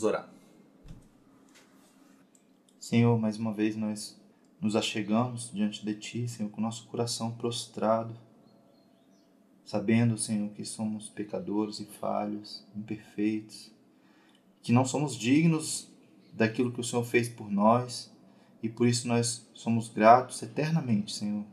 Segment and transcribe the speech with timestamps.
[0.00, 0.30] Vamos orar.
[2.78, 4.18] Senhor, mais uma vez nós
[4.58, 8.16] nos achegamos diante de Ti, Senhor, com nosso coração prostrado,
[9.62, 13.70] sabendo, Senhor, que somos pecadores e falhos, imperfeitos,
[14.62, 15.88] que não somos dignos
[16.32, 18.10] daquilo que o Senhor fez por nós
[18.62, 21.44] e por isso nós somos gratos eternamente, Senhor.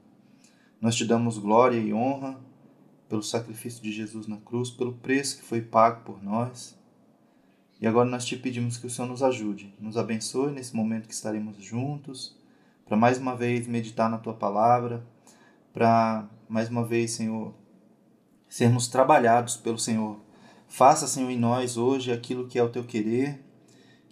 [0.79, 2.39] Nós te damos glória e honra
[3.09, 6.76] pelo sacrifício de Jesus na cruz, pelo preço que foi pago por nós.
[7.79, 11.13] E agora nós te pedimos que o Senhor nos ajude, nos abençoe nesse momento que
[11.13, 12.35] estaremos juntos,
[12.85, 15.05] para mais uma vez meditar na tua palavra,
[15.73, 17.53] para mais uma vez, Senhor,
[18.49, 20.17] sermos trabalhados pelo Senhor.
[20.67, 23.43] Faça, Senhor, em nós hoje aquilo que é o teu querer,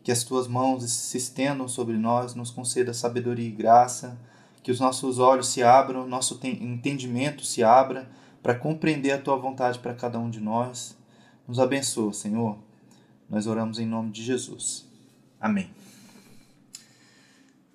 [0.04, 4.20] que as tuas mãos se estendam sobre nós, nos conceda sabedoria e graça,
[4.62, 8.08] que os nossos olhos se abram, nosso entendimento se abra
[8.44, 10.96] para compreender a tua vontade para cada um de nós.
[11.48, 12.58] Nos abençoa, Senhor.
[13.30, 14.88] Nós oramos em nome de Jesus.
[15.40, 15.70] Amém.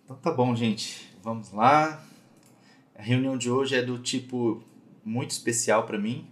[0.05, 1.13] Então tá bom, gente.
[1.23, 2.05] Vamos lá.
[2.97, 4.63] A reunião de hoje é do tipo
[5.05, 6.27] muito especial para mim.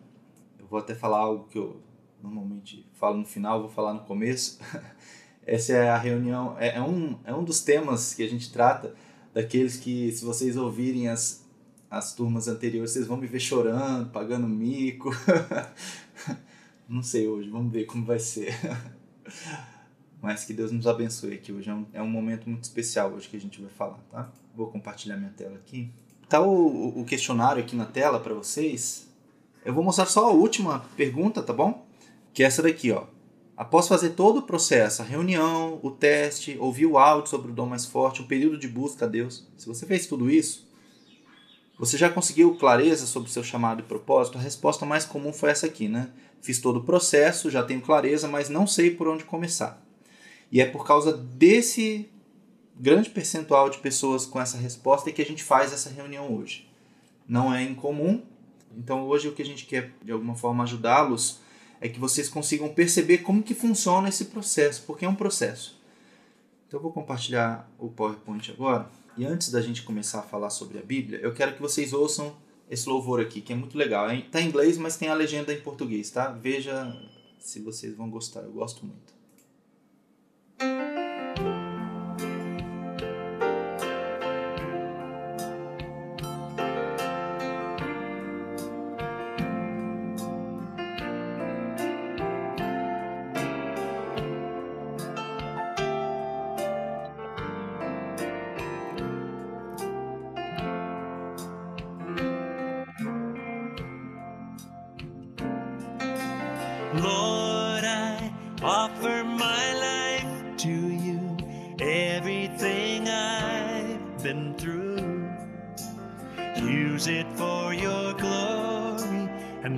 [0.58, 1.83] Eu vou até falar algo que eu
[2.22, 4.61] normalmente falo no final, vou falar no começo.
[5.44, 8.94] Essa é a reunião, é, é, um, é um dos temas que a gente trata,
[9.33, 11.42] daqueles que, se vocês ouvirem as,
[11.91, 15.11] as turmas anteriores, vocês vão me ver chorando, pagando mico.
[16.86, 18.55] Não sei hoje, vamos ver como vai ser.
[20.20, 21.52] Mas que Deus nos abençoe aqui.
[21.52, 24.30] Hoje é um, é um momento muito especial hoje que a gente vai falar, tá?
[24.54, 25.92] Vou compartilhar minha tela aqui.
[26.28, 29.08] Tá o, o questionário aqui na tela para vocês.
[29.64, 31.86] Eu vou mostrar só a última pergunta, tá bom?
[32.32, 33.04] Que é essa daqui, ó.
[33.56, 37.66] Após fazer todo o processo, a reunião, o teste, ouvir o áudio sobre o dom
[37.66, 40.68] mais forte, o período de busca a Deus, se você fez tudo isso,
[41.78, 44.38] você já conseguiu clareza sobre o seu chamado e propósito?
[44.38, 46.10] A resposta mais comum foi essa aqui, né?
[46.41, 49.83] Fiz todo o processo, já tenho clareza, mas não sei por onde começar.
[50.51, 52.08] E é por causa desse
[52.79, 56.68] grande percentual de pessoas com essa resposta que a gente faz essa reunião hoje.
[57.27, 58.23] Não é incomum,
[58.77, 61.40] então hoje o que a gente quer de alguma forma ajudá-los
[61.80, 65.79] é que vocês consigam perceber como que funciona esse processo, porque é um processo.
[66.67, 68.91] Então eu vou compartilhar o PowerPoint agora.
[69.17, 72.36] E antes da gente começar a falar sobre a Bíblia, eu quero que vocês ouçam
[72.70, 74.11] esse louvor aqui, que é muito legal.
[74.12, 76.29] Está em inglês, mas tem a legenda em português, tá?
[76.29, 76.96] Veja
[77.39, 79.18] se vocês vão gostar, eu gosto muito.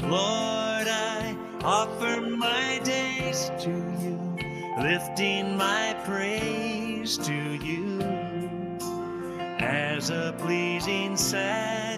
[0.02, 4.18] Lord, I offer my days to you,
[4.82, 8.00] lifting my praise to you
[9.60, 11.89] as a pleasing sacrifice.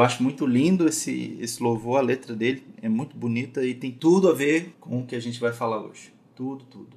[0.00, 3.92] Eu acho muito lindo esse, esse louvor, a letra dele é muito bonita e tem
[3.92, 6.10] tudo a ver com o que a gente vai falar hoje.
[6.34, 6.96] Tudo, tudo.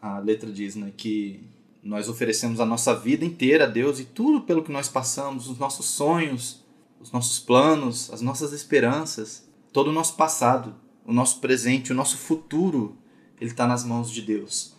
[0.00, 1.38] A letra diz né, que
[1.80, 5.56] nós oferecemos a nossa vida inteira a Deus e tudo pelo que nós passamos, os
[5.56, 6.64] nossos sonhos,
[7.00, 10.74] os nossos planos, as nossas esperanças, todo o nosso passado,
[11.06, 12.96] o nosso presente, o nosso futuro,
[13.40, 14.74] ele está nas mãos de Deus.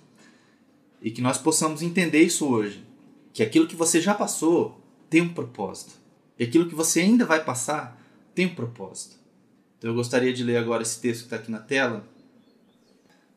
[1.02, 2.86] E que nós possamos entender isso hoje,
[3.32, 6.03] que aquilo que você já passou tem um propósito.
[6.44, 7.98] E aquilo que você ainda vai passar
[8.36, 9.16] tem um propósito.
[9.78, 12.06] Então eu gostaria de ler agora esse texto que está aqui na tela.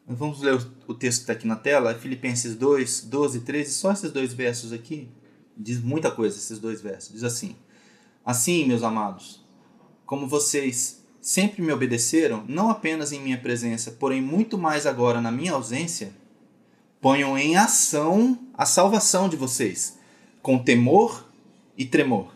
[0.08, 3.40] Vamos ler o- o texto que está aqui na tela, é Filipenses 2, 12 e
[3.42, 5.08] 13, só esses dois versos aqui.
[5.56, 7.12] Diz muita coisa esses dois versos.
[7.12, 7.54] Diz assim:
[8.24, 9.44] Assim, meus amados,
[10.04, 15.30] como vocês sempre me obedeceram, não apenas em minha presença, porém muito mais agora na
[15.30, 16.12] minha ausência,
[17.00, 19.96] ponham em ação a salvação de vocês,
[20.42, 21.24] com temor
[21.78, 22.35] e tremor.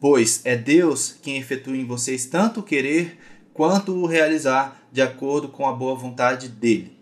[0.00, 3.18] Pois é Deus quem efetua em vocês tanto o querer
[3.52, 6.96] quanto o realizar de acordo com a boa vontade dele.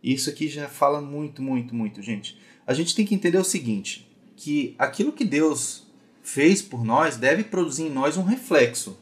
[0.00, 2.38] Isso aqui já fala muito, muito, muito, gente.
[2.64, 5.88] A gente tem que entender o seguinte, que aquilo que Deus
[6.22, 8.96] fez por nós deve produzir em nós um reflexo.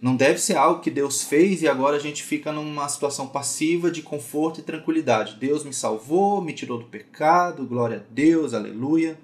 [0.00, 3.90] Não deve ser algo que Deus fez e agora a gente fica numa situação passiva
[3.90, 5.38] de conforto e tranquilidade.
[5.40, 9.18] Deus me salvou, me tirou do pecado, glória a Deus, aleluia.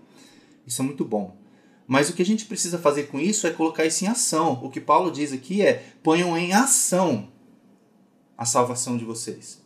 [0.67, 1.46] Isso é muito bom.
[1.87, 4.61] Mas o que a gente precisa fazer com isso é colocar isso em ação.
[4.63, 7.29] O que Paulo diz aqui é: ponham em ação
[8.37, 9.65] a salvação de vocês.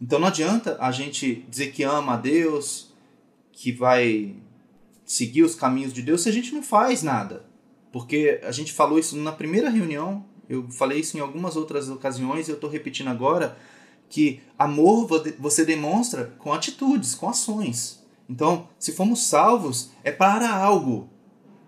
[0.00, 2.92] Então não adianta a gente dizer que ama a Deus,
[3.52, 4.36] que vai
[5.04, 7.44] seguir os caminhos de Deus, se a gente não faz nada.
[7.92, 12.46] Porque a gente falou isso na primeira reunião, eu falei isso em algumas outras ocasiões
[12.46, 13.56] e eu estou repetindo agora,
[14.08, 18.04] que amor você demonstra com atitudes, com ações.
[18.28, 21.08] Então, se fomos salvos, é para algo,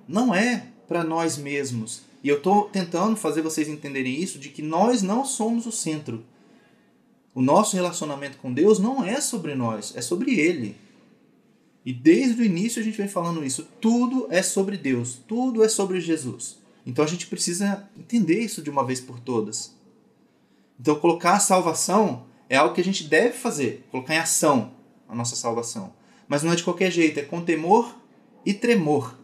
[0.08, 2.02] não é para nós mesmos.
[2.24, 6.24] E eu estou tentando fazer vocês entenderem isso, de que nós não somos o centro.
[7.34, 10.74] O nosso relacionamento com Deus não é sobre nós, é sobre Ele.
[11.84, 13.68] E desde o início a gente vem falando isso.
[13.80, 16.58] Tudo é sobre Deus, tudo é sobre Jesus.
[16.84, 19.76] Então a gente precisa entender isso de uma vez por todas.
[20.80, 24.72] Então colocar a salvação é algo que a gente deve fazer, colocar em ação
[25.08, 25.92] a nossa salvação.
[26.26, 27.94] Mas não é de qualquer jeito, é com temor
[28.44, 29.14] e tremor.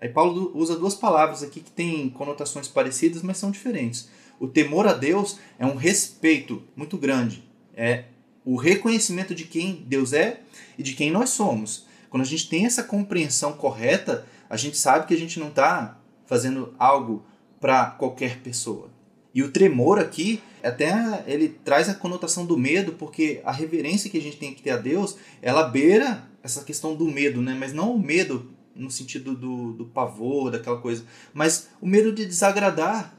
[0.00, 4.08] Aí Paulo usa duas palavras aqui que têm conotações parecidas, mas são diferentes.
[4.38, 7.42] O temor a Deus é um respeito muito grande.
[7.74, 8.04] É
[8.44, 10.40] o reconhecimento de quem Deus é
[10.78, 11.86] e de quem nós somos.
[12.08, 15.98] Quando a gente tem essa compreensão correta, a gente sabe que a gente não está
[16.24, 17.24] fazendo algo
[17.60, 18.90] para qualquer pessoa.
[19.34, 24.16] E o tremor aqui, até ele traz a conotação do medo, porque a reverência que
[24.16, 27.54] a gente tem que ter a Deus, ela beira essa questão do medo, né?
[27.58, 31.04] mas não o medo no sentido do, do pavor, daquela coisa,
[31.34, 33.14] mas o medo de desagradar.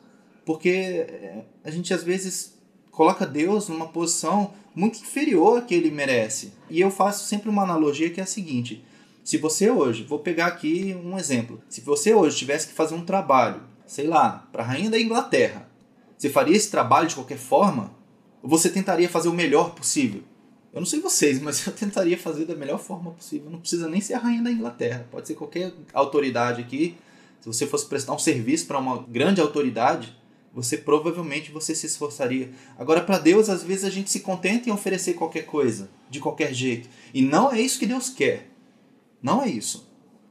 [0.46, 2.58] porque é, a gente às vezes
[2.89, 6.54] coloca Deus numa posição muito inferior a que ele merece.
[6.70, 8.84] E eu faço sempre uma analogia que é a seguinte:
[9.24, 13.06] se você hoje, vou pegar aqui um exemplo, se você hoje tivesse que fazer um
[13.06, 15.70] trabalho, sei lá, para a rainha da Inglaterra,
[16.18, 17.92] você faria esse trabalho de qualquer forma?
[18.42, 20.24] Ou você tentaria fazer o melhor possível?
[20.72, 23.50] Eu não sei vocês, mas eu tentaria fazer da melhor forma possível.
[23.50, 26.96] Não precisa nem ser a rainha da Inglaterra, pode ser qualquer autoridade aqui.
[27.42, 30.16] Se você fosse prestar um serviço para uma grande autoridade,
[30.54, 32.52] você provavelmente você se esforçaria.
[32.78, 36.54] Agora para Deus, às vezes a gente se contenta em oferecer qualquer coisa, de qualquer
[36.54, 38.50] jeito, e não é isso que Deus quer.
[39.22, 39.88] Não é isso.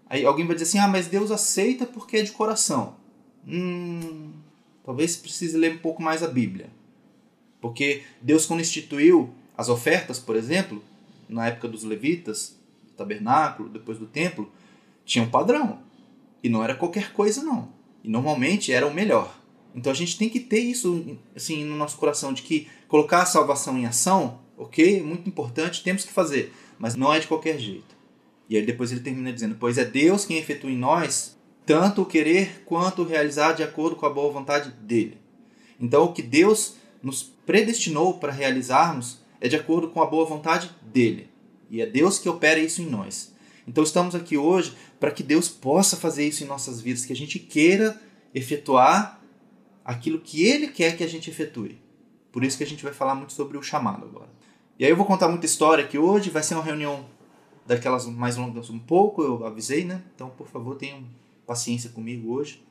[0.08, 2.96] Aí alguém vai dizer assim: "Ah, mas Deus aceita porque é de coração".
[3.46, 4.32] Hum,
[4.84, 6.70] talvez precise ler um pouco mais a Bíblia.
[7.60, 10.80] Porque Deus quando instituiu as ofertas, por exemplo,
[11.28, 14.48] na época dos levitas, do tabernáculo, depois do templo,
[15.04, 15.80] tinha um padrão.
[16.40, 17.68] E não era qualquer coisa não.
[18.04, 19.36] E normalmente era o melhor.
[19.74, 23.26] Então a gente tem que ter isso assim no nosso coração de que colocar a
[23.26, 27.96] salvação em ação, ok, muito importante, temos que fazer, mas não é de qualquer jeito.
[28.48, 31.36] E aí depois ele termina dizendo: Pois é Deus quem efetua em nós
[31.66, 35.18] tanto o querer quanto o realizar de acordo com a boa vontade dele.
[35.78, 40.70] Então o que Deus nos predestinou para realizarmos é de acordo com a boa vontade
[40.82, 41.28] dele.
[41.70, 43.34] E é Deus que opera isso em nós.
[43.66, 47.16] Então estamos aqui hoje para que Deus possa fazer isso em nossas vidas, que a
[47.16, 48.00] gente queira
[48.34, 49.20] efetuar
[49.84, 51.78] aquilo que ele quer que a gente efetue.
[52.32, 54.28] Por isso que a gente vai falar muito sobre o chamado agora.
[54.78, 57.04] E aí eu vou contar muita história aqui hoje, vai ser uma reunião
[57.66, 60.02] daquelas mais longas um pouco, eu avisei, né?
[60.14, 61.04] Então, por favor, tenham
[61.46, 62.62] paciência comigo hoje.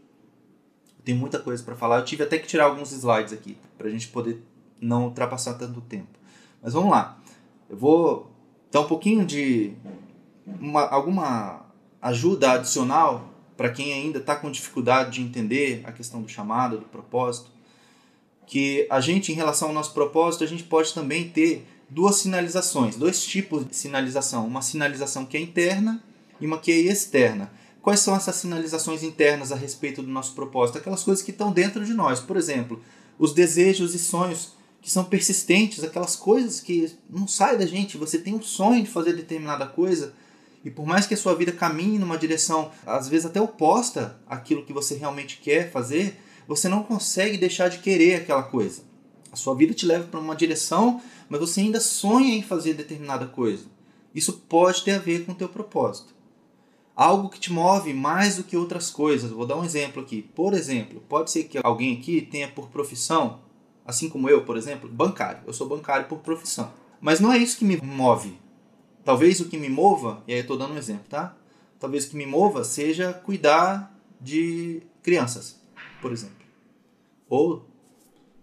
[0.98, 2.00] Eu tenho muita coisa para falar.
[2.00, 4.42] Eu tive até que tirar alguns slides aqui para a gente poder
[4.82, 6.18] não ultrapassar tanto tempo.
[6.62, 7.18] Mas vamos lá.
[7.70, 8.32] Eu vou
[8.72, 9.74] dar um pouquinho de
[10.60, 11.66] uma, alguma
[12.02, 16.86] ajuda adicional para quem ainda está com dificuldade de entender a questão do chamado, do
[16.86, 17.50] propósito.
[18.46, 22.96] Que a gente, em relação ao nosso propósito, a gente pode também ter duas sinalizações,
[22.96, 24.46] dois tipos de sinalização.
[24.48, 26.02] Uma sinalização que é interna
[26.40, 27.52] e uma que é externa.
[27.82, 30.78] Quais são essas sinalizações internas a respeito do nosso propósito?
[30.78, 32.20] Aquelas coisas que estão dentro de nós.
[32.20, 32.82] Por exemplo,
[33.18, 37.98] os desejos e sonhos que são persistentes, aquelas coisas que não saem da gente.
[37.98, 40.14] Você tem um sonho de fazer determinada coisa
[40.68, 44.66] e por mais que a sua vida caminhe numa direção, às vezes até oposta àquilo
[44.66, 48.82] que você realmente quer fazer, você não consegue deixar de querer aquela coisa.
[49.32, 53.28] A sua vida te leva para uma direção, mas você ainda sonha em fazer determinada
[53.28, 53.66] coisa.
[54.14, 56.16] Isso pode ter a ver com o teu propósito.
[56.96, 59.32] Algo que te move mais do que outras coisas.
[59.32, 60.22] Vou dar um exemplo aqui.
[60.36, 63.40] Por exemplo, pode ser que alguém aqui tenha por profissão
[63.88, 65.40] assim como eu, por exemplo, bancário.
[65.48, 66.74] Eu sou bancário por profissão.
[67.00, 68.38] Mas não é isso que me move.
[69.06, 71.38] Talvez o que me mova, e aí eu estou dando um exemplo, tá?
[71.80, 75.62] Talvez o que me mova seja cuidar de crianças,
[76.02, 76.36] por exemplo.
[77.30, 77.66] Ou,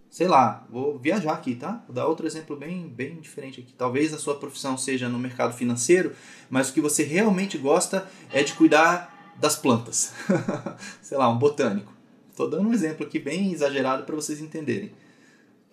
[0.08, 1.84] sei lá, vou viajar aqui, tá?
[1.86, 3.74] Vou dar outro exemplo bem, bem diferente aqui.
[3.74, 6.14] Talvez a sua profissão seja no mercado financeiro,
[6.48, 10.14] mas o que você realmente gosta é de cuidar das plantas.
[11.02, 11.92] sei lá, um botânico.
[12.30, 15.03] Estou dando um exemplo aqui bem exagerado para vocês entenderem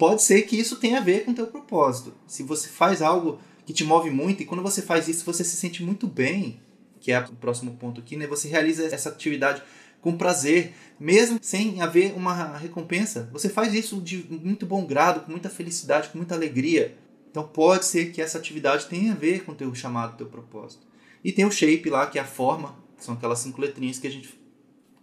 [0.02, 2.12] pode ser que isso tenha a ver com o teu propósito.
[2.26, 5.56] Se você faz algo que te move muito e quando você faz isso você se
[5.56, 6.60] sente muito bem,
[7.00, 8.26] que é o próximo ponto aqui, né?
[8.26, 9.62] Você realiza essa atividade
[10.02, 13.30] com prazer, mesmo sem haver uma recompensa.
[13.32, 16.98] Você faz isso de muito bom grado, com muita felicidade, com muita alegria.
[17.30, 20.88] Então pode ser que essa atividade tenha a ver com o teu chamado, teu propósito.
[21.24, 24.08] E tem o shape lá, que é a forma, que são aquelas cinco letrinhas que
[24.08, 24.34] a gente,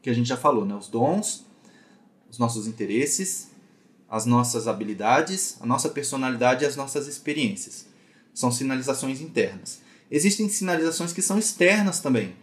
[0.03, 0.75] que a gente já falou, né?
[0.75, 1.47] Os dons,
[2.29, 3.48] os nossos interesses,
[4.11, 7.87] as nossas habilidades, a nossa personalidade e as nossas experiências.
[8.33, 9.81] São sinalizações internas.
[10.11, 12.35] Existem sinalizações que são externas também.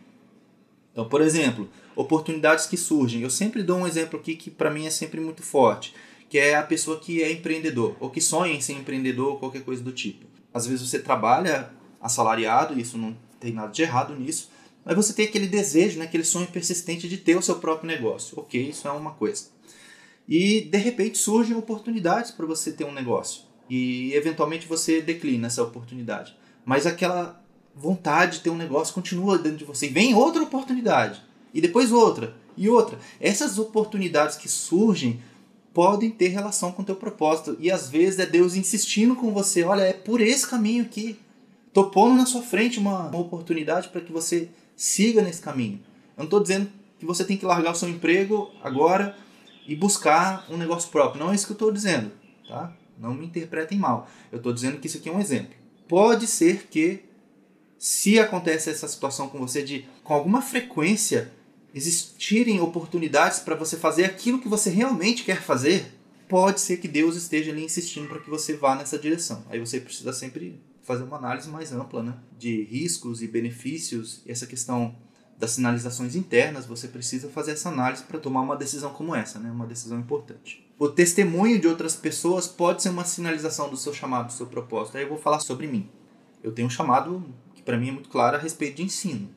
[0.92, 3.22] Então, por exemplo, oportunidades que surgem.
[3.22, 5.94] Eu sempre dou um exemplo aqui que para mim é sempre muito forte,
[6.30, 9.64] que é a pessoa que é empreendedor ou que sonha em ser empreendedor ou qualquer
[9.64, 10.26] coisa do tipo.
[10.54, 14.52] Às vezes você trabalha assalariado, isso não tem nada de errado nisso,
[14.86, 18.40] mas você tem aquele desejo, né, aquele sonho persistente de ter o seu próprio negócio.
[18.40, 19.55] Ok, isso é uma coisa
[20.28, 25.64] e de repente surgem oportunidades para você ter um negócio e eventualmente você declina essa
[25.64, 26.36] oportunidade.
[26.64, 27.42] Mas aquela
[27.76, 29.88] vontade de ter um negócio continua dentro de você.
[29.88, 31.22] E vem outra oportunidade
[31.54, 32.98] e depois outra e outra.
[33.20, 35.20] Essas oportunidades que surgem
[35.74, 39.64] podem ter relação com o teu propósito e às vezes é Deus insistindo com você,
[39.64, 41.20] olha, é por esse caminho aqui.
[41.74, 45.82] Tô pondo na sua frente uma, uma oportunidade para que você siga nesse caminho.
[46.16, 49.18] Eu não estou dizendo que você tem que largar o seu emprego agora
[49.68, 51.24] e buscar um negócio próprio.
[51.24, 52.12] Não é isso que eu estou dizendo,
[52.48, 52.76] tá?
[52.98, 54.10] Não me interpretem mal.
[54.32, 55.56] Eu estou dizendo que isso aqui é um exemplo.
[55.88, 57.04] Pode ser que,
[57.78, 61.32] se acontece essa situação com você de, com alguma frequência,
[61.74, 65.94] existirem oportunidades para você fazer aquilo que você realmente quer fazer,
[66.28, 69.44] pode ser que Deus esteja ali insistindo para que você vá nessa direção.
[69.50, 72.14] Aí você precisa sempre fazer uma análise mais ampla, né?
[72.38, 74.96] De riscos e benefícios, e essa questão
[75.38, 79.52] das sinalizações internas, você precisa fazer essa análise para tomar uma decisão como essa, né?
[79.52, 80.66] Uma decisão importante.
[80.80, 84.98] O testemunho de outras pessoas pode ser uma sinalização do seu chamado, do seu propósito.
[84.98, 85.90] Aí eu vou falar sobre mim.
[86.42, 87.24] Eu tenho um chamado
[87.54, 89.30] que para mim é muito claro a respeito de ensino,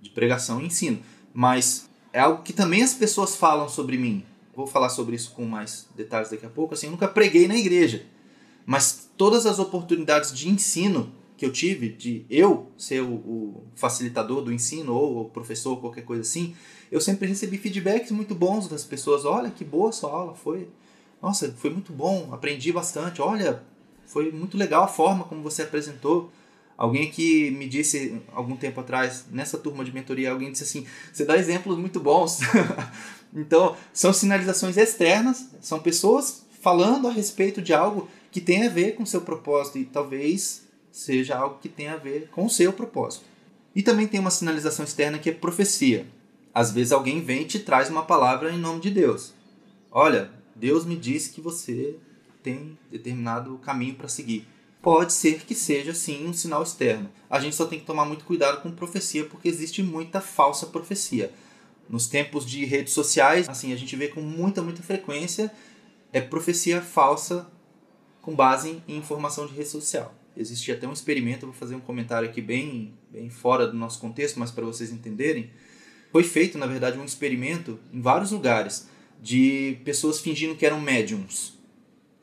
[0.00, 1.00] de pregação e ensino,
[1.32, 4.24] mas é algo que também as pessoas falam sobre mim.
[4.54, 6.74] Vou falar sobre isso com mais detalhes daqui a pouco.
[6.74, 8.04] Assim, eu nunca preguei na igreja,
[8.66, 14.42] mas todas as oportunidades de ensino que eu tive, de eu ser o, o facilitador
[14.42, 16.54] do ensino ou o professor, qualquer coisa assim,
[16.92, 19.24] eu sempre recebi feedbacks muito bons das pessoas.
[19.24, 20.68] Olha, que boa sua aula foi.
[21.22, 23.22] Nossa, foi muito bom, aprendi bastante.
[23.22, 23.62] Olha,
[24.04, 26.30] foi muito legal a forma como você apresentou.
[26.76, 31.24] Alguém que me disse algum tempo atrás, nessa turma de mentoria, alguém disse assim: você
[31.24, 32.40] dá exemplos muito bons.
[33.32, 38.94] então, são sinalizações externas, são pessoas falando a respeito de algo que tem a ver
[38.94, 43.24] com seu propósito e talvez seja algo que tenha a ver com o seu propósito.
[43.74, 46.06] E também tem uma sinalização externa que é profecia.
[46.52, 49.32] Às vezes alguém vem e te traz uma palavra em nome de Deus.
[49.90, 51.96] Olha, Deus me disse que você
[52.42, 54.46] tem determinado caminho para seguir.
[54.82, 57.10] Pode ser que seja sim um sinal externo.
[57.28, 61.32] A gente só tem que tomar muito cuidado com profecia porque existe muita falsa profecia.
[61.88, 65.52] Nos tempos de redes sociais, assim, a gente vê com muita, muita frequência
[66.12, 67.46] é profecia falsa
[68.22, 70.14] com base em informação de rede social.
[70.40, 74.40] Existia até um experimento, vou fazer um comentário aqui bem, bem fora do nosso contexto,
[74.40, 75.50] mas para vocês entenderem.
[76.10, 78.88] Foi feito, na verdade, um experimento em vários lugares
[79.22, 81.58] de pessoas fingindo que eram médiums.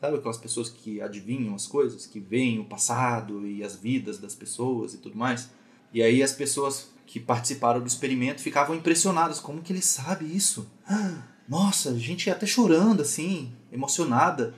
[0.01, 4.33] Sabe aquelas pessoas que adivinham as coisas, que veem o passado e as vidas das
[4.33, 5.51] pessoas e tudo mais?
[5.93, 9.39] E aí as pessoas que participaram do experimento ficavam impressionadas.
[9.39, 10.67] Como que ele sabe isso?
[11.47, 14.55] Nossa, gente até chorando assim, emocionada.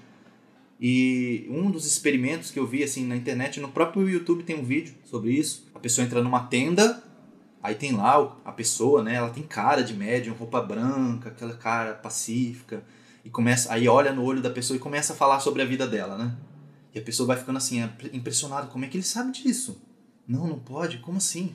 [0.80, 4.64] E um dos experimentos que eu vi assim na internet, no próprio YouTube tem um
[4.64, 5.68] vídeo sobre isso.
[5.76, 7.04] A pessoa entra numa tenda,
[7.62, 9.16] aí tem lá a pessoa, né?
[9.16, 12.84] Ela tem cara de médium, roupa branca, aquela cara pacífica,
[13.26, 15.86] e começa, aí olha no olho da pessoa e começa a falar sobre a vida
[15.86, 16.36] dela, né?
[16.96, 19.82] E a pessoa vai ficando assim, impressionada, como é que ele sabe disso?
[20.28, 21.54] Não, não pode, como assim?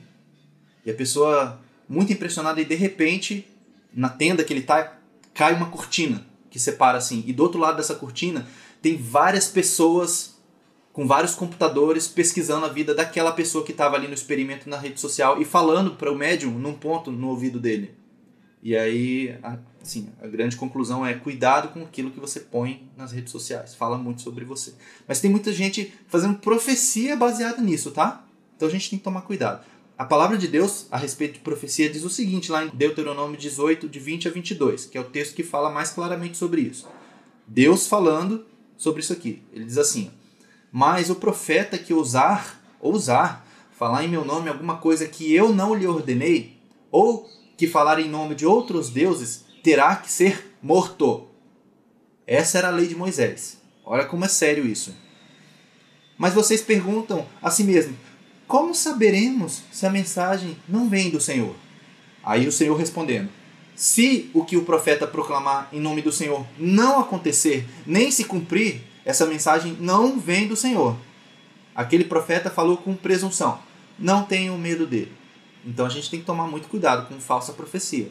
[0.85, 1.59] E a pessoa
[1.89, 3.47] muito impressionada e de repente,
[3.91, 4.97] na tenda que ele tá,
[5.33, 8.47] cai uma cortina que separa assim, e do outro lado dessa cortina
[8.85, 10.35] tem várias pessoas
[10.93, 14.99] com vários computadores pesquisando a vida daquela pessoa que estava ali no experimento na rede
[15.01, 17.95] social e falando para o médium num ponto no ouvido dele.
[18.61, 19.35] E aí,
[19.81, 23.73] assim, a grande conclusão é cuidado com aquilo que você põe nas redes sociais.
[23.73, 24.75] Fala muito sobre você.
[25.07, 28.23] Mas tem muita gente fazendo profecia baseada nisso, tá?
[28.55, 29.65] Então a gente tem que tomar cuidado.
[29.97, 33.89] A palavra de Deus a respeito de profecia diz o seguinte lá em Deuteronômio 18,
[33.89, 36.87] de 20 a 22, que é o texto que fala mais claramente sobre isso.
[37.47, 38.45] Deus falando
[38.77, 39.41] sobre isso aqui.
[39.53, 40.11] Ele diz assim:
[40.71, 43.45] Mas o profeta que ousar, ousar,
[43.77, 46.57] falar em meu nome alguma coisa que eu não lhe ordenei,
[46.91, 51.27] ou que falar em nome de outros deuses, terá que ser morto.
[52.27, 53.57] Essa era a lei de Moisés.
[53.85, 54.95] Olha como é sério isso.
[56.17, 57.95] Mas vocês perguntam a si mesmo:
[58.47, 61.55] como saberemos se a mensagem não vem do Senhor?
[62.23, 63.29] Aí o Senhor respondendo:
[63.75, 68.81] se o que o profeta proclamar em nome do Senhor não acontecer, nem se cumprir,
[69.03, 70.95] essa mensagem não vem do Senhor.
[71.75, 73.59] Aquele profeta falou com presunção.
[73.99, 75.11] Não tenham medo dele.
[75.65, 78.09] Então a gente tem que tomar muito cuidado com falsa profecia.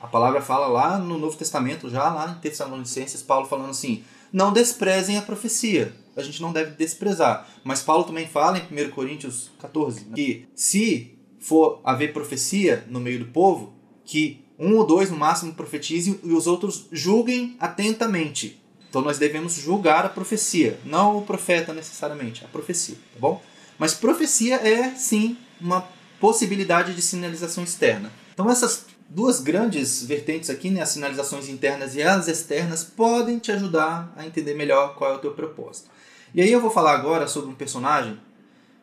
[0.00, 4.52] A palavra fala lá no Novo Testamento, já lá em Tessalonicenses, Paulo falando assim: não
[4.52, 5.94] desprezem a profecia.
[6.16, 7.48] A gente não deve desprezar.
[7.64, 13.00] Mas Paulo também fala em 1 Coríntios 14 né, que se for haver profecia no
[13.00, 18.60] meio do povo, que um ou dois no máximo profetizem e os outros julguem atentamente.
[18.88, 23.42] Então nós devemos julgar a profecia, não o profeta necessariamente, a profecia, tá bom?
[23.78, 25.86] Mas profecia é sim uma
[26.18, 28.10] possibilidade de sinalização externa.
[28.32, 33.52] Então essas duas grandes vertentes aqui, né, as sinalizações internas e as externas, podem te
[33.52, 35.90] ajudar a entender melhor qual é o teu propósito.
[36.34, 38.18] E aí eu vou falar agora sobre um personagem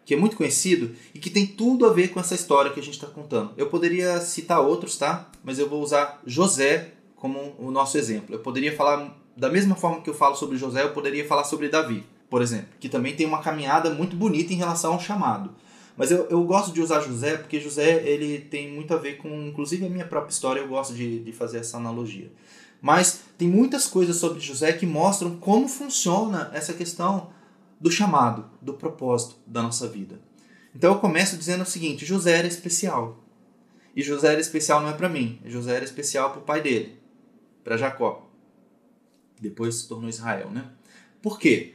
[0.06, 2.84] que é muito conhecido e que tem tudo a ver com essa história que a
[2.84, 3.52] gente está contando.
[3.58, 5.30] Eu poderia citar outros, tá?
[5.44, 8.36] Mas eu vou usar José como o nosso exemplo.
[8.36, 11.70] Eu poderia falar da mesma forma que eu falo sobre José, eu poderia falar sobre
[11.70, 15.52] Davi, por exemplo, que também tem uma caminhada muito bonita em relação ao chamado.
[15.96, 19.30] Mas eu, eu gosto de usar José porque José ele tem muito a ver com,
[19.48, 22.32] inclusive a minha própria história, eu gosto de, de fazer essa analogia.
[22.82, 27.30] Mas tem muitas coisas sobre José que mostram como funciona essa questão
[27.84, 30.18] do chamado, do propósito da nossa vida.
[30.74, 33.22] Então eu começo dizendo o seguinte: José era especial.
[33.94, 36.98] E José era especial não é para mim, José era especial para o pai dele,
[37.62, 38.28] para Jacó.
[39.40, 40.66] Depois se tornou Israel, né?
[41.22, 41.74] Por quê?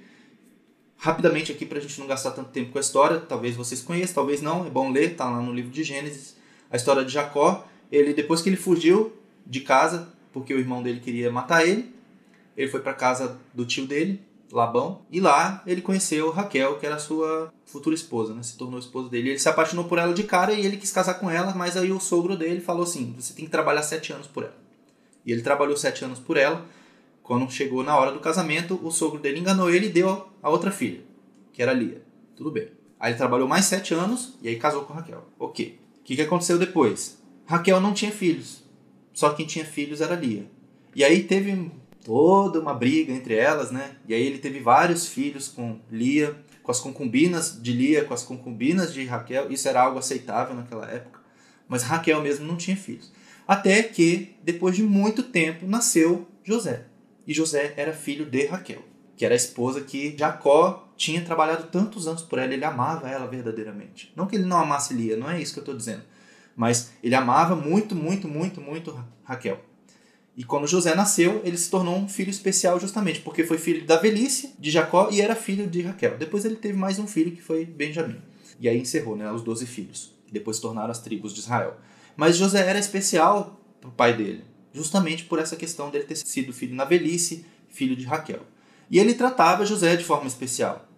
[0.97, 4.15] Rapidamente aqui para a gente não gastar tanto tempo com a história, talvez vocês conheçam,
[4.15, 6.37] talvez não, é bom ler, tá lá no livro de Gênesis,
[6.71, 7.69] a história de Jacó.
[7.93, 9.13] Ele depois que ele fugiu
[9.47, 11.95] de casa, porque o irmão dele queria matar ele,
[12.57, 16.99] ele foi para casa do tio dele, Labão, e lá ele conheceu Raquel, que era
[16.99, 18.43] sua futura esposa, né?
[18.43, 19.31] Se tornou esposa dele.
[19.31, 21.93] Ele se apaixonou por ela de cara e ele quis casar com ela, mas aí
[21.93, 24.57] o sogro dele falou assim: você tem que trabalhar sete anos por ela.
[25.25, 26.65] E ele trabalhou sete anos por ela.
[27.23, 30.71] Quando chegou na hora do casamento, o sogro dele enganou ele e deu a outra
[30.71, 31.03] filha,
[31.53, 32.03] que era Lia.
[32.35, 32.69] Tudo bem.
[32.99, 35.25] Aí ele trabalhou mais sete anos e aí casou com Raquel.
[35.39, 35.79] Ok.
[36.01, 37.19] O que, que aconteceu depois?
[37.45, 38.63] Raquel não tinha filhos.
[39.13, 40.47] Só quem tinha filhos era Lia.
[40.95, 41.71] E aí teve
[42.09, 43.97] toda uma briga entre elas, né?
[44.09, 48.23] E aí ele teve vários filhos com Lia, com as concubinas de Lia, com as
[48.23, 49.53] concubinas de Raquel.
[49.53, 51.21] Isso era algo aceitável naquela época.
[51.69, 53.13] Mas Raquel mesmo não tinha filhos.
[53.47, 56.87] Até que, depois de muito tempo, nasceu José.
[57.27, 58.83] E José era filho de Raquel,
[59.15, 62.55] que era a esposa que Jacó tinha trabalhado tantos anos por ela.
[62.55, 64.11] Ele amava ela verdadeiramente.
[64.17, 66.05] Não que ele não amasse Lia, não é isso que eu estou dizendo.
[66.57, 69.68] Mas ele amava muito, muito, muito, muito Raquel.
[70.39, 73.97] E quando José nasceu, ele se tornou um filho especial justamente porque foi filho da
[73.97, 76.17] velhice de Jacó e era filho de Raquel.
[76.17, 78.21] Depois ele teve mais um filho que foi Benjamim.
[78.61, 80.15] E aí encerrou né, os doze filhos.
[80.31, 81.77] Depois se tornaram as tribos de Israel.
[82.17, 86.53] Mas José era especial para o pai dele, justamente por essa questão dele ter sido
[86.53, 88.43] filho na velhice, filho de Raquel.
[88.89, 90.89] E ele tratava José de forma especial.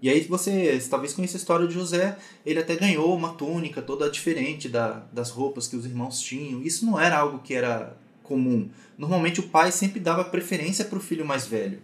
[0.00, 4.08] E aí você talvez conheça a história de José, ele até ganhou uma túnica toda
[4.08, 6.62] diferente da, das roupas que os irmãos tinham.
[6.62, 7.94] Isso não era algo que era
[8.26, 8.68] comum.
[8.98, 11.80] Normalmente o pai sempre dava preferência para o filho mais velho.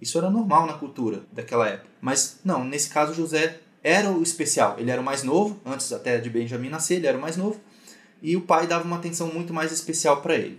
[0.00, 1.88] Isso era normal na cultura daquela época.
[2.00, 4.76] Mas não, nesse caso José era o especial.
[4.78, 7.60] Ele era o mais novo, antes até de Benjamim nascer, ele era o mais novo.
[8.22, 10.58] E o pai dava uma atenção muito mais especial para ele.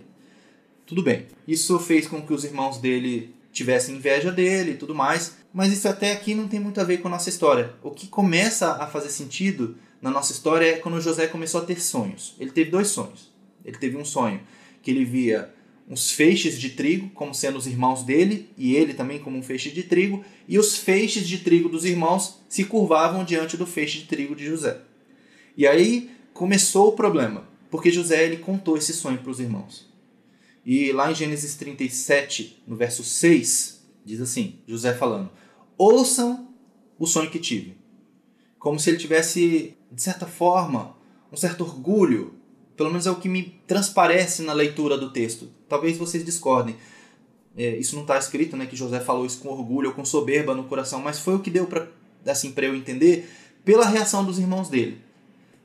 [0.86, 1.26] Tudo bem.
[1.46, 5.36] Isso fez com que os irmãos dele tivessem inveja dele e tudo mais.
[5.52, 7.74] Mas isso até aqui não tem muito a ver com a nossa história.
[7.82, 11.80] O que começa a fazer sentido na nossa história é quando José começou a ter
[11.80, 12.34] sonhos.
[12.40, 13.30] Ele teve dois sonhos.
[13.64, 14.40] Ele teve um sonho
[14.82, 15.52] que ele via
[15.88, 19.70] uns feixes de trigo como sendo os irmãos dele e ele também como um feixe
[19.70, 24.04] de trigo e os feixes de trigo dos irmãos se curvavam diante do feixe de
[24.06, 24.80] trigo de José.
[25.56, 29.90] E aí começou o problema, porque José ele contou esse sonho para os irmãos.
[30.64, 35.30] E lá em Gênesis 37, no verso 6, diz assim, José falando:
[35.76, 36.48] "Ouçam
[36.98, 37.76] o sonho que tive".
[38.58, 40.96] Como se ele tivesse, de certa forma,
[41.32, 42.34] um certo orgulho
[42.76, 45.48] pelo menos é o que me transparece na leitura do texto.
[45.68, 46.76] Talvez vocês discordem.
[47.56, 50.54] É, isso não está escrito, né, que José falou isso com orgulho ou com soberba
[50.54, 51.86] no coração, mas foi o que deu para
[52.26, 53.28] assim, eu entender
[53.64, 54.98] pela reação dos irmãos dele.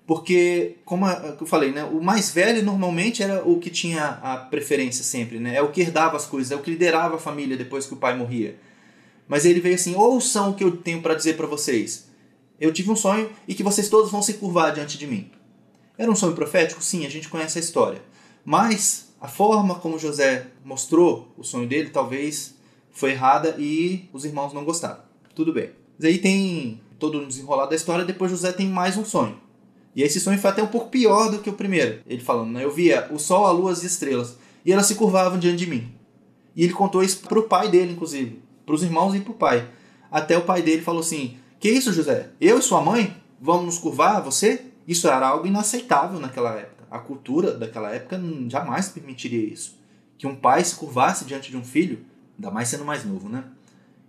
[0.05, 5.03] Porque, como eu falei, né, o mais velho normalmente era o que tinha a preferência
[5.03, 5.55] sempre, né?
[5.55, 7.97] É o que herdava as coisas, é o que liderava a família depois que o
[7.97, 8.57] pai morria.
[9.27, 12.07] Mas ele veio assim: ouçam o que eu tenho para dizer para vocês.
[12.57, 15.29] Eu tive um sonho e que vocês todos vão se curvar diante de mim.
[15.97, 16.83] Era um sonho profético?
[16.83, 18.01] Sim, a gente conhece a história.
[18.45, 22.55] Mas a forma como José mostrou o sonho dele talvez
[22.91, 24.99] foi errada e os irmãos não gostaram.
[25.33, 25.71] Tudo bem.
[25.97, 29.39] Mas aí tem todo o desenrolar da história, depois José tem mais um sonho.
[29.95, 32.01] E esse sonho foi até um pouco pior do que o primeiro.
[32.05, 32.63] Ele falando, né?
[32.63, 35.91] Eu via o sol, a lua, as estrelas, e elas se curvavam diante de mim.
[36.55, 39.35] E ele contou isso para o pai dele, inclusive, para os irmãos e para o
[39.35, 39.67] pai.
[40.11, 42.29] Até o pai dele falou assim: Que isso, José?
[42.39, 44.65] Eu e sua mãe vamos nos curvar você?
[44.87, 46.85] Isso era algo inaceitável naquela época.
[46.89, 49.77] A cultura daquela época jamais permitiria isso.
[50.17, 52.05] Que um pai se curvasse diante de um filho,
[52.37, 53.43] ainda mais sendo mais novo, né?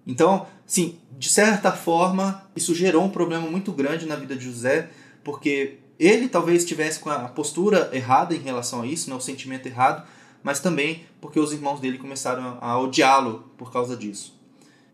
[0.07, 4.89] Então, sim, de certa forma, isso gerou um problema muito grande na vida de José,
[5.23, 9.67] porque ele talvez estivesse com a postura errada em relação a isso, né, o sentimento
[9.67, 10.07] errado,
[10.43, 14.39] mas também porque os irmãos dele começaram a odiá-lo por causa disso.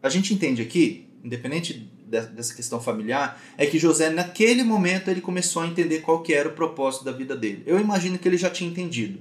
[0.02, 1.88] A gente entende aqui, independente
[2.22, 6.48] dessa questão familiar é que José naquele momento ele começou a entender qual que era
[6.48, 7.62] o propósito da vida dele.
[7.66, 9.20] Eu imagino que ele já tinha entendido,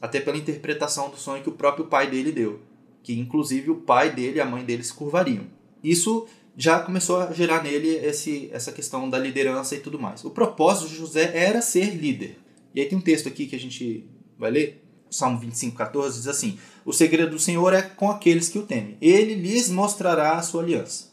[0.00, 2.60] até pela interpretação do sonho que o próprio pai dele deu,
[3.02, 5.44] que inclusive o pai dele e a mãe dele se curvariam.
[5.82, 10.24] Isso já começou a gerar nele esse, essa questão da liderança e tudo mais.
[10.24, 12.38] O propósito de José era ser líder.
[12.74, 14.06] E aí tem um texto aqui que a gente
[14.38, 18.58] vai ler, Salmo 25, 14, diz assim: O segredo do Senhor é com aqueles que
[18.58, 18.96] o temem.
[19.00, 21.09] Ele lhes mostrará a sua aliança.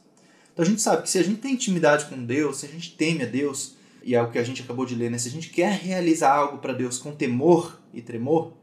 [0.57, 2.95] Então a gente sabe que se a gente tem intimidade com Deus, se a gente
[2.97, 5.19] teme a Deus, e é o que a gente acabou de ler, né?
[5.19, 8.53] se a gente quer realizar algo para Deus com temor e tremor,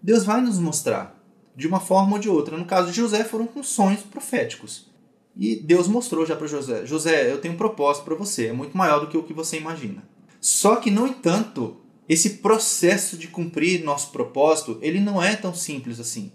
[0.00, 1.20] Deus vai nos mostrar
[1.56, 2.56] de uma forma ou de outra.
[2.56, 4.88] No caso de José, foram com sonhos proféticos.
[5.36, 8.78] E Deus mostrou já para José: José, eu tenho um propósito para você, é muito
[8.78, 10.04] maior do que o que você imagina.
[10.40, 11.78] Só que, no entanto,
[12.08, 16.30] esse processo de cumprir nosso propósito, ele não é tão simples assim.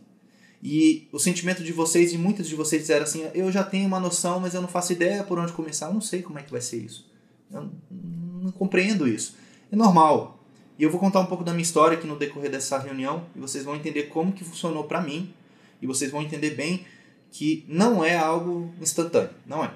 [0.61, 3.99] E o sentimento de vocês, e muitos de vocês disseram assim: eu já tenho uma
[3.99, 6.51] noção, mas eu não faço ideia por onde começar, eu não sei como é que
[6.51, 7.09] vai ser isso.
[7.51, 9.35] Eu não compreendo isso.
[9.71, 10.43] É normal.
[10.79, 13.39] E eu vou contar um pouco da minha história aqui no decorrer dessa reunião, e
[13.39, 15.33] vocês vão entender como que funcionou para mim,
[15.81, 16.85] e vocês vão entender bem
[17.31, 19.71] que não é algo instantâneo, não é.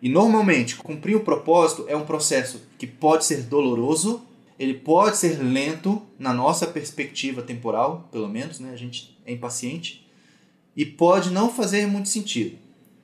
[0.00, 4.22] E normalmente, cumprir o propósito é um processo que pode ser doloroso,
[4.58, 8.72] ele pode ser lento na nossa perspectiva temporal, pelo menos, né?
[8.72, 10.01] A gente é impaciente
[10.76, 12.58] e pode não fazer muito sentido.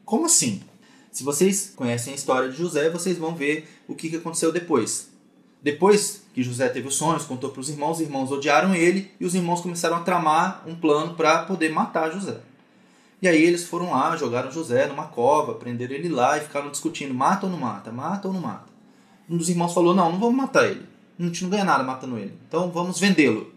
[0.04, 0.62] Como assim?
[1.10, 5.10] Se vocês conhecem a história de José, vocês vão ver o que aconteceu depois.
[5.62, 9.24] Depois que José teve os sonhos, contou para os irmãos, os irmãos odiaram ele e
[9.24, 12.38] os irmãos começaram a tramar um plano para poder matar José.
[13.20, 17.12] E aí eles foram lá, jogaram José numa cova, prenderam ele lá e ficaram discutindo:
[17.12, 17.90] mata ou não mata?
[17.90, 18.68] Mata ou não mata?
[19.28, 20.86] Um dos irmãos falou: não, não vamos matar ele.
[21.18, 22.32] A gente não ganha nada matando ele.
[22.46, 23.52] Então vamos vendê-lo.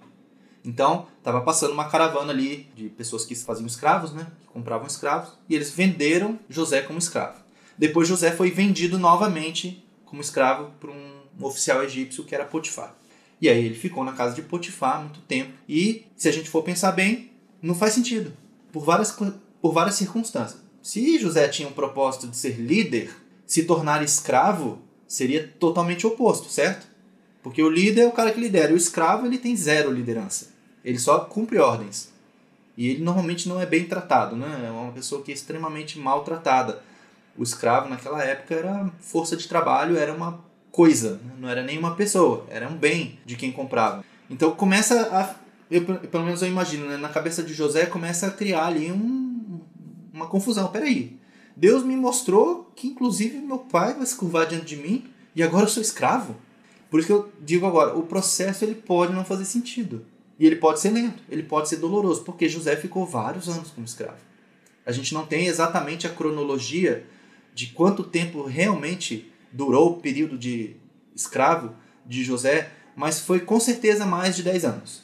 [0.63, 4.27] Então, estava passando uma caravana ali de pessoas que faziam escravos, né?
[4.41, 5.33] Que compravam escravos.
[5.49, 7.41] E eles venderam José como escravo.
[7.77, 12.95] Depois José foi vendido novamente como escravo por um oficial egípcio que era Potifar.
[13.41, 15.51] E aí ele ficou na casa de Potifar muito tempo.
[15.67, 18.31] E, se a gente for pensar bem, não faz sentido.
[18.71, 20.61] Por várias, por várias circunstâncias.
[20.81, 23.11] Se José tinha um propósito de ser líder,
[23.47, 26.87] se tornar escravo seria totalmente oposto, certo?
[27.43, 28.73] Porque o líder é o cara que lidera.
[28.73, 30.50] O escravo ele tem zero liderança.
[30.83, 32.11] Ele só cumpre ordens.
[32.77, 34.65] E ele normalmente não é bem tratado, né?
[34.67, 36.81] É uma pessoa que é extremamente maltratada.
[37.37, 40.39] O escravo naquela época era força de trabalho, era uma
[40.71, 41.33] coisa, né?
[41.39, 44.03] não era nem uma pessoa, era um bem de quem comprava.
[44.29, 45.35] Então começa a,
[45.69, 46.97] eu, pelo menos eu imagino, né?
[46.97, 49.59] na cabeça de José começa a criar ali um,
[50.13, 50.69] uma confusão.
[50.69, 51.19] Peraí,
[51.55, 55.65] Deus me mostrou que inclusive meu pai vai se curvar diante de mim e agora
[55.65, 56.35] eu sou escravo?
[56.89, 60.05] Por isso que eu digo agora, o processo ele pode não fazer sentido.
[60.41, 63.85] E ele pode ser lento, ele pode ser doloroso, porque José ficou vários anos como
[63.85, 64.17] escravo.
[64.83, 67.05] A gente não tem exatamente a cronologia
[67.53, 70.77] de quanto tempo realmente durou o período de
[71.15, 71.75] escravo
[72.07, 75.03] de José, mas foi com certeza mais de 10 anos.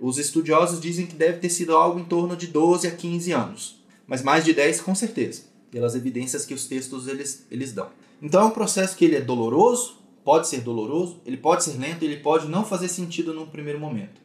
[0.00, 3.84] Os estudiosos dizem que deve ter sido algo em torno de 12 a 15 anos,
[4.06, 7.90] mas mais de 10 com certeza, pelas evidências que os textos eles, eles dão.
[8.22, 12.02] Então é um processo que ele é doloroso, pode ser doloroso, ele pode ser lento,
[12.02, 14.24] ele pode não fazer sentido num primeiro momento.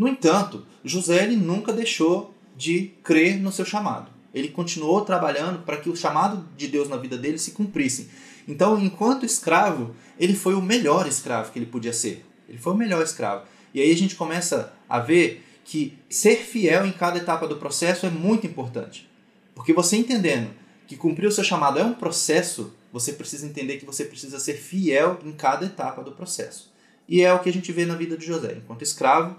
[0.00, 4.10] No entanto, José ele nunca deixou de crer no seu chamado.
[4.32, 8.08] Ele continuou trabalhando para que o chamado de Deus na vida dele se cumprisse.
[8.48, 12.24] Então, enquanto escravo, ele foi o melhor escravo que ele podia ser.
[12.48, 13.44] Ele foi o melhor escravo.
[13.74, 18.06] E aí a gente começa a ver que ser fiel em cada etapa do processo
[18.06, 19.06] é muito importante.
[19.54, 20.48] Porque você entendendo
[20.86, 24.54] que cumprir o seu chamado é um processo, você precisa entender que você precisa ser
[24.54, 26.72] fiel em cada etapa do processo.
[27.06, 28.54] E é o que a gente vê na vida de José.
[28.56, 29.36] Enquanto escravo,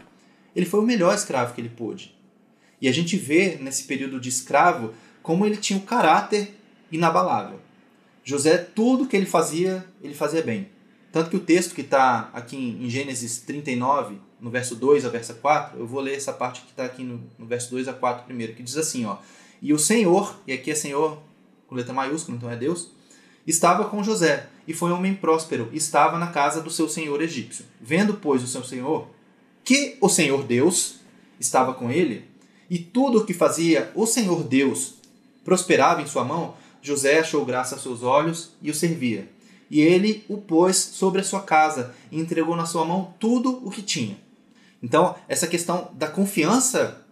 [0.56, 2.16] ele foi o melhor escravo que ele pôde.
[2.82, 6.56] E a gente vê nesse período de escravo como ele tinha um caráter
[6.92, 7.60] inabalável.
[8.24, 10.70] José, tudo que ele fazia, ele fazia bem.
[11.12, 15.34] Tanto que o texto que está aqui em Gênesis 39, no verso 2 a verso
[15.36, 18.26] 4, eu vou ler essa parte que está aqui no, no verso 2 a 4
[18.26, 19.18] primeiro, que diz assim, ó.
[19.62, 21.22] E o Senhor, e aqui é Senhor
[21.68, 22.92] com letra maiúscula, então é Deus,
[23.46, 27.66] estava com José, e foi um homem próspero, estava na casa do seu senhor egípcio.
[27.80, 29.08] Vendo, pois, o seu senhor,
[29.64, 30.96] que o Senhor Deus
[31.40, 32.26] estava com ele,
[32.70, 34.96] e tudo o que fazia o Senhor Deus
[35.44, 39.28] prosperava em sua mão, José achou graça a seus olhos e o servia.
[39.70, 43.70] E ele o pôs sobre a sua casa e entregou na sua mão tudo o
[43.70, 44.18] que tinha.
[44.82, 47.06] Então, essa questão da confiança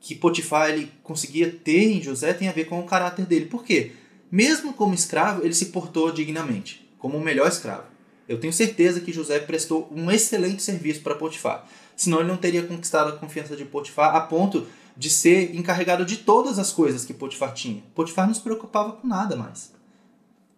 [0.00, 3.46] que Potifar ele conseguia ter em José tem a ver com o caráter dele.
[3.46, 3.92] Por quê?
[4.30, 7.84] Mesmo como escravo, ele se portou dignamente, como o melhor escravo.
[8.28, 11.68] Eu tenho certeza que José prestou um excelente serviço para Potifar.
[12.00, 16.16] Senão ele não teria conquistado a confiança de Potifar a ponto de ser encarregado de
[16.16, 17.82] todas as coisas que Potifar tinha.
[17.94, 19.70] Potifar não se preocupava com nada mais.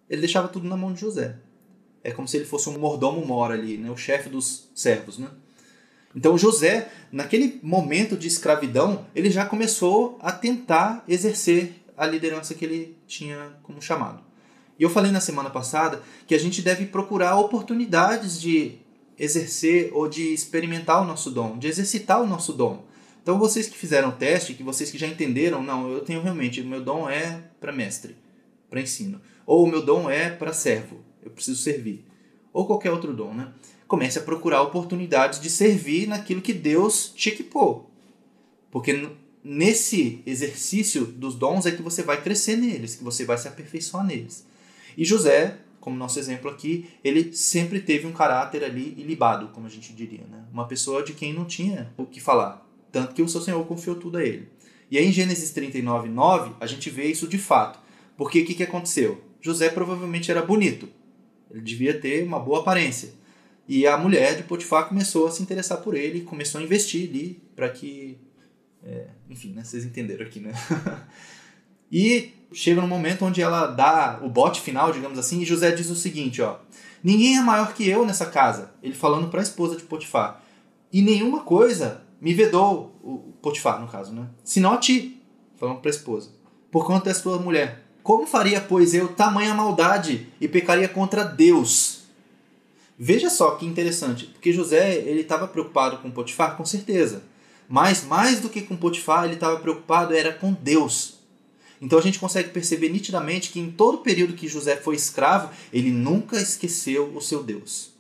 [0.09, 1.35] Ele deixava tudo na mão de José.
[2.05, 3.91] É como se ele fosse um mordomo mora ali, né?
[3.91, 5.19] o chefe dos servos.
[5.19, 5.27] Né?
[6.15, 12.65] Então José, naquele momento de escravidão, ele já começou a tentar exercer a liderança que
[12.65, 14.23] ele tinha como chamado.
[14.79, 18.79] E eu falei na semana passada que a gente deve procurar oportunidades de
[19.23, 22.85] exercer ou de experimentar o nosso dom, de exercitar o nosso dom.
[23.23, 26.61] Então vocês que fizeram o teste, que vocês que já entenderam, não, eu tenho realmente,
[26.61, 28.17] o meu dom é para mestre,
[28.69, 29.21] para ensino.
[29.47, 32.05] Ou o meu dom é para servo, eu preciso servir.
[32.53, 33.53] Ou qualquer outro dom, né?
[33.87, 37.89] Comece a procurar oportunidades de servir naquilo que Deus te equipou.
[38.73, 39.09] Porque
[39.45, 44.05] nesse exercício dos dons é que você vai crescer neles, que você vai se aperfeiçoar
[44.05, 44.45] neles.
[44.97, 49.71] E José como nosso exemplo aqui, ele sempre teve um caráter ali ilibado, como a
[49.71, 50.45] gente diria, né?
[50.53, 53.97] Uma pessoa de quem não tinha o que falar, tanto que o seu Senhor confiou
[53.97, 54.49] tudo a ele.
[54.89, 57.81] E aí em Gênesis 39, 9, a gente vê isso de fato.
[58.17, 59.25] Porque o que, que aconteceu?
[59.41, 60.89] José provavelmente era bonito.
[61.51, 63.13] Ele devia ter uma boa aparência.
[63.67, 67.43] E a mulher de Potifar começou a se interessar por ele, começou a investir ali
[67.57, 68.19] para que.
[68.85, 69.65] É, enfim, né?
[69.65, 70.53] vocês entenderam aqui, né?
[71.93, 75.91] e chega num momento onde ela dá o bote final, digamos assim, e José diz
[75.91, 76.57] o seguinte: ó,
[77.03, 78.71] Ninguém é maior que eu nessa casa.
[78.83, 80.41] Ele falando para a esposa de Potifar.
[80.93, 84.27] E nenhuma coisa me vedou, o Potifar no caso, né?
[84.45, 85.21] Senão a ti,
[85.57, 86.31] falando para a esposa,
[86.71, 87.83] por conta da sua mulher.
[88.03, 92.03] Como faria, pois, eu tamanha maldade e pecaria contra Deus?
[92.99, 97.25] Veja só que interessante, porque José ele estava preocupado com Potifar, com certeza.
[97.69, 101.19] Mas mais do que com Potifar, ele estava preocupado era com Deus.
[101.83, 105.51] Então a gente consegue perceber nitidamente que em todo o período que José foi escravo,
[105.73, 107.91] ele nunca esqueceu o seu Deus.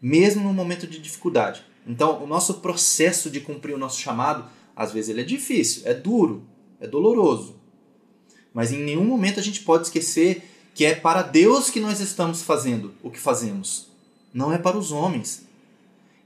[0.00, 1.64] Mesmo no momento de dificuldade.
[1.84, 5.94] Então, o nosso processo de cumprir o nosso chamado, às vezes ele é difícil, é
[5.94, 6.44] duro,
[6.80, 7.56] é doloroso.
[8.54, 12.42] Mas em nenhum momento a gente pode esquecer que é para Deus que nós estamos
[12.42, 13.88] fazendo o que fazemos,
[14.32, 15.44] não é para os homens.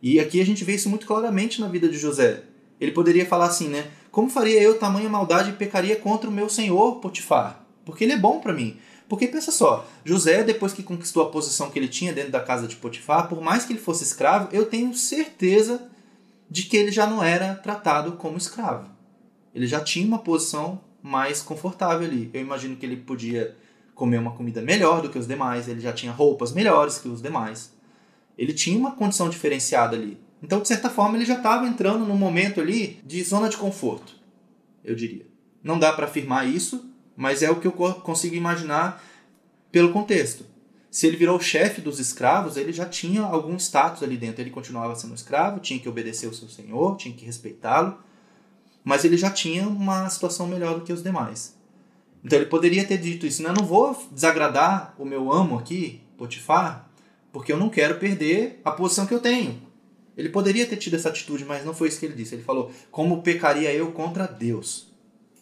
[0.03, 2.43] E aqui a gente vê isso muito claramente na vida de José.
[2.79, 3.91] Ele poderia falar assim, né?
[4.11, 7.65] Como faria eu tamanha maldade e pecaria contra o meu senhor Potifar?
[7.85, 8.77] Porque ele é bom para mim.
[9.09, 12.69] Porque pensa só, José, depois que conquistou a posição que ele tinha dentro da casa
[12.69, 15.91] de Potifar, por mais que ele fosse escravo, eu tenho certeza
[16.49, 18.89] de que ele já não era tratado como escravo.
[19.55, 22.31] Ele já tinha uma posição mais confortável ali.
[22.33, 23.57] Eu imagino que ele podia
[23.95, 27.21] comer uma comida melhor do que os demais, ele já tinha roupas melhores que os
[27.21, 27.73] demais.
[28.39, 30.19] Ele tinha uma condição diferenciada ali.
[30.43, 34.15] Então, de certa forma, ele já estava entrando num momento ali de zona de conforto,
[34.85, 35.27] eu diria.
[35.63, 39.03] Não dá para afirmar isso, mas é o que eu consigo imaginar
[39.71, 40.45] pelo contexto.
[40.91, 44.41] Se ele virou chefe dos escravos, ele já tinha algum status ali dentro.
[44.41, 47.99] Ele continuava sendo escravo, tinha que obedecer o seu senhor, tinha que respeitá-lo,
[48.83, 51.55] mas ele já tinha uma situação melhor do que os demais.
[52.25, 56.91] Então ele poderia ter dito isso: eu não vou desagradar o meu amo aqui, Potifar,
[57.33, 59.70] porque eu não quero perder a posição que eu tenho.
[60.21, 62.35] Ele poderia ter tido essa atitude, mas não foi isso que ele disse.
[62.35, 64.93] Ele falou: como pecaria eu contra Deus?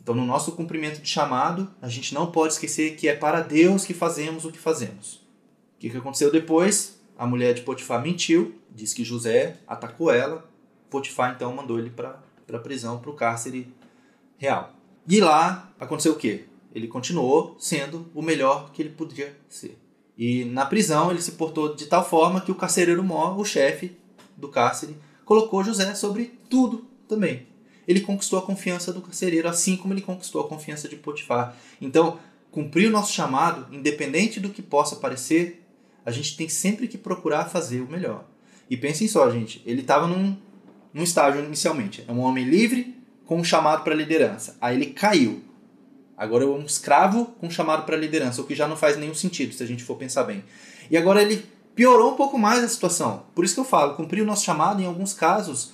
[0.01, 3.85] Então, no nosso cumprimento de chamado, a gente não pode esquecer que é para Deus
[3.85, 5.15] que fazemos o que fazemos.
[5.17, 7.01] O que, que aconteceu depois?
[7.19, 10.49] A mulher de Potifar mentiu, disse que José atacou ela.
[10.89, 13.67] Potifar então mandou ele para a prisão, para o cárcere
[14.37, 14.73] real.
[15.09, 16.45] E lá aconteceu o quê?
[16.73, 19.77] Ele continuou sendo o melhor que ele podia ser.
[20.17, 23.97] E na prisão ele se portou de tal forma que o carcereiro mor, o chefe
[24.39, 27.47] do cárcere, colocou José sobre tudo também
[27.89, 31.57] ele conquistou a confiança do carcereiro, assim como ele conquistou a confiança de Potifar.
[31.81, 32.19] Então,
[32.51, 35.65] cumprir o nosso chamado, independente do que possa parecer,
[36.05, 38.27] a gente tem sempre que procurar fazer o melhor.
[38.69, 40.37] E pensem só, gente, ele estava num,
[40.93, 42.05] num estágio inicialmente.
[42.07, 44.59] É um homem livre com um chamado para liderança.
[44.61, 45.43] Aí ele caiu.
[46.15, 49.15] Agora é um escravo com um chamado para liderança, o que já não faz nenhum
[49.15, 50.45] sentido se a gente for pensar bem.
[50.91, 51.43] E agora ele
[51.79, 53.27] piorou um pouco mais a situação.
[53.37, 55.71] Por isso que eu falo, cumprir o nosso chamado, em alguns casos,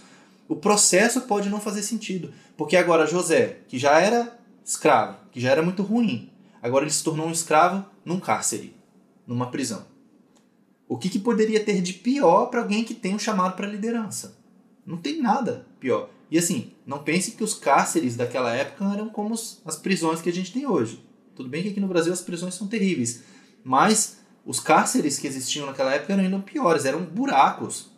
[0.46, 2.30] o processo pode não fazer sentido.
[2.58, 6.30] Porque agora José, que já era escravo, que já era muito ruim,
[6.62, 8.76] agora ele se tornou um escravo num cárcere,
[9.26, 9.86] numa prisão.
[10.86, 14.36] O que, que poderia ter de pior para alguém que tem um chamado para liderança?
[14.84, 16.10] Não tem nada pior.
[16.30, 20.32] E assim, não pense que os cárceres daquela época eram como as prisões que a
[20.34, 21.02] gente tem hoje.
[21.34, 23.22] Tudo bem que aqui no Brasil as prisões são terríveis,
[23.64, 27.94] mas os cárceres que existiam naquela época eram ainda piores, eram buracos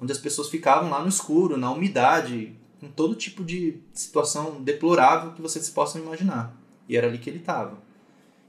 [0.00, 5.32] onde as pessoas ficavam lá no escuro, na umidade, com todo tipo de situação deplorável
[5.32, 6.56] que vocês possam imaginar.
[6.88, 7.82] E era ali que ele estava.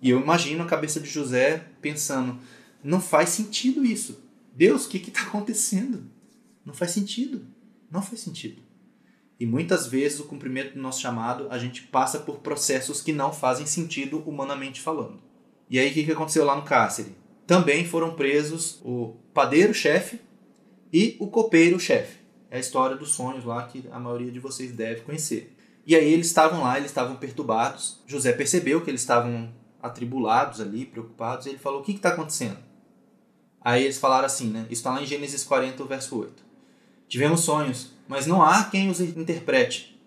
[0.01, 2.39] E eu imagino a cabeça de José pensando:
[2.83, 4.23] não faz sentido isso.
[4.53, 6.03] Deus, o que está acontecendo?
[6.65, 7.45] Não faz sentido.
[7.89, 8.61] Não faz sentido.
[9.39, 13.33] E muitas vezes o cumprimento do nosso chamado, a gente passa por processos que não
[13.33, 15.21] fazem sentido humanamente falando.
[15.69, 17.15] E aí o que, que aconteceu lá no cárcere?
[17.49, 20.21] Também foram presos o padeiro-chefe
[20.93, 22.19] e o copeiro-chefe.
[22.51, 25.57] É a história dos sonhos lá que a maioria de vocês deve conhecer.
[25.83, 28.03] E aí eles estavam lá, eles estavam perturbados.
[28.05, 32.59] José percebeu que eles estavam atribulados ali, preocupados, e ele falou: O que está acontecendo?
[33.59, 34.67] Aí eles falaram assim, né?
[34.69, 36.43] Isso está lá em Gênesis 40, verso 8.
[37.07, 39.99] Tivemos sonhos, mas não há quem os interprete.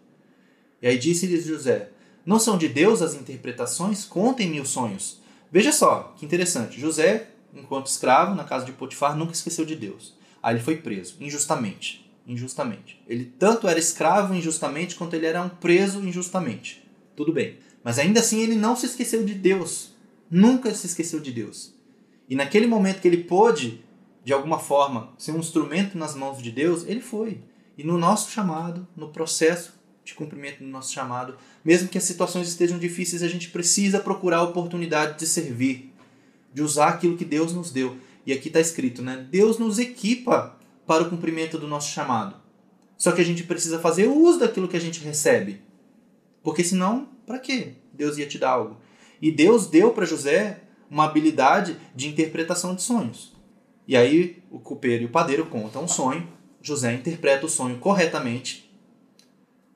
[0.80, 1.88] E aí disse-lhes José:
[2.24, 4.04] Não são de Deus as interpretações?
[4.04, 5.20] Contem-me os sonhos.
[5.50, 6.80] Veja só, que interessante.
[6.80, 10.14] José, enquanto escravo na casa de Potifar, nunca esqueceu de Deus.
[10.42, 12.10] Aí ele foi preso, injustamente.
[12.26, 13.02] Injustamente.
[13.06, 16.82] Ele tanto era escravo injustamente quanto ele era um preso injustamente.
[17.16, 17.58] Tudo bem.
[17.82, 19.94] Mas ainda assim ele não se esqueceu de Deus.
[20.30, 21.74] Nunca se esqueceu de Deus.
[22.28, 23.84] E naquele momento que ele pôde,
[24.24, 27.40] de alguma forma, ser um instrumento nas mãos de Deus, ele foi.
[27.76, 29.74] E no nosso chamado, no processo
[30.04, 34.38] de cumprimento do nosso chamado, mesmo que as situações estejam difíceis, a gente precisa procurar
[34.38, 35.91] a oportunidade de servir,
[36.52, 37.96] de usar aquilo que Deus nos deu.
[38.26, 39.26] E aqui está escrito, né?
[39.30, 42.36] Deus nos equipa para o cumprimento do nosso chamado.
[42.96, 45.60] Só que a gente precisa fazer uso daquilo que a gente recebe.
[46.42, 47.74] Porque senão, para quê?
[47.92, 48.76] Deus ia te dar algo.
[49.20, 53.32] E Deus deu para José uma habilidade de interpretação de sonhos.
[53.86, 56.28] E aí o copeiro e o padeiro contam um sonho,
[56.60, 58.70] José interpreta o sonho corretamente.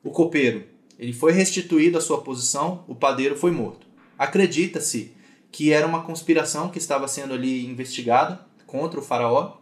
[0.03, 0.63] O copeiro,
[0.97, 3.85] ele foi restituído à sua posição, o padeiro foi morto.
[4.17, 5.13] Acredita-se
[5.57, 9.57] que era uma conspiração que estava sendo ali investigada contra o faraó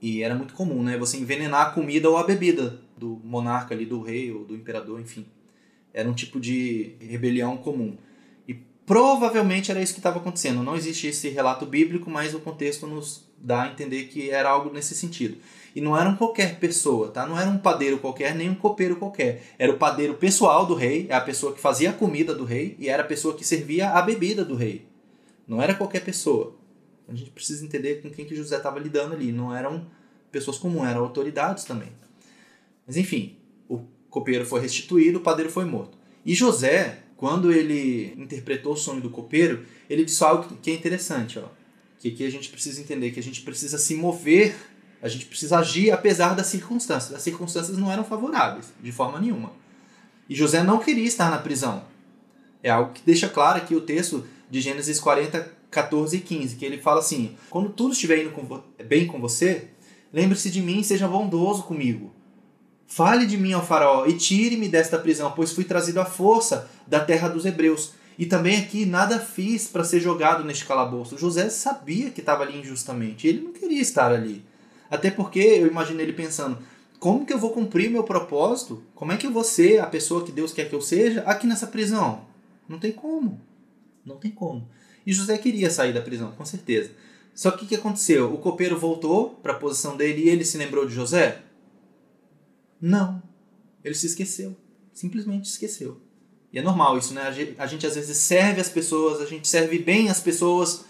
[0.00, 0.96] e era muito comum, né?
[0.96, 5.00] Você envenenar a comida ou a bebida do monarca ali, do rei ou do imperador,
[5.00, 5.26] enfim.
[5.92, 7.96] Era um tipo de rebelião comum.
[8.46, 10.62] E provavelmente era isso que estava acontecendo.
[10.62, 14.72] Não existe esse relato bíblico, mas o contexto nos dá a entender que era algo
[14.72, 15.36] nesse sentido.
[15.74, 17.26] E não era um qualquer pessoa, tá?
[17.26, 19.42] Não era um padeiro qualquer, nem um copeiro qualquer.
[19.58, 22.76] Era o padeiro pessoal do rei, é a pessoa que fazia a comida do rei
[22.78, 24.89] e era a pessoa que servia a bebida do rei.
[25.50, 26.54] Não era qualquer pessoa.
[27.08, 29.32] A gente precisa entender com quem que José estava lidando ali.
[29.32, 29.84] Não eram
[30.30, 31.88] pessoas comuns, eram autoridades também.
[32.86, 33.36] Mas enfim,
[33.68, 35.98] o copeiro foi restituído, o padeiro foi morto.
[36.24, 41.36] E José, quando ele interpretou o sonho do copeiro, ele disse algo que é interessante,
[41.40, 41.48] ó.
[41.98, 44.54] Que aqui a gente precisa entender que a gente precisa se mover,
[45.02, 47.12] a gente precisa agir apesar das circunstâncias.
[47.12, 49.50] As circunstâncias não eram favoráveis, de forma nenhuma.
[50.28, 51.82] E José não queria estar na prisão.
[52.62, 56.64] É algo que deixa claro aqui o texto de Gênesis 40, 14 e 15, que
[56.64, 59.68] ele fala assim: Quando tudo estiver indo com bem com você,
[60.12, 62.12] lembre-se de mim e seja bondoso comigo.
[62.86, 66.98] Fale de mim ao faraó e tire-me desta prisão, pois fui trazido à força da
[66.98, 67.92] terra dos hebreus.
[68.18, 71.16] E também aqui nada fiz para ser jogado neste calabouço.
[71.16, 73.26] José sabia que estava ali injustamente.
[73.26, 74.44] Ele não queria estar ali.
[74.90, 76.58] Até porque eu imagino ele pensando:
[76.98, 78.82] como que eu vou cumprir meu propósito?
[78.94, 81.46] Como é que eu vou ser a pessoa que Deus quer que eu seja aqui
[81.46, 82.22] nessa prisão?
[82.68, 83.40] Não tem como.
[84.10, 84.68] Não tem como.
[85.06, 86.90] E José queria sair da prisão, com certeza.
[87.34, 88.32] Só que o que aconteceu?
[88.32, 91.40] O copeiro voltou para a posição dele e ele se lembrou de José?
[92.80, 93.22] Não.
[93.84, 94.56] Ele se esqueceu.
[94.92, 96.00] Simplesmente esqueceu.
[96.52, 97.22] E é normal isso, né?
[97.58, 100.84] A gente, às vezes serve as pessoas, a gente serve bem as pessoas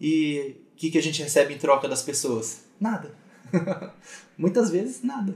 [0.00, 2.64] e o que, que a gente recebe em troca das pessoas?
[2.78, 3.14] Nada.
[4.36, 5.34] Muitas vezes, nada.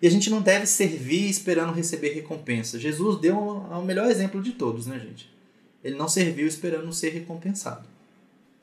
[0.00, 2.78] E a gente não deve servir esperando receber recompensa.
[2.78, 5.35] Jesus deu o melhor exemplo de todos, né, gente?
[5.86, 7.86] Ele não serviu esperando ser recompensado.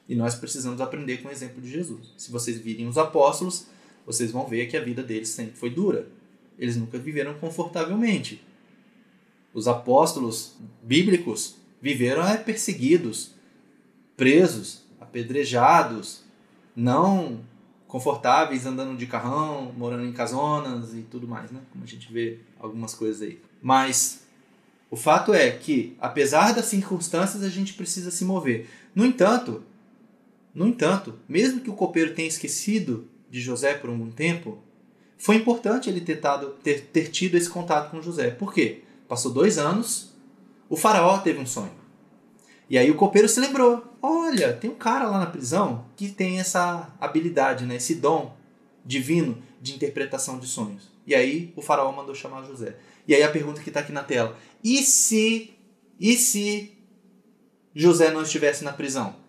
[0.10, 2.14] E nós precisamos aprender com o exemplo de Jesus.
[2.18, 3.68] Se vocês virem os apóstolos,
[4.06, 6.06] vocês vão ver que a vida deles sempre foi dura.
[6.60, 8.44] Eles nunca viveram confortavelmente.
[9.54, 13.32] Os apóstolos bíblicos viveram é, perseguidos,
[14.18, 16.24] presos, apedrejados,
[16.76, 17.40] não
[17.88, 21.62] confortáveis, andando de carrão, morando em casonas e tudo mais, né?
[21.72, 23.40] Como a gente vê algumas coisas aí.
[23.62, 24.23] Mas
[24.94, 28.70] o fato é que, apesar das circunstâncias, a gente precisa se mover.
[28.94, 29.64] No entanto,
[30.54, 34.60] no entanto, mesmo que o copeiro tenha esquecido de José por algum tempo,
[35.18, 38.30] foi importante ele ter, tado, ter, ter tido esse contato com José.
[38.30, 38.84] Por quê?
[39.08, 40.14] Passou dois anos,
[40.70, 41.74] o faraó teve um sonho.
[42.70, 46.40] E aí o copeiro se lembrou: olha, tem um cara lá na prisão que tem
[46.40, 48.38] essa habilidade, né, esse dom
[48.86, 50.93] divino de interpretação de sonhos.
[51.06, 52.76] E aí o faraó mandou chamar José.
[53.08, 55.54] E aí a pergunta que está aqui na tela: e se,
[56.00, 56.78] e se
[57.76, 59.22] José não estivesse na prisão?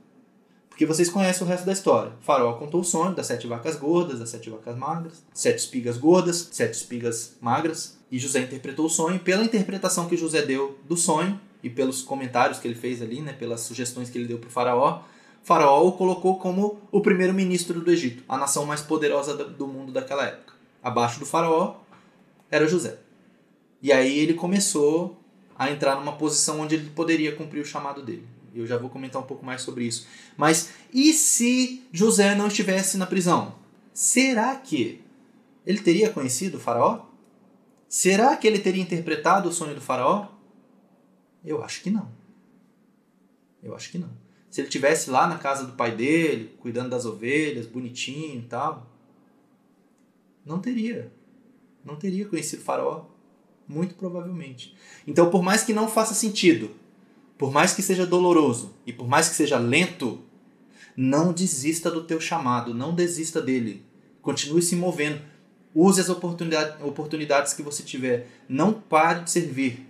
[0.68, 2.12] Porque vocês conhecem o resto da história.
[2.20, 5.96] O faraó contou o sonho das sete vacas gordas, das sete vacas magras, sete espigas
[5.96, 7.96] gordas, sete espigas magras.
[8.10, 9.20] E José interpretou o sonho.
[9.20, 13.32] Pela interpretação que José deu do sonho e pelos comentários que ele fez ali, né,
[13.32, 15.02] pelas sugestões que ele deu para o faraó,
[15.44, 19.92] faraó o colocou como o primeiro ministro do Egito, a nação mais poderosa do mundo
[19.92, 20.53] daquela época.
[20.84, 21.76] Abaixo do faraó
[22.50, 22.98] era José.
[23.80, 25.18] E aí ele começou
[25.58, 28.28] a entrar numa posição onde ele poderia cumprir o chamado dele.
[28.54, 30.06] Eu já vou comentar um pouco mais sobre isso.
[30.36, 33.54] Mas e se José não estivesse na prisão?
[33.94, 35.02] Será que
[35.66, 37.06] ele teria conhecido o Faraó?
[37.88, 40.28] Será que ele teria interpretado o sonho do Faraó?
[41.42, 42.08] Eu acho que não.
[43.62, 44.10] Eu acho que não.
[44.50, 48.93] Se ele tivesse lá na casa do pai dele, cuidando das ovelhas, bonitinho e tal,
[50.44, 51.12] não teria.
[51.84, 53.06] Não teria conhecido Faraó.
[53.66, 54.74] Muito provavelmente.
[55.06, 56.70] Então, por mais que não faça sentido
[57.36, 60.20] por mais que seja doloroso e por mais que seja lento,
[60.96, 63.84] não desista do teu chamado, não desista dele.
[64.22, 65.20] Continue se movendo.
[65.74, 68.28] Use as oportunidades, oportunidades que você tiver.
[68.48, 69.86] Não pare de servir,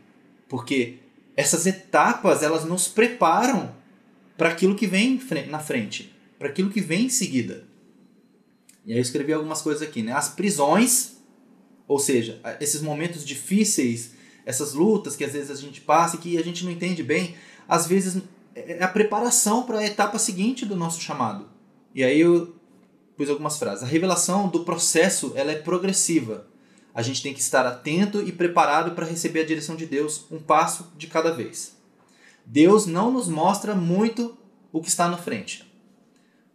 [0.48, 0.96] porque
[1.36, 3.74] essas etapas elas nos preparam
[4.36, 7.64] para aquilo que vem na frente, para aquilo que vem em seguida.
[8.84, 10.12] E aí eu escrevi algumas coisas aqui, né?
[10.12, 11.16] As prisões,
[11.88, 14.12] ou seja, esses momentos difíceis,
[14.44, 17.34] essas lutas que às vezes a gente passa e que a gente não entende bem,
[17.68, 18.22] às vezes
[18.54, 21.48] é a preparação para a etapa seguinte do nosso chamado.
[21.94, 22.54] E aí eu
[23.16, 23.84] pus algumas frases.
[23.84, 26.46] A revelação do processo ela é progressiva.
[26.94, 30.38] A gente tem que estar atento e preparado para receber a direção de Deus, um
[30.38, 31.76] passo de cada vez.
[32.46, 34.36] Deus não nos mostra muito
[34.70, 35.72] o que está na frente.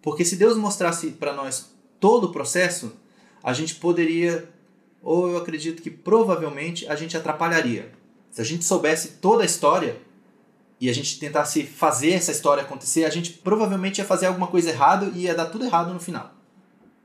[0.01, 2.93] Porque se Deus mostrasse para nós todo o processo,
[3.43, 4.49] a gente poderia,
[5.01, 7.91] ou eu acredito que provavelmente a gente atrapalharia.
[8.31, 10.01] Se a gente soubesse toda a história
[10.79, 14.69] e a gente tentasse fazer essa história acontecer, a gente provavelmente ia fazer alguma coisa
[14.69, 16.31] errada e ia dar tudo errado no final.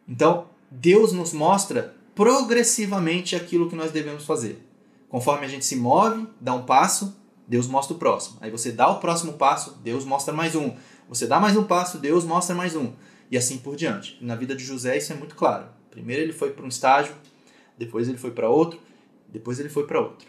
[0.09, 4.65] Então, Deus nos mostra progressivamente aquilo que nós devemos fazer.
[5.09, 7.17] Conforme a gente se move, dá um passo,
[7.47, 8.39] Deus mostra o próximo.
[8.41, 10.75] Aí você dá o próximo passo, Deus mostra mais um.
[11.09, 12.93] Você dá mais um passo, Deus mostra mais um
[13.31, 14.19] e assim por diante.
[14.21, 15.69] Na vida de José isso é muito claro.
[15.91, 17.15] Primeiro ele foi para um estágio,
[17.79, 18.81] depois ele foi para outro,
[19.29, 20.29] depois ele foi para outro.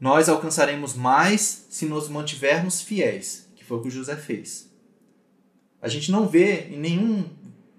[0.00, 4.70] Nós alcançaremos mais se nos mantivermos fiéis, que foi o que José fez.
[5.80, 7.24] A gente não vê em nenhum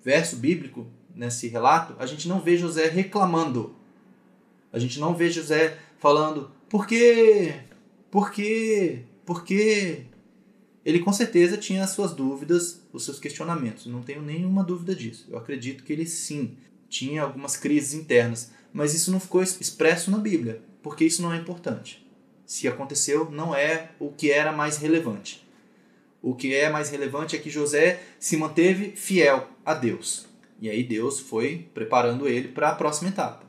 [0.04, 3.76] verso bíblico nesse relato, a gente não vê José reclamando.
[4.72, 7.62] A gente não vê José falando: "Por quê?
[8.10, 9.04] Por quê?
[9.26, 10.06] Por quê?"
[10.88, 13.86] ele com certeza tinha as suas dúvidas, os seus questionamentos.
[13.86, 15.28] Não tenho nenhuma dúvida disso.
[15.30, 16.58] Eu acredito que ele sim
[16.90, 21.38] tinha algumas crises internas, mas isso não ficou expresso na Bíblia, porque isso não é
[21.38, 22.06] importante.
[22.46, 25.46] Se aconteceu, não é o que era mais relevante.
[26.22, 30.26] O que é mais relevante é que José se manteve fiel a Deus.
[30.60, 33.47] E aí Deus foi preparando ele para a próxima etapa.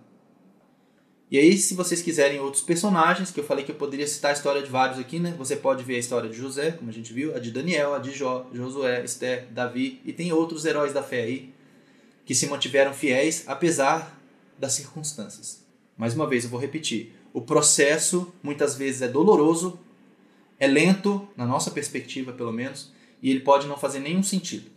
[1.31, 4.35] E aí, se vocês quiserem outros personagens, que eu falei que eu poderia citar a
[4.35, 5.35] história de vários aqui, né?
[5.37, 7.99] Você pode ver a história de José, como a gente viu, a de Daniel, a
[7.99, 11.53] de Jó, Josué, Esther, Davi, e tem outros heróis da fé aí
[12.25, 14.19] que se mantiveram fiéis apesar
[14.59, 15.63] das circunstâncias.
[15.99, 19.79] Mais uma vez, eu vou repetir: o processo muitas vezes é doloroso,
[20.59, 24.71] é lento, na nossa perspectiva pelo menos, e ele pode não fazer nenhum sentido.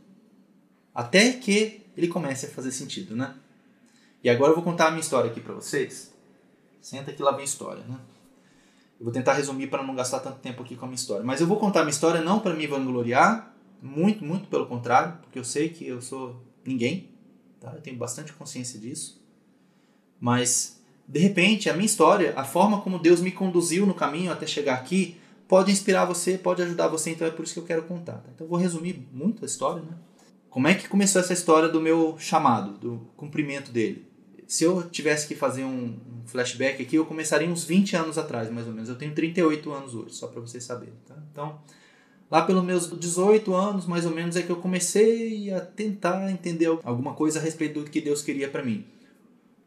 [0.94, 3.36] Até que ele comece a fazer sentido, né?
[4.22, 6.11] E agora eu vou contar a minha história aqui para vocês
[6.82, 7.98] Senta que lá vem história, né?
[9.00, 11.24] Eu vou tentar resumir para não gastar tanto tempo aqui com a minha história.
[11.24, 15.18] Mas eu vou contar a minha história não para me vangloriar, muito, muito pelo contrário,
[15.22, 17.10] porque eu sei que eu sou ninguém,
[17.60, 17.72] tá?
[17.74, 19.20] Eu tenho bastante consciência disso.
[20.20, 24.46] Mas, de repente, a minha história, a forma como Deus me conduziu no caminho até
[24.46, 27.84] chegar aqui, pode inspirar você, pode ajudar você, então é por isso que eu quero
[27.84, 28.18] contar.
[28.18, 28.30] Tá?
[28.36, 29.98] Então eu vou resumir muito a história, né?
[30.50, 34.11] Como é que começou essa história do meu chamado, do cumprimento dele?
[34.52, 35.96] Se eu tivesse que fazer um
[36.26, 38.90] flashback aqui, eu começaria uns 20 anos atrás, mais ou menos.
[38.90, 40.94] Eu tenho 38 anos hoje, só para vocês saberem.
[41.08, 41.16] Tá?
[41.32, 41.58] Então,
[42.30, 46.66] lá pelos meus 18 anos, mais ou menos, é que eu comecei a tentar entender
[46.84, 48.86] alguma coisa a respeito do que Deus queria para mim.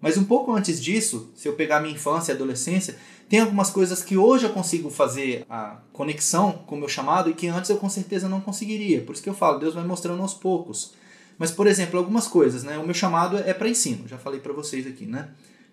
[0.02, 2.94] Mas um pouco antes disso, se eu pegar minha infância e adolescência,
[3.26, 7.32] tem algumas coisas que hoje eu consigo fazer a conexão com o meu chamado e
[7.32, 9.00] que antes eu com certeza não conseguiria.
[9.00, 10.92] Por isso que eu falo, Deus vai mostrando aos poucos.
[11.38, 12.78] Mas, por exemplo, algumas coisas, né?
[12.78, 15.30] O meu chamado é para ensino, já falei para vocês aqui, né?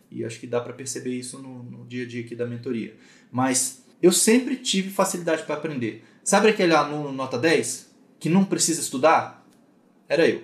[0.10, 2.96] E acho que dá para perceber isso no, no, dia a dia aqui da mentoria.
[3.32, 6.04] Mas eu sempre tive facilidade para aprender.
[6.24, 7.90] Sabe aquele aluno nota 10
[8.20, 9.48] que não precisa estudar?
[10.10, 10.44] Era eu.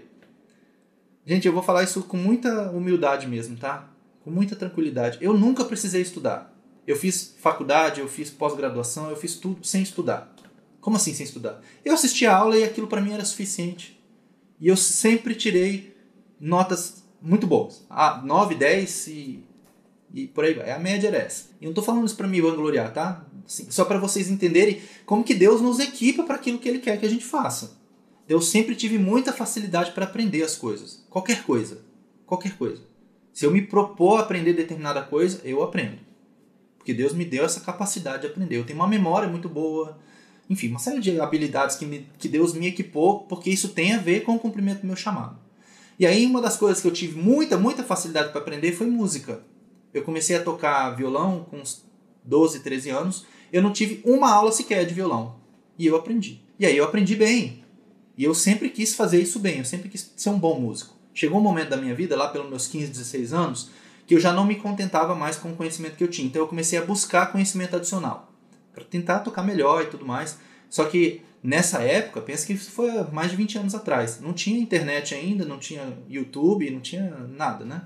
[1.25, 3.91] Gente, eu vou falar isso com muita humildade mesmo, tá?
[4.23, 5.17] Com muita tranquilidade.
[5.19, 6.55] Eu nunca precisei estudar.
[6.87, 10.33] Eu fiz faculdade, eu fiz pós-graduação, eu fiz tudo sem estudar.
[10.79, 11.61] Como assim sem estudar?
[11.83, 13.96] Eu assistia a aula e aquilo para mim era suficiente.
[14.59, 15.95] E eu sempre tirei
[16.39, 17.85] notas muito boas.
[17.89, 19.43] Ah, 9, 10 e,
[20.13, 20.71] e por aí vai.
[20.71, 21.49] A média era essa.
[21.59, 23.25] E não estou falando isso para me vangloriar, tá?
[23.45, 26.99] Assim, só para vocês entenderem como que Deus nos equipa para aquilo que Ele quer
[26.99, 27.77] que a gente faça.
[28.27, 31.05] Eu sempre tive muita facilidade para aprender as coisas.
[31.09, 31.81] Qualquer coisa.
[32.25, 32.81] Qualquer coisa.
[33.31, 35.99] Se eu me propor a aprender determinada coisa, eu aprendo.
[36.77, 38.57] Porque Deus me deu essa capacidade de aprender.
[38.57, 39.97] Eu tenho uma memória muito boa,
[40.49, 43.97] enfim, uma série de habilidades que, me, que Deus me equipou, porque isso tem a
[43.97, 45.37] ver com o cumprimento do meu chamado.
[45.99, 49.41] E aí, uma das coisas que eu tive muita, muita facilidade para aprender foi música.
[49.93, 51.83] Eu comecei a tocar violão com uns
[52.23, 53.25] 12, 13 anos.
[53.51, 55.35] Eu não tive uma aula sequer de violão.
[55.77, 56.41] E eu aprendi.
[56.59, 57.63] E aí eu aprendi bem.
[58.17, 60.95] E eu sempre quis fazer isso bem, eu sempre quis ser um bom músico.
[61.13, 63.69] Chegou um momento da minha vida, lá pelos meus 15, 16 anos,
[64.07, 66.27] que eu já não me contentava mais com o conhecimento que eu tinha.
[66.27, 68.26] Então eu comecei a buscar conhecimento adicional
[68.77, 70.37] para tentar tocar melhor e tudo mais.
[70.69, 74.21] Só que nessa época, pensa que isso foi mais de 20 anos atrás.
[74.21, 77.81] Não tinha internet ainda, não tinha YouTube, não tinha nada, né?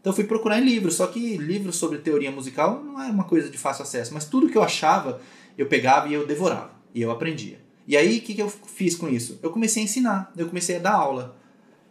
[0.00, 3.48] Então fui procurar em livros, só que livros sobre teoria musical não é uma coisa
[3.48, 5.18] de fácil acesso, mas tudo que eu achava,
[5.56, 7.58] eu pegava e eu devorava, e eu aprendia.
[7.86, 9.38] E aí, o que, que eu fiz com isso?
[9.42, 11.36] Eu comecei a ensinar, eu comecei a dar aula.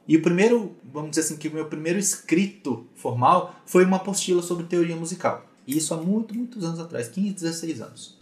[0.08, 4.43] E o primeiro, vamos dizer assim, que o meu primeiro escrito formal foi uma apostila
[4.43, 5.45] sobre teoria musical.
[5.66, 8.12] E isso há muito, muitos anos atrás, 15, 16 anos.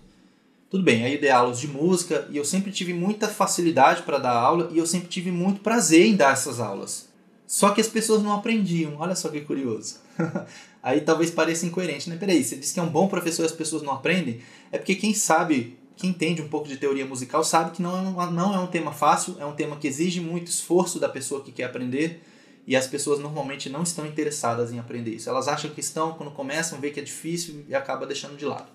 [0.71, 4.17] Tudo bem, aí eu dei aulas de música e eu sempre tive muita facilidade para
[4.17, 7.09] dar aula e eu sempre tive muito prazer em dar essas aulas.
[7.45, 9.97] Só que as pessoas não aprendiam, olha só que curioso.
[10.81, 12.15] aí talvez pareça incoerente, né?
[12.15, 14.39] Peraí, você disse que é um bom professor e as pessoas não aprendem?
[14.71, 18.01] É porque quem sabe, quem entende um pouco de teoria musical, sabe que não é
[18.03, 21.43] um, não é um tema fácil, é um tema que exige muito esforço da pessoa
[21.43, 22.23] que quer aprender
[22.65, 25.29] e as pessoas normalmente não estão interessadas em aprender isso.
[25.29, 28.69] Elas acham que estão, quando começam, vê que é difícil e acaba deixando de lado.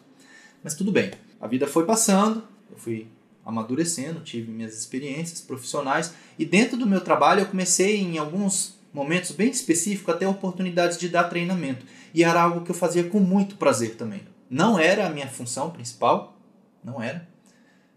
[0.63, 1.11] Mas tudo bem.
[1.41, 3.09] A vida foi passando, eu fui
[3.45, 9.31] amadurecendo, tive minhas experiências profissionais e dentro do meu trabalho eu comecei em alguns momentos
[9.31, 13.21] bem específicos a ter oportunidades de dar treinamento e era algo que eu fazia com
[13.21, 14.23] muito prazer também.
[14.51, 16.37] Não era a minha função principal,
[16.83, 17.29] não era,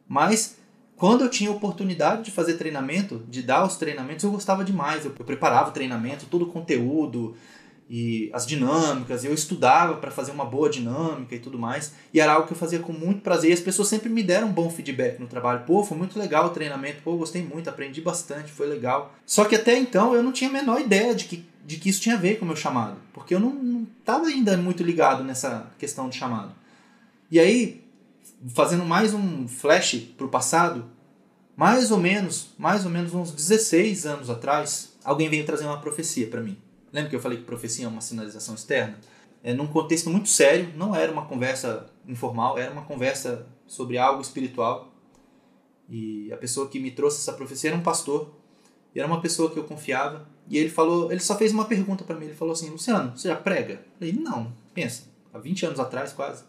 [0.07, 0.57] mas
[0.99, 5.05] quando eu tinha oportunidade de fazer treinamento, de dar os treinamentos, eu gostava demais.
[5.05, 7.37] Eu, eu preparava o treinamento, todo o conteúdo,
[7.89, 12.33] e as dinâmicas, eu estudava para fazer uma boa dinâmica e tudo mais, e era
[12.33, 14.69] algo que eu fazia com muito prazer, e as pessoas sempre me deram um bom
[14.69, 15.63] feedback no trabalho.
[15.65, 19.15] Pô, foi muito legal o treinamento, pô, gostei muito, aprendi bastante, foi legal.
[19.25, 22.01] Só que até então eu não tinha a menor ideia de que, de que isso
[22.01, 25.71] tinha a ver com o meu chamado, porque eu não estava ainda muito ligado nessa
[25.79, 26.51] questão de chamado.
[27.31, 27.83] E aí,
[28.53, 30.85] fazendo mais um flash para o passado,
[31.57, 36.27] mais ou menos, mais ou menos uns 16 anos atrás, alguém veio trazer uma profecia
[36.27, 36.55] para mim.
[36.91, 38.97] Lembra que eu falei que profecia é uma sinalização externa?
[39.43, 44.21] É, num contexto muito sério, não era uma conversa informal, era uma conversa sobre algo
[44.21, 44.93] espiritual.
[45.87, 48.33] E a pessoa que me trouxe essa profecia era um pastor,
[48.93, 50.27] e era uma pessoa que eu confiava.
[50.47, 53.27] E ele falou, ele só fez uma pergunta para mim, ele falou assim: "Luciano, você
[53.27, 56.43] já prega?" Eu falei: "Não, pensa, há 20 anos atrás quase.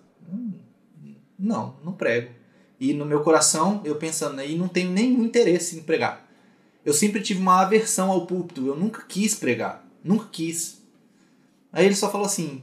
[1.38, 2.32] Não, não prego."
[2.78, 6.26] E no meu coração, eu pensando aí, não tenho nenhum interesse em pregar.
[6.82, 9.86] Eu sempre tive uma aversão ao púlpito, eu nunca quis pregar.
[10.02, 10.82] Nunca quis.
[11.72, 12.62] Aí ele só falou assim: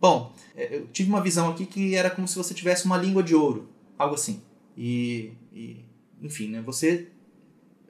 [0.00, 3.22] Bom, é, eu tive uma visão aqui que era como se você tivesse uma língua
[3.22, 3.68] de ouro,
[3.98, 4.42] algo assim.
[4.76, 5.84] E, e
[6.22, 7.08] enfim, né, você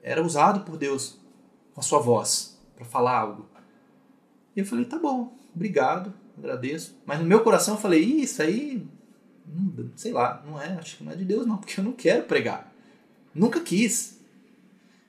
[0.01, 1.17] era usado por Deus
[1.73, 3.49] com a sua voz para falar algo.
[4.55, 6.97] E eu falei: Tá bom, obrigado, agradeço.
[7.05, 8.85] Mas no meu coração eu falei: Isso aí,
[9.47, 11.93] hum, sei lá, não é, acho que não é de Deus não, porque eu não
[11.93, 12.73] quero pregar.
[13.33, 14.17] Nunca quis.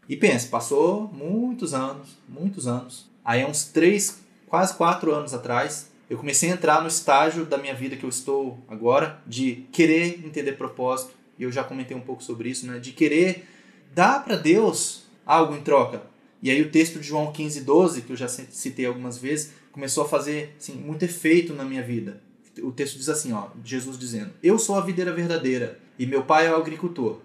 [0.08, 3.07] E pense, passou muitos anos, muitos anos.
[3.28, 7.74] Aí, uns três, quase quatro anos atrás, eu comecei a entrar no estágio da minha
[7.74, 12.24] vida que eu estou agora, de querer entender propósito, e eu já comentei um pouco
[12.24, 12.78] sobre isso, né?
[12.78, 13.46] de querer
[13.94, 16.04] dar para Deus algo em troca.
[16.40, 20.04] E aí o texto de João 15, 12, que eu já citei algumas vezes, começou
[20.04, 22.22] a fazer assim, muito efeito na minha vida.
[22.62, 26.46] O texto diz assim, ó, Jesus dizendo, Eu sou a videira verdadeira, e meu pai
[26.46, 27.20] é o agricultor.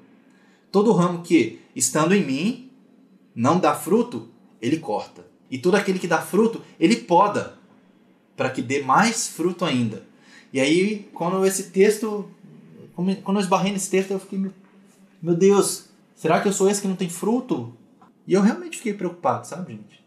[0.70, 2.70] Todo ramo que, estando em mim,
[3.34, 4.28] não dá fruto,
[4.62, 5.32] ele corta.
[5.54, 7.60] E todo aquele que dá fruto, ele poda,
[8.36, 10.02] para que dê mais fruto ainda.
[10.52, 12.28] E aí, quando esse texto,
[12.96, 14.52] quando eu esbarrei nesse texto, eu fiquei,
[15.22, 17.72] meu Deus, será que eu sou esse que não tem fruto?
[18.26, 20.04] E eu realmente fiquei preocupado, sabe, gente?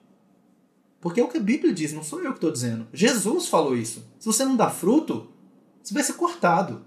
[1.01, 2.89] Porque é o que a Bíblia diz, não sou eu que estou dizendo.
[2.93, 4.05] Jesus falou isso.
[4.19, 5.29] Se você não dá fruto,
[5.81, 6.85] você vai ser cortado.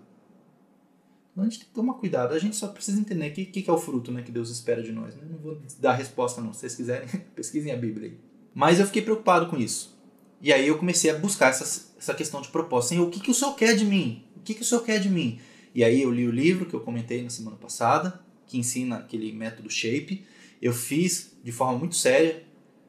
[1.32, 2.34] Então a gente tem que tomar cuidado.
[2.34, 4.84] A gente só precisa entender o que, que é o fruto né, que Deus espera
[4.84, 5.16] de nós.
[5.16, 5.22] Né?
[5.32, 6.52] Não vou dar resposta, não.
[6.52, 8.29] Se vocês quiserem, pesquisem a Bíblia aí.
[8.60, 9.98] Mas eu fiquei preocupado com isso.
[10.42, 12.90] E aí eu comecei a buscar essa, essa questão de propósito.
[12.90, 14.26] Senhor, o que, que o Senhor quer de mim?
[14.36, 15.40] O que, que o Senhor quer de mim?
[15.74, 19.32] E aí eu li o livro que eu comentei na semana passada, que ensina aquele
[19.32, 20.26] método SHAPE.
[20.62, 22.44] Eu fiz de forma muito séria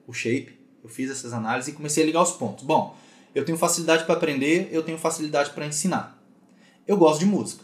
[0.08, 0.58] o SHAPE.
[0.82, 2.64] Eu fiz essas análises e comecei a ligar os pontos.
[2.64, 2.96] Bom,
[3.32, 6.20] eu tenho facilidade para aprender, eu tenho facilidade para ensinar.
[6.84, 7.62] Eu gosto de música.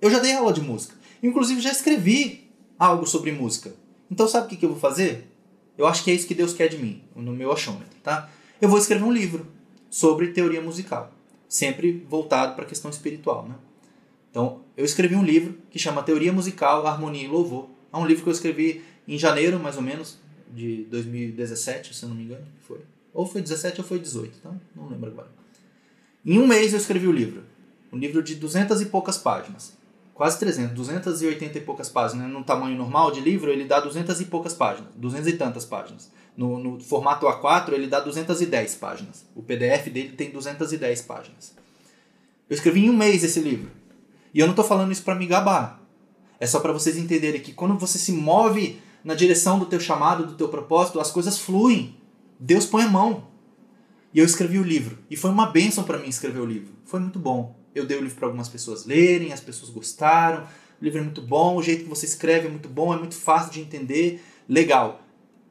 [0.00, 0.96] Eu já dei aula de música.
[1.22, 3.72] Inclusive já escrevi algo sobre música.
[4.10, 5.35] Então sabe o que, que eu vou fazer?
[5.76, 8.30] Eu acho que é isso que Deus quer de mim, no meu achômetro, tá?
[8.60, 9.46] Eu vou escrever um livro
[9.90, 11.12] sobre teoria musical,
[11.48, 13.54] sempre voltado para a questão espiritual, né?
[14.30, 17.68] Então, eu escrevi um livro que chama Teoria Musical, Harmonia e Louvor.
[17.92, 20.18] É um livro que eu escrevi em janeiro, mais ou menos,
[20.52, 22.80] de 2017, se eu não me engano, foi.
[23.14, 24.54] Ou foi 17 ou foi 18, tá?
[24.74, 25.30] Não lembro agora.
[26.24, 27.44] Em um mês eu escrevi o livro.
[27.92, 29.75] Um livro de duzentas e poucas páginas
[30.16, 32.26] quase 300, 280 e poucas páginas.
[32.26, 32.32] Né?
[32.32, 36.10] No tamanho normal de livro, ele dá 200 e poucas páginas, 200 e tantas páginas.
[36.34, 39.26] No, no formato A4, ele dá 210 páginas.
[39.34, 41.54] O PDF dele tem 210 páginas.
[42.48, 43.70] Eu escrevi em um mês esse livro.
[44.32, 45.82] E eu não estou falando isso para me gabar.
[46.40, 50.26] É só para vocês entenderem que quando você se move na direção do teu chamado,
[50.26, 51.96] do teu propósito, as coisas fluem.
[52.38, 53.24] Deus põe a mão.
[54.12, 54.98] E eu escrevi o livro.
[55.10, 56.72] E foi uma bênção para mim escrever o livro.
[56.84, 57.55] Foi muito bom.
[57.76, 60.44] Eu dei o livro para algumas pessoas lerem, as pessoas gostaram.
[60.80, 63.14] O livro é muito bom, o jeito que você escreve é muito bom, é muito
[63.14, 64.24] fácil de entender.
[64.48, 65.02] Legal.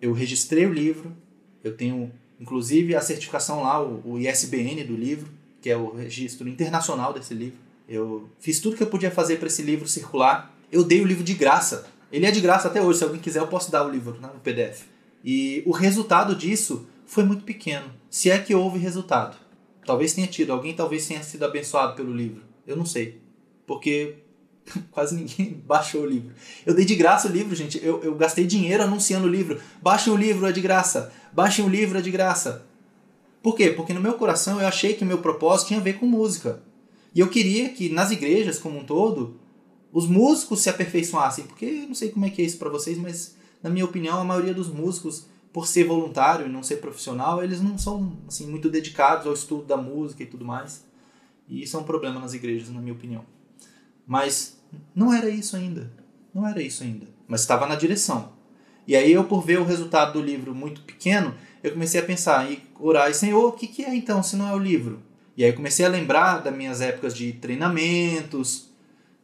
[0.02, 1.16] Eu registrei o livro,
[1.64, 5.28] Eu tenho, inclusive, a certificação lá, o, ISBN do livro,
[5.62, 7.58] que é o registro internacional desse livro.
[7.88, 10.52] Eu fiz tudo que eu podia fazer para esse livro circular.
[10.72, 11.88] Eu dei o livro de graça.
[12.12, 13.00] Ele é de graça até hoje.
[13.00, 14.84] Se alguém quiser, eu posso dar o livro né, no PDF.
[15.24, 17.92] E o resultado disso foi muito pequeno.
[18.10, 19.38] Se é que houve resultado.
[19.86, 20.52] Talvez tenha tido.
[20.52, 22.42] Alguém talvez tenha sido abençoado pelo livro.
[22.66, 23.22] Eu não sei.
[23.66, 24.16] Porque
[24.92, 26.34] quase ninguém baixou o livro.
[26.66, 27.84] Eu dei de graça o livro, gente.
[27.84, 29.60] Eu, eu gastei dinheiro anunciando o livro.
[29.82, 31.12] Baixem o livro, é de graça.
[31.32, 32.66] Baixem o livro, é de graça.
[33.42, 33.70] Por quê?
[33.70, 36.64] Porque no meu coração eu achei que o meu propósito tinha a ver com música.
[37.14, 39.40] E eu queria que nas igrejas como um todo,
[39.92, 41.46] os músicos se aperfeiçoassem.
[41.46, 44.20] Porque eu não sei como é que é isso para vocês, mas na minha opinião,
[44.20, 45.26] a maioria dos músicos,
[45.56, 49.64] por ser voluntário e não ser profissional, eles não são assim muito dedicados ao estudo
[49.64, 50.86] da música e tudo mais.
[51.48, 53.24] E isso é um problema nas igrejas, na minha opinião.
[54.06, 54.62] Mas
[54.94, 55.90] não era isso ainda.
[56.34, 57.08] Não era isso ainda.
[57.26, 58.34] Mas estava na direção.
[58.86, 61.34] E aí eu, por ver o resultado do livro muito pequeno,
[61.64, 64.50] eu comecei a pensar e orar, e Senhor, o que, que é então se não
[64.50, 65.02] é o livro?
[65.38, 68.70] E aí eu comecei a lembrar das minhas épocas de treinamentos,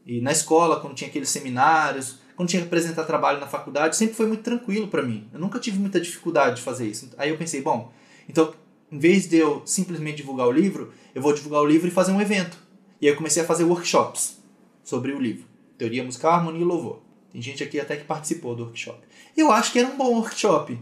[0.05, 4.15] e na escola, quando tinha aqueles seminários, quando tinha que apresentar trabalho na faculdade, sempre
[4.15, 5.27] foi muito tranquilo para mim.
[5.31, 7.11] Eu nunca tive muita dificuldade de fazer isso.
[7.15, 7.93] Aí eu pensei, bom,
[8.27, 8.51] então,
[8.91, 12.11] em vez de eu simplesmente divulgar o livro, eu vou divulgar o livro e fazer
[12.11, 12.57] um evento.
[12.99, 14.41] E aí eu comecei a fazer workshops
[14.83, 15.45] sobre o livro.
[15.77, 17.03] Teoria musical, harmonia e louvor.
[17.31, 18.97] Tem gente aqui até que participou do workshop.
[19.37, 20.79] Eu acho que era um bom workshop.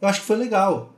[0.00, 0.94] Eu acho que foi legal.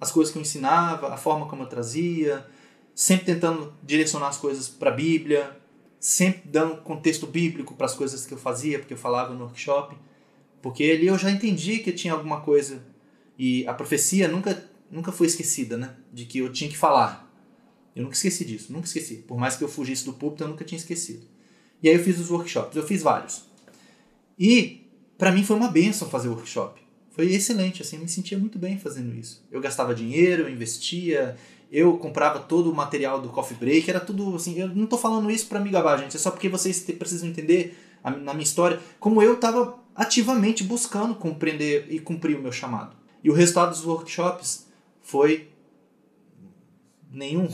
[0.00, 2.46] As coisas que eu ensinava, a forma como eu trazia,
[2.94, 5.54] sempre tentando direcionar as coisas para a Bíblia,
[6.02, 9.96] sempre dando contexto bíblico para as coisas que eu fazia, porque eu falava no workshop.
[10.60, 12.82] Porque ali eu já entendi que tinha alguma coisa.
[13.38, 15.94] E a profecia nunca, nunca foi esquecida, né?
[16.12, 17.32] De que eu tinha que falar.
[17.94, 19.16] Eu nunca esqueci disso, nunca esqueci.
[19.16, 21.24] Por mais que eu fugisse do púlpito, eu nunca tinha esquecido.
[21.80, 23.44] E aí eu fiz os workshops, eu fiz vários.
[24.36, 26.80] E para mim foi uma benção fazer o workshop.
[27.10, 29.46] Foi excelente, assim, eu me sentia muito bem fazendo isso.
[29.52, 31.36] Eu gastava dinheiro, eu investia,
[31.72, 34.58] eu comprava todo o material do Coffee Break, era tudo assim.
[34.58, 37.78] Eu não estou falando isso para me gabar, gente, é só porque vocês precisam entender
[38.04, 42.94] a, na minha história como eu estava ativamente buscando compreender e cumprir o meu chamado.
[43.24, 44.66] E o resultado dos workshops
[45.00, 45.48] foi
[47.10, 47.48] nenhum.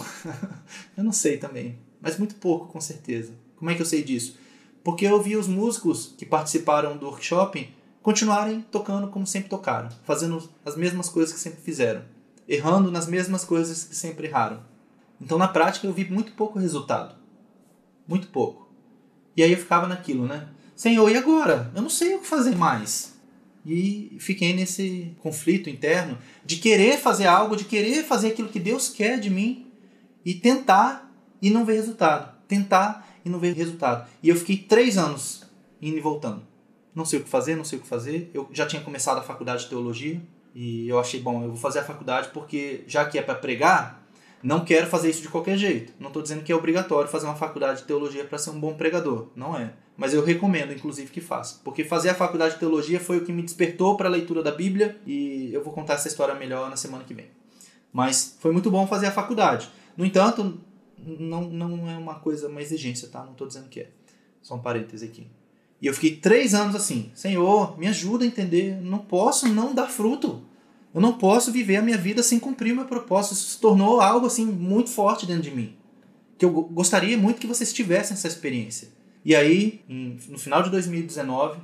[0.96, 3.32] eu não sei também, mas muito pouco com certeza.
[3.54, 4.36] Como é que eu sei disso?
[4.82, 10.48] Porque eu vi os músicos que participaram do workshop continuarem tocando como sempre tocaram, fazendo
[10.64, 12.02] as mesmas coisas que sempre fizeram
[12.48, 14.62] errando nas mesmas coisas que sempre erraram.
[15.20, 17.14] Então, na prática, eu vi muito pouco resultado.
[18.06, 18.72] Muito pouco.
[19.36, 20.48] E aí eu ficava naquilo, né?
[20.74, 21.70] Senhor, e agora?
[21.74, 23.18] Eu não sei o que fazer mais.
[23.66, 28.88] E fiquei nesse conflito interno de querer fazer algo, de querer fazer aquilo que Deus
[28.88, 29.66] quer de mim
[30.24, 32.32] e tentar e não ver resultado.
[32.46, 34.08] Tentar e não ver resultado.
[34.22, 35.44] E eu fiquei três anos
[35.82, 36.42] indo e voltando.
[36.94, 38.30] Não sei o que fazer, não sei o que fazer.
[38.32, 40.20] Eu já tinha começado a faculdade de teologia
[40.54, 44.02] e eu achei, bom, eu vou fazer a faculdade porque, já que é para pregar,
[44.42, 45.92] não quero fazer isso de qualquer jeito.
[45.98, 48.74] Não estou dizendo que é obrigatório fazer uma faculdade de teologia para ser um bom
[48.74, 49.28] pregador.
[49.34, 49.72] Não é.
[49.96, 51.60] Mas eu recomendo, inclusive, que faça.
[51.64, 54.52] Porque fazer a faculdade de teologia foi o que me despertou para a leitura da
[54.52, 57.26] Bíblia e eu vou contar essa história melhor na semana que vem.
[57.92, 59.68] Mas foi muito bom fazer a faculdade.
[59.96, 60.60] No entanto,
[60.96, 63.24] não, não é uma coisa, uma exigência, tá?
[63.24, 63.90] Não estou dizendo que é.
[64.40, 65.26] Só um parêntese aqui.
[65.80, 68.80] E eu fiquei três anos assim, Senhor, me ajuda a entender.
[68.82, 70.42] Não posso não dar fruto.
[70.92, 73.34] Eu não posso viver a minha vida sem cumprir o meu propósito.
[73.34, 75.76] Isso se tornou algo assim muito forte dentro de mim.
[76.36, 78.88] Que eu gostaria muito que vocês tivessem essa experiência.
[79.24, 81.60] E aí, no final de 2019,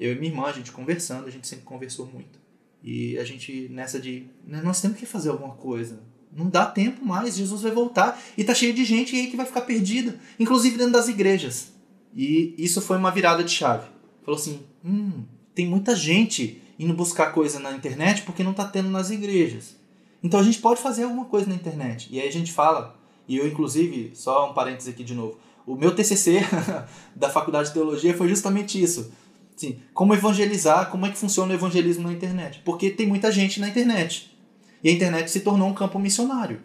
[0.00, 2.38] eu e minha irmã, a gente conversando, a gente sempre conversou muito.
[2.82, 6.00] E a gente nessa de, né, nós temos que fazer alguma coisa.
[6.36, 8.20] Não dá tempo mais, Jesus vai voltar.
[8.36, 11.73] E tá cheio de gente aí que vai ficar perdida, inclusive dentro das igrejas.
[12.14, 13.88] E isso foi uma virada de chave.
[14.24, 18.88] Falou assim: hum, tem muita gente indo buscar coisa na internet porque não está tendo
[18.88, 19.76] nas igrejas.
[20.22, 22.08] Então a gente pode fazer alguma coisa na internet.
[22.10, 22.96] E aí a gente fala,
[23.28, 26.40] e eu inclusive, só um parênteses aqui de novo, o meu TCC
[27.14, 29.12] da Faculdade de Teologia foi justamente isso.
[29.56, 32.60] Assim, como evangelizar, como é que funciona o evangelismo na internet.
[32.64, 34.34] Porque tem muita gente na internet.
[34.82, 36.60] E a internet se tornou um campo missionário.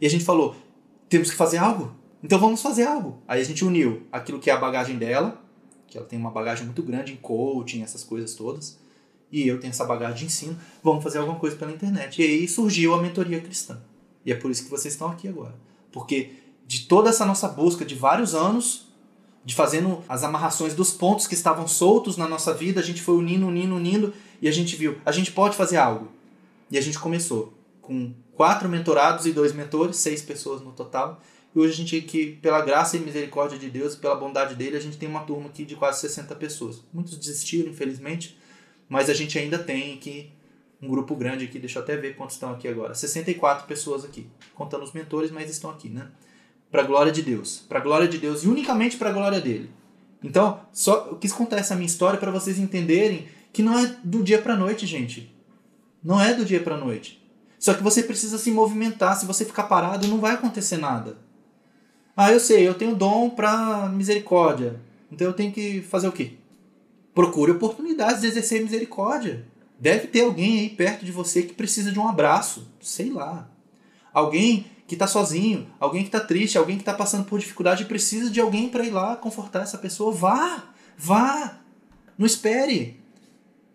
[0.00, 0.54] E a gente falou,
[1.08, 1.92] temos que fazer algo?
[2.22, 3.22] Então vamos fazer algo.
[3.26, 5.40] Aí a gente uniu aquilo que é a bagagem dela,
[5.86, 8.78] que ela tem uma bagagem muito grande em coaching, essas coisas todas,
[9.30, 12.20] e eu tenho essa bagagem de ensino, vamos fazer alguma coisa pela internet.
[12.20, 13.80] E aí surgiu a mentoria cristã.
[14.24, 15.54] E é por isso que vocês estão aqui agora.
[15.92, 16.30] Porque
[16.66, 18.86] de toda essa nossa busca de vários anos,
[19.44, 23.16] de fazendo as amarrações dos pontos que estavam soltos na nossa vida, a gente foi
[23.16, 24.12] unindo, unindo, unindo,
[24.42, 26.08] e a gente viu, a gente pode fazer algo.
[26.70, 31.20] E a gente começou com quatro mentorados e dois mentores, seis pessoas no total.
[31.56, 34.80] E hoje a gente aqui, pela graça e misericórdia de Deus, pela bondade dele, a
[34.80, 36.82] gente tem uma turma aqui de quase 60 pessoas.
[36.92, 38.36] Muitos desistiram, infelizmente,
[38.90, 40.30] mas a gente ainda tem aqui
[40.82, 42.94] um grupo grande aqui, deixa eu até ver quantos estão aqui agora.
[42.94, 46.08] 64 pessoas aqui, contando os mentores, mas estão aqui, né?
[46.70, 49.70] Para glória de Deus, para glória de Deus e unicamente para glória dele.
[50.22, 54.22] Então, só eu quis contar essa minha história para vocês entenderem que não é do
[54.22, 55.34] dia para noite, gente.
[56.04, 57.26] Não é do dia para noite.
[57.58, 59.18] Só que você precisa se movimentar.
[59.18, 61.24] Se você ficar parado, não vai acontecer nada.
[62.16, 64.80] Ah, eu sei, eu tenho dom para misericórdia.
[65.12, 66.32] Então eu tenho que fazer o quê?
[67.14, 69.46] Procure oportunidades de exercer misericórdia.
[69.78, 73.48] Deve ter alguém aí perto de você que precisa de um abraço, sei lá.
[74.14, 77.86] Alguém que está sozinho, alguém que está triste, alguém que está passando por dificuldade e
[77.86, 80.10] precisa de alguém para ir lá confortar essa pessoa.
[80.10, 81.58] Vá, vá,
[82.16, 82.98] não espere.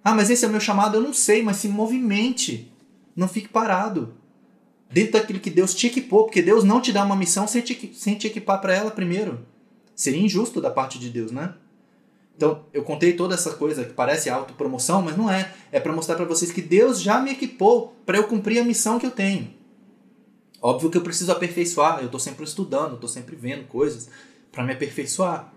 [0.03, 2.71] Ah, mas esse é o meu chamado, eu não sei, mas se movimente,
[3.15, 4.15] não fique parado.
[4.91, 7.91] Dentro daquilo que Deus te equipou, porque Deus não te dá uma missão sem te,
[7.95, 9.39] sem te equipar para ela primeiro.
[9.95, 11.53] Seria injusto da parte de Deus, né?
[12.35, 15.53] Então, eu contei toda essa coisa que parece autopromoção, mas não é.
[15.71, 18.99] É para mostrar para vocês que Deus já me equipou para eu cumprir a missão
[18.99, 19.53] que eu tenho.
[20.61, 24.09] Óbvio que eu preciso aperfeiçoar, eu estou sempre estudando, estou sempre vendo coisas
[24.51, 25.53] para me aperfeiçoar.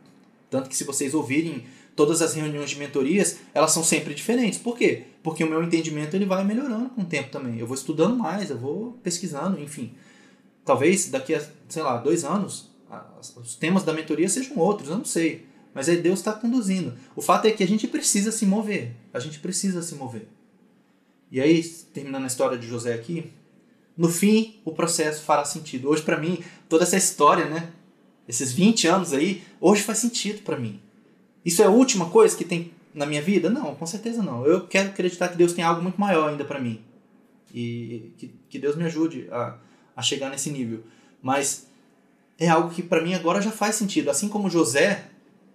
[0.49, 1.64] Tanto que se vocês ouvirem
[1.95, 4.59] todas as reuniões de mentorias, elas são sempre diferentes.
[4.59, 5.05] Por quê?
[5.22, 7.59] Porque o meu entendimento ele vai melhorando com o tempo também.
[7.59, 9.95] Eu vou estudando mais, eu vou pesquisando, enfim.
[10.64, 12.70] Talvez daqui a, sei lá, dois anos,
[13.36, 15.47] os temas da mentoria sejam outros, eu não sei.
[15.72, 16.95] Mas aí Deus está conduzindo.
[17.16, 18.95] O fato é que a gente precisa se mover.
[19.12, 20.28] A gente precisa se mover.
[21.30, 23.32] E aí, terminando a história de José aqui,
[23.97, 25.88] no fim o processo fará sentido.
[25.88, 26.38] Hoje, para mim,
[26.68, 27.70] toda essa história, né?
[28.28, 30.80] Esses 20 anos aí, hoje faz sentido para mim.
[31.45, 33.51] Isso é a última coisa que tem na minha vida?
[33.51, 34.47] Não, com certeza não.
[34.47, 36.80] Eu quero acreditar que Deus tem algo muito maior ainda para mim.
[37.53, 39.57] E que, que Deus me ajude a,
[39.97, 40.82] a chegar nesse nível.
[41.22, 41.68] Mas
[42.38, 44.11] é algo que para mim agora já faz sentido.
[44.11, 45.07] Assim como José,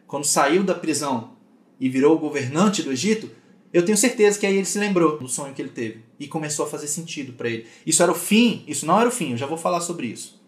[0.08, 1.32] quando saiu da prisão
[1.80, 3.30] e virou governante do Egito,
[3.72, 6.66] eu tenho certeza que aí ele se lembrou do sonho que ele teve e começou
[6.66, 7.68] a fazer sentido para ele.
[7.86, 10.40] Isso era o fim, isso não era o fim, eu já vou falar sobre isso.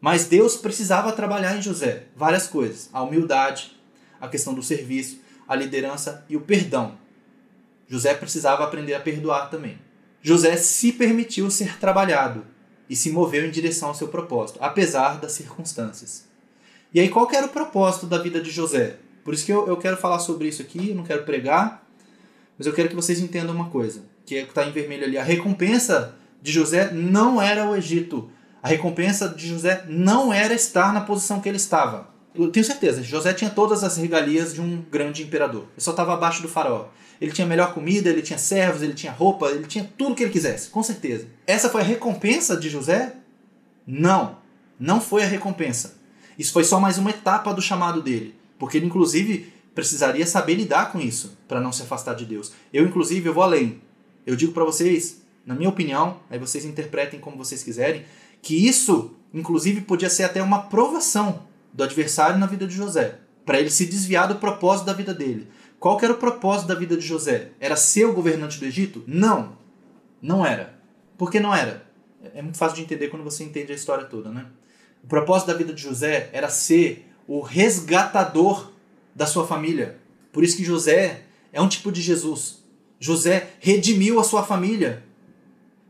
[0.00, 3.72] Mas Deus precisava trabalhar em José várias coisas: a humildade,
[4.20, 6.98] a questão do serviço, a liderança e o perdão.
[7.88, 9.78] José precisava aprender a perdoar também.
[10.22, 12.44] José se permitiu ser trabalhado
[12.88, 16.28] e se moveu em direção ao seu propósito, apesar das circunstâncias.
[16.92, 18.96] E aí, qual era o propósito da vida de José?
[19.24, 21.86] Por isso que eu, eu quero falar sobre isso aqui, eu não quero pregar,
[22.58, 25.16] mas eu quero que vocês entendam uma coisa, que é está em vermelho ali.
[25.16, 28.30] A recompensa de José não era o Egito.
[28.62, 32.09] A recompensa de José não era estar na posição que ele estava.
[32.34, 35.62] Eu tenho certeza, José tinha todas as regalias de um grande imperador.
[35.72, 36.86] Ele só estava abaixo do faraó.
[37.20, 40.32] Ele tinha melhor comida, ele tinha servos, ele tinha roupa, ele tinha tudo que ele
[40.32, 41.26] quisesse, com certeza.
[41.46, 43.14] Essa foi a recompensa de José?
[43.86, 44.38] Não,
[44.78, 45.98] não foi a recompensa.
[46.38, 50.92] Isso foi só mais uma etapa do chamado dele, porque ele inclusive precisaria saber lidar
[50.92, 52.52] com isso para não se afastar de Deus.
[52.72, 53.82] Eu inclusive eu vou além.
[54.24, 58.04] Eu digo para vocês, na minha opinião, aí vocês interpretem como vocês quiserem,
[58.40, 63.58] que isso inclusive podia ser até uma provação do adversário na vida de José, para
[63.58, 65.48] ele se desviar do propósito da vida dele.
[65.78, 67.52] Qual que era o propósito da vida de José?
[67.58, 69.02] Era ser o governante do Egito?
[69.06, 69.56] Não.
[70.20, 70.78] Não era.
[71.16, 71.86] Por que não era?
[72.34, 74.46] É muito fácil de entender quando você entende a história toda, né?
[75.02, 78.72] O propósito da vida de José era ser o resgatador
[79.14, 79.98] da sua família.
[80.32, 82.62] Por isso que José é um tipo de Jesus.
[82.98, 85.02] José redimiu a sua família.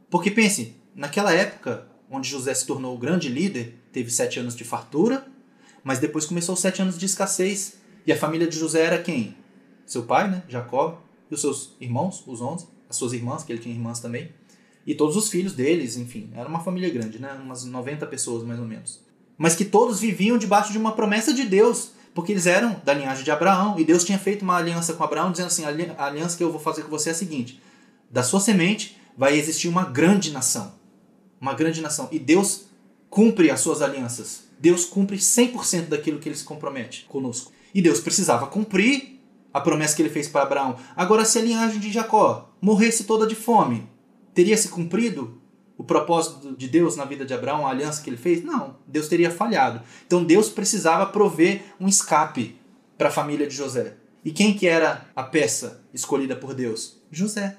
[0.08, 4.64] Porque pense, naquela época onde José se tornou o grande líder, teve sete anos de
[4.64, 5.26] fartura,
[5.84, 7.74] mas depois começou os sete anos de escassez.
[8.06, 9.36] E a família de José era quem?
[9.86, 10.42] Seu pai, né?
[10.48, 14.30] Jacó, e os seus irmãos, os onze, as suas irmãs, que ele tinha irmãs também,
[14.86, 16.30] e todos os filhos deles, enfim.
[16.34, 17.32] Era uma família grande, né?
[17.42, 19.00] Umas 90 pessoas mais ou menos.
[19.36, 23.24] Mas que todos viviam debaixo de uma promessa de Deus, porque eles eram da linhagem
[23.24, 26.42] de Abraão, e Deus tinha feito uma aliança com Abraão, dizendo assim: a aliança que
[26.42, 27.60] eu vou fazer com você é a seguinte:
[28.10, 30.74] da sua semente vai existir uma grande nação.
[31.40, 32.08] Uma grande nação.
[32.10, 32.66] E Deus
[33.08, 34.44] cumpre as suas alianças.
[34.60, 37.50] Deus cumpre 100% daquilo que ele se compromete conosco.
[37.74, 39.18] E Deus precisava cumprir
[39.52, 40.76] a promessa que ele fez para Abraão.
[40.94, 43.88] Agora, se a linhagem de Jacó morresse toda de fome,
[44.34, 45.40] teria se cumprido
[45.78, 48.44] o propósito de Deus na vida de Abraão, a aliança que ele fez?
[48.44, 49.80] Não, Deus teria falhado.
[50.06, 52.54] Então Deus precisava prover um escape
[52.98, 53.94] para a família de José.
[54.22, 57.00] E quem que era a peça escolhida por Deus?
[57.10, 57.56] José.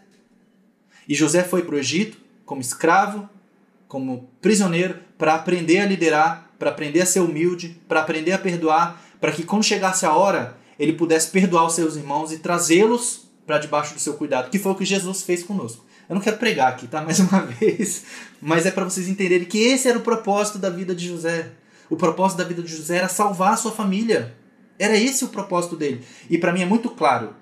[1.08, 3.28] E José foi para o Egito como escravo,
[3.88, 9.04] como prisioneiro, para aprender a liderar para aprender a ser humilde, para aprender a perdoar,
[9.20, 13.58] para que quando chegasse a hora, ele pudesse perdoar os seus irmãos e trazê-los para
[13.58, 15.84] debaixo do seu cuidado, que foi o que Jesus fez conosco.
[16.08, 17.02] Eu não quero pregar aqui, tá?
[17.04, 18.04] Mais uma vez,
[18.40, 21.50] mas é para vocês entenderem que esse era o propósito da vida de José.
[21.90, 24.36] O propósito da vida de José era salvar a sua família.
[24.78, 26.04] Era esse o propósito dele.
[26.30, 27.36] E para mim é muito claro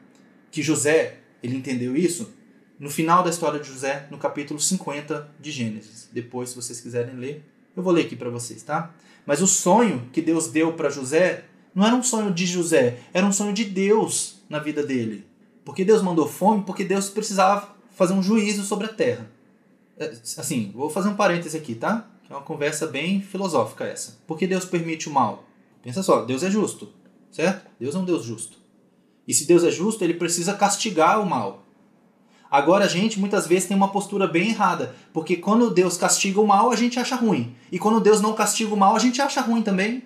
[0.50, 2.34] que José, ele entendeu isso
[2.80, 6.08] no final da história de José, no capítulo 50 de Gênesis.
[6.10, 7.44] Depois, se vocês quiserem ler,
[7.80, 8.94] eu vou ler aqui para vocês, tá?
[9.30, 13.24] Mas o sonho que Deus deu para José não era um sonho de José, era
[13.24, 15.24] um sonho de Deus na vida dele.
[15.64, 19.30] Porque Deus mandou fome, porque Deus precisava fazer um juízo sobre a terra.
[20.00, 20.06] É,
[20.36, 22.10] assim, vou fazer um parêntese aqui, tá?
[22.28, 24.18] É uma conversa bem filosófica essa.
[24.26, 25.44] Por que Deus permite o mal?
[25.84, 26.92] Pensa só, Deus é justo,
[27.32, 27.70] certo?
[27.80, 28.58] Deus é um Deus justo.
[29.28, 31.68] E se Deus é justo, ele precisa castigar o mal.
[32.52, 36.48] Agora a gente muitas vezes tem uma postura bem errada, porque quando Deus castiga o
[36.48, 37.56] mal, a gente acha ruim.
[37.72, 40.04] E quando Deus não castiga o mal, a gente acha ruim também.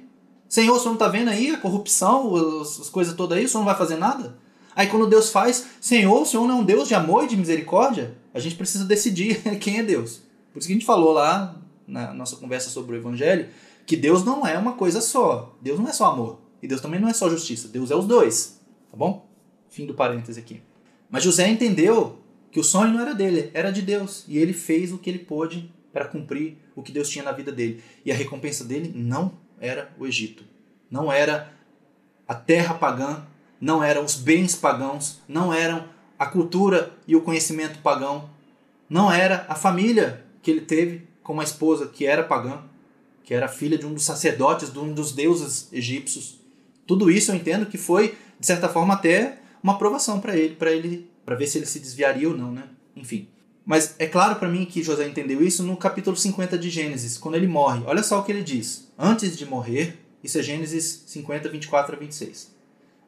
[0.49, 3.61] Senhor, o senhor não está vendo aí a corrupção, as coisas todas aí, o senhor
[3.61, 4.37] não vai fazer nada?
[4.75, 7.37] Aí quando Deus faz, Senhor, o senhor não é um Deus de amor e de
[7.37, 8.17] misericórdia?
[8.33, 10.21] A gente precisa decidir quem é Deus.
[10.51, 11.55] Por isso que a gente falou lá
[11.87, 13.49] na nossa conversa sobre o Evangelho,
[13.85, 15.55] que Deus não é uma coisa só.
[15.61, 16.39] Deus não é só amor.
[16.61, 17.67] E Deus também não é só justiça.
[17.67, 18.59] Deus é os dois.
[18.89, 19.27] Tá bom?
[19.69, 20.61] Fim do parêntese aqui.
[21.09, 22.19] Mas José entendeu
[22.53, 24.23] que o sonho não era dele, era de Deus.
[24.27, 27.51] E ele fez o que ele pôde para cumprir o que Deus tinha na vida
[27.51, 27.83] dele.
[28.05, 30.43] E a recompensa dele não era o Egito.
[30.89, 31.51] Não era
[32.27, 33.25] a terra pagã,
[33.59, 35.85] não eram os bens pagãos, não eram
[36.19, 38.29] a cultura e o conhecimento pagão,
[38.87, 42.61] não era a família que ele teve com uma esposa que era pagã,
[43.23, 46.39] que era filha de um dos sacerdotes, de um dos deuses egípcios.
[46.85, 50.71] Tudo isso eu entendo que foi, de certa forma, até uma aprovação para ele, para
[50.71, 52.63] ele, para ver se ele se desviaria ou não, né?
[52.95, 53.27] Enfim.
[53.65, 57.35] Mas é claro para mim que José entendeu isso no capítulo 50 de Gênesis, quando
[57.35, 57.81] ele morre.
[57.85, 58.91] Olha só o que ele diz.
[58.97, 62.51] Antes de morrer, isso é Gênesis 50, 24 a 26.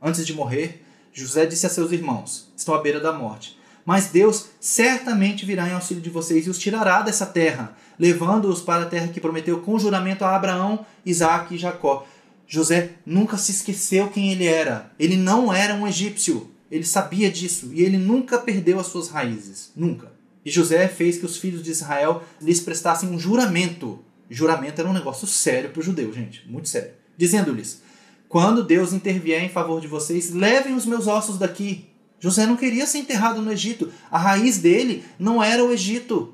[0.01, 3.57] Antes de morrer, José disse a seus irmãos: Estão à beira da morte.
[3.85, 8.83] Mas Deus certamente virá em auxílio de vocês e os tirará dessa terra, levando-os para
[8.83, 12.05] a terra que prometeu com juramento a Abraão, Isaac e Jacó.
[12.47, 14.91] José nunca se esqueceu quem ele era.
[14.97, 16.51] Ele não era um egípcio.
[16.69, 19.71] Ele sabia disso e ele nunca perdeu as suas raízes.
[19.75, 20.11] Nunca.
[20.43, 23.99] E José fez que os filhos de Israel lhes prestassem um juramento.
[24.29, 26.47] Juramento era um negócio sério para o judeu, gente.
[26.47, 26.91] Muito sério.
[27.17, 27.81] Dizendo-lhes:
[28.27, 31.87] Quando Deus intervier em favor de vocês, levem os meus ossos daqui
[32.25, 33.91] José não queria ser enterrado no Egito.
[34.09, 36.33] A raiz dele não era o Egito.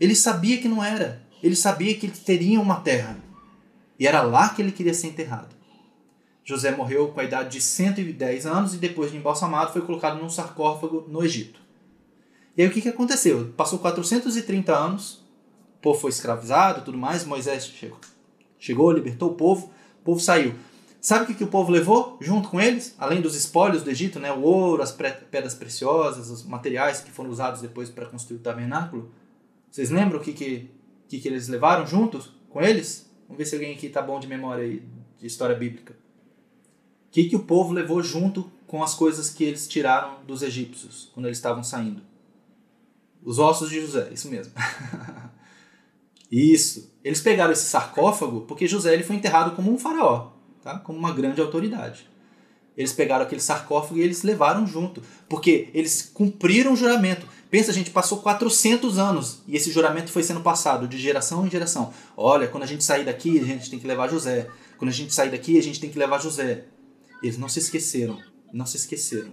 [0.00, 1.22] Ele sabia que não era.
[1.42, 3.18] Ele sabia que ele teria uma terra.
[3.98, 5.54] E era lá que ele queria ser enterrado.
[6.48, 10.30] José morreu com a idade de 110 anos e depois de embalsamado foi colocado num
[10.30, 11.60] sarcófago no Egito.
[12.56, 13.52] E aí o que, que aconteceu?
[13.54, 15.22] Passou 430 anos,
[15.76, 17.98] o povo foi escravizado tudo mais, Moisés chegou,
[18.58, 19.70] chegou libertou o povo,
[20.00, 20.54] o povo saiu.
[21.02, 22.94] Sabe o que, que o povo levou junto com eles?
[22.98, 24.32] Além dos espólios do Egito, né?
[24.32, 29.12] o ouro, as pedras preciosas, os materiais que foram usados depois para construir o tabernáculo.
[29.70, 30.70] Vocês lembram o que, que,
[31.08, 33.06] que, que eles levaram juntos com eles?
[33.26, 34.82] Vamos ver se alguém aqui está bom de memória aí,
[35.18, 36.07] de história bíblica.
[37.18, 41.26] Que, que o povo levou junto com as coisas que eles tiraram dos egípcios quando
[41.26, 42.00] eles estavam saindo?
[43.24, 44.52] Os ossos de José, isso mesmo.
[46.30, 46.94] isso.
[47.02, 50.28] Eles pegaram esse sarcófago porque José ele foi enterrado como um faraó
[50.62, 50.78] tá?
[50.78, 52.08] como uma grande autoridade.
[52.76, 57.26] Eles pegaram aquele sarcófago e eles levaram junto, porque eles cumpriram o juramento.
[57.50, 61.50] Pensa, a gente passou 400 anos e esse juramento foi sendo passado de geração em
[61.50, 61.92] geração.
[62.16, 64.48] Olha, quando a gente sair daqui, a gente tem que levar José.
[64.76, 66.66] Quando a gente sair daqui, a gente tem que levar José.
[67.22, 69.32] Eles não se esqueceram, não se esqueceram.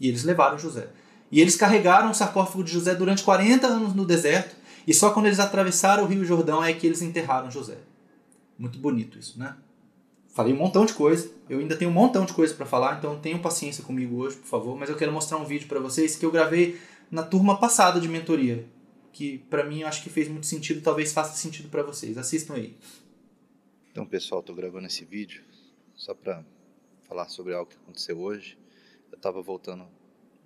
[0.00, 0.88] E eles levaram José.
[1.30, 4.56] E eles carregaram o sarcófago de José durante 40 anos no deserto,
[4.86, 7.76] e só quando eles atravessaram o Rio Jordão é que eles enterraram José.
[8.58, 9.54] Muito bonito isso, né?
[10.32, 11.30] Falei um montão de coisa.
[11.48, 14.46] Eu ainda tenho um montão de coisa para falar, então tenham paciência comigo hoje, por
[14.46, 14.78] favor.
[14.78, 16.80] Mas eu quero mostrar um vídeo para vocês que eu gravei
[17.10, 18.66] na turma passada de mentoria,
[19.12, 22.16] que para mim eu acho que fez muito sentido, talvez faça sentido para vocês.
[22.16, 22.76] Assistam aí.
[23.90, 25.42] Então, pessoal, estou gravando esse vídeo
[25.94, 26.44] só para
[27.08, 28.58] falar sobre algo que aconteceu hoje.
[29.10, 29.88] Eu estava voltando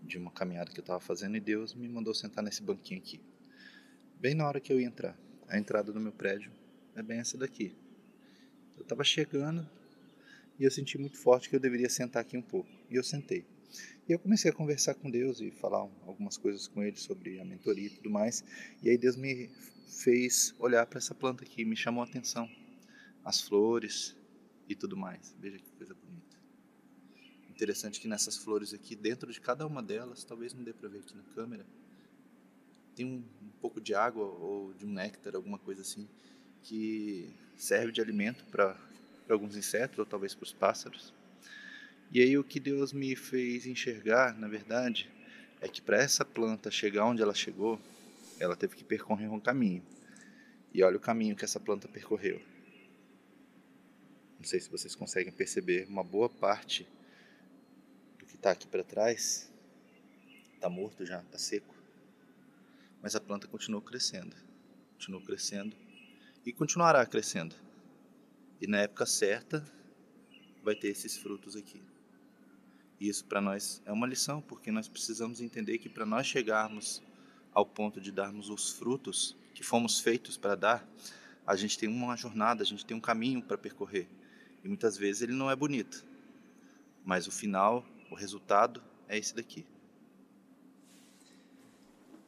[0.00, 3.20] de uma caminhada que eu estava fazendo e Deus me mandou sentar nesse banquinho aqui.
[4.20, 5.18] Bem na hora que eu ia entrar.
[5.48, 6.52] A entrada do meu prédio
[6.94, 7.76] é bem essa daqui.
[8.76, 9.68] Eu estava chegando,
[10.58, 12.70] e eu senti muito forte que eu deveria sentar aqui um pouco.
[12.88, 13.44] E eu sentei.
[14.08, 17.44] E eu comecei a conversar com Deus e falar algumas coisas com Ele sobre a
[17.44, 18.44] mentoria e tudo mais.
[18.82, 19.50] E aí Deus me
[20.02, 22.48] fez olhar para essa planta aqui, me chamou a atenção.
[23.24, 24.16] As flores
[24.68, 25.34] e tudo mais.
[25.40, 26.31] Veja que coisa bonita.
[27.62, 30.98] Interessante que nessas flores aqui, dentro de cada uma delas, talvez não dê para ver
[30.98, 31.64] aqui na câmera,
[32.96, 36.08] tem um, um pouco de água ou de um néctar, alguma coisa assim,
[36.64, 38.76] que serve de alimento para
[39.30, 41.14] alguns insetos ou talvez para os pássaros.
[42.10, 45.08] E aí o que Deus me fez enxergar, na verdade,
[45.60, 47.80] é que para essa planta chegar onde ela chegou,
[48.40, 49.84] ela teve que percorrer um caminho.
[50.74, 52.42] E olha o caminho que essa planta percorreu.
[54.36, 56.88] Não sei se vocês conseguem perceber, uma boa parte
[58.32, 59.52] que está aqui para trás
[60.54, 61.74] está morto já, está seco.
[63.02, 64.34] Mas a planta continuou crescendo,
[64.94, 65.76] continuou crescendo
[66.46, 67.54] e continuará crescendo.
[68.60, 69.62] E na época certa
[70.62, 71.82] vai ter esses frutos aqui.
[72.98, 77.02] E isso para nós é uma lição, porque nós precisamos entender que para nós chegarmos
[77.52, 80.88] ao ponto de darmos os frutos que fomos feitos para dar,
[81.46, 84.08] a gente tem uma jornada, a gente tem um caminho para percorrer.
[84.64, 86.06] E muitas vezes ele não é bonito,
[87.04, 89.64] mas o final, o resultado é esse daqui.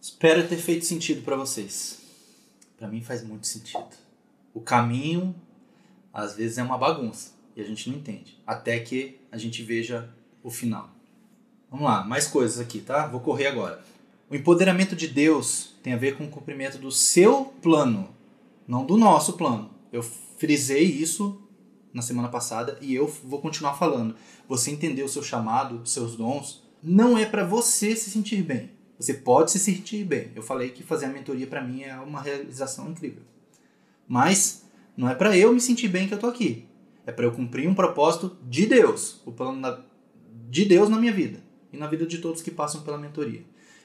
[0.01, 2.01] Espero ter feito sentido para vocês.
[2.79, 3.89] Para mim faz muito sentido.
[4.55, 5.35] O caminho
[6.13, 10.09] às vezes é uma bagunça e a gente não entende, até que a gente veja
[10.43, 10.91] o final.
[11.71, 13.07] Vamos lá, mais coisas aqui, tá?
[13.07, 13.85] Vou correr agora.
[14.31, 18.09] O empoderamento de Deus tem a ver com o cumprimento do seu plano,
[18.67, 19.71] não do nosso plano.
[19.93, 21.44] Eu frisei isso
[21.95, 24.17] na semana passada e eu vou continuar falando.
[24.49, 28.71] Você entender o seu chamado, seus dons, não é para você se sentir bem.
[28.99, 30.31] Você pode se sentir bem.
[30.35, 33.23] Eu falei que fazer a mentoria para mim é uma realização incrível.
[34.07, 34.65] Mas
[34.97, 36.67] não é para eu me sentir bem que eu tô aqui.
[37.07, 39.85] É para eu cumprir um propósito de Deus, o plano
[40.51, 41.43] de Deus na minha vida
[41.73, 43.43] e na vida de todos que passam pela mentoria.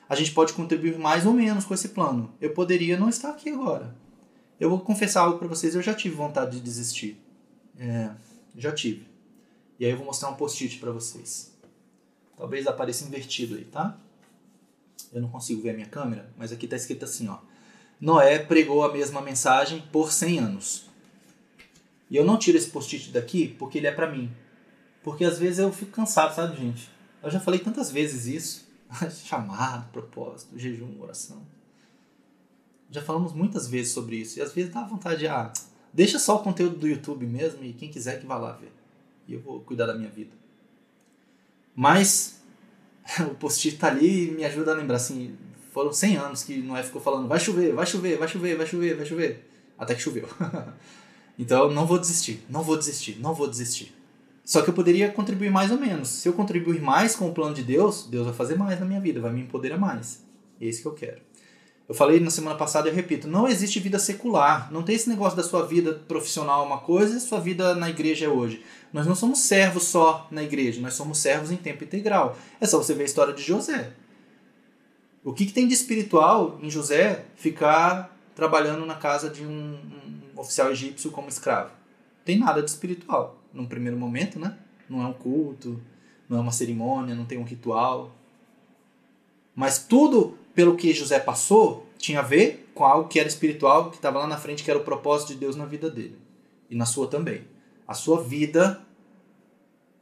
[0.08, 2.34] A gente pode contribuir mais ou menos com esse plano.
[2.42, 3.96] Eu poderia não estar aqui agora.
[4.60, 5.76] Eu vou confessar algo para vocês.
[5.76, 7.22] Eu já tive vontade de desistir.
[7.80, 8.12] É,
[8.56, 9.08] já tive.
[9.80, 11.58] E aí eu vou mostrar um post-it para vocês.
[12.38, 13.98] Talvez apareça invertido aí, tá?
[15.14, 17.40] Eu não consigo ver a minha câmera, mas aqui está escrito assim, ó.
[18.00, 20.86] Noé pregou a mesma mensagem por 100 anos.
[22.10, 24.32] E eu não tiro esse post-it daqui porque ele é para mim.
[25.04, 26.90] Porque às vezes eu fico cansado, sabe, gente?
[27.22, 28.70] Eu já falei tantas vezes isso.
[29.26, 31.46] Chamado, propósito, jejum, oração.
[32.90, 34.40] Já falamos muitas vezes sobre isso.
[34.40, 35.52] E às vezes dá vontade de, ah,
[35.94, 38.72] deixa só o conteúdo do YouTube mesmo e quem quiser que vá lá ver.
[39.28, 40.32] E eu vou cuidar da minha vida.
[41.76, 42.42] Mas
[43.32, 45.36] o post-it tá ali e me ajuda a lembrar, assim,
[45.72, 48.96] foram 100 anos que Noé ficou falando, vai chover, vai chover, vai chover, vai chover,
[48.96, 49.50] vai chover.
[49.78, 50.28] Até que choveu.
[51.40, 53.96] então não vou desistir, não vou desistir, não vou desistir.
[54.44, 56.10] Só que eu poderia contribuir mais ou menos.
[56.10, 59.00] Se eu contribuir mais com o plano de Deus, Deus vai fazer mais na minha
[59.00, 60.26] vida, vai me empoderar mais.
[60.60, 61.22] É isso que eu quero.
[61.90, 64.72] Eu falei na semana passada eu repito, não existe vida secular.
[64.72, 68.28] Não tem esse negócio da sua vida profissional uma coisa e sua vida na igreja
[68.28, 68.64] é hoje.
[68.94, 72.38] Nós não somos servos só na igreja, nós somos servos em tempo integral.
[72.62, 73.92] É só você ver a história de José.
[75.24, 79.74] O que, que tem de espiritual em José ficar trabalhando na casa de um,
[80.36, 81.72] um oficial egípcio como escravo?
[82.24, 84.56] Tem nada de espiritual, num primeiro momento, né?
[84.88, 85.82] Não é um culto,
[86.30, 88.12] não é uma cerimônia, não tem um ritual.
[89.56, 93.96] Mas tudo pelo que José passou, tinha a ver com algo que era espiritual, que
[93.96, 96.18] estava lá na frente, que era o propósito de Deus na vida dele.
[96.70, 97.44] E na sua também.
[97.88, 98.86] A sua vida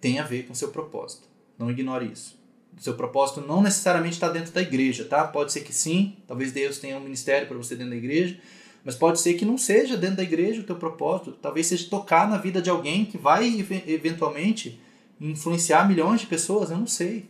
[0.01, 1.27] tem a ver com seu propósito.
[1.59, 2.39] Não ignore isso.
[2.75, 5.27] O seu propósito não necessariamente está dentro da igreja, tá?
[5.27, 8.39] Pode ser que sim, talvez Deus tenha um ministério para você dentro da igreja,
[8.83, 11.33] mas pode ser que não seja dentro da igreja o teu propósito.
[11.33, 14.81] Talvez seja tocar na vida de alguém que vai eventualmente
[15.21, 17.29] influenciar milhões de pessoas, eu não sei.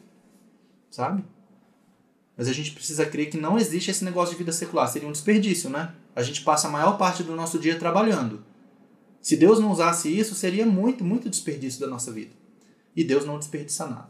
[0.90, 1.26] Sabe?
[2.38, 4.88] Mas a gente precisa crer que não existe esse negócio de vida secular.
[4.88, 5.94] Seria um desperdício, né?
[6.16, 8.44] A gente passa a maior parte do nosso dia trabalhando.
[9.20, 12.32] Se Deus não usasse isso, seria muito, muito desperdício da nossa vida.
[12.96, 14.10] E Deus não desperdiça nada.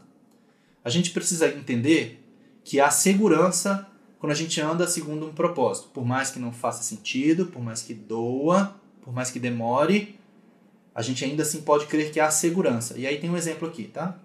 [0.84, 2.22] A gente precisa entender
[2.62, 3.88] que há segurança
[4.18, 5.88] quando a gente anda segundo um propósito.
[5.88, 10.18] Por mais que não faça sentido, por mais que doa, por mais que demore,
[10.94, 12.98] a gente ainda assim pode crer que há segurança.
[12.98, 14.18] E aí tem um exemplo aqui, tá?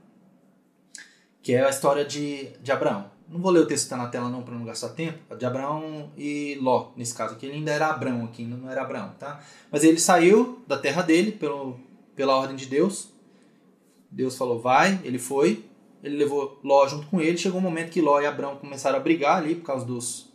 [1.42, 3.13] Que é a história de, de Abraão.
[3.34, 5.18] Não vou ler o texto que está na tela não para não gastar tempo.
[5.28, 7.48] É de Abraão e Ló, nesse caso aqui.
[7.48, 9.44] Ele ainda era Abraão aqui, ainda não era Abraão, tá?
[9.72, 11.80] Mas ele saiu da terra dele pelo,
[12.16, 13.10] pela ordem de Deus.
[14.12, 15.66] Deus falou, vai, ele foi.
[16.04, 17.36] Ele levou Ló junto com ele.
[17.36, 20.32] Chegou um momento que Ló e Abraão começaram a brigar ali por causa dos,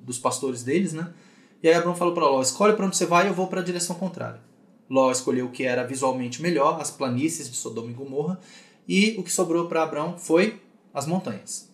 [0.00, 1.14] dos pastores deles, né?
[1.62, 3.64] E aí Abraão falou para Ló, escolhe para onde você vai, eu vou para a
[3.64, 4.40] direção contrária.
[4.88, 8.40] Ló escolheu o que era visualmente melhor, as planícies de Sodoma e Gomorra,
[8.88, 10.60] e o que sobrou para Abraão foi
[10.92, 11.69] as montanhas.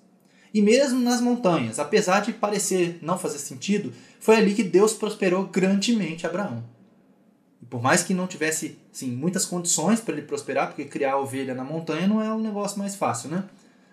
[0.56, 5.44] E mesmo nas montanhas, apesar de parecer não fazer sentido, foi ali que Deus prosperou
[5.44, 6.64] grandemente Abraão.
[7.60, 11.54] E por mais que não tivesse sim, muitas condições para ele prosperar, porque criar ovelha
[11.54, 13.44] na montanha não é um negócio mais fácil, né?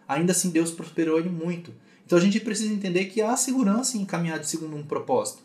[0.08, 1.74] Ainda assim Deus prosperou ele muito.
[2.06, 5.44] Então a gente precisa entender que há segurança em caminhar de segundo um propósito.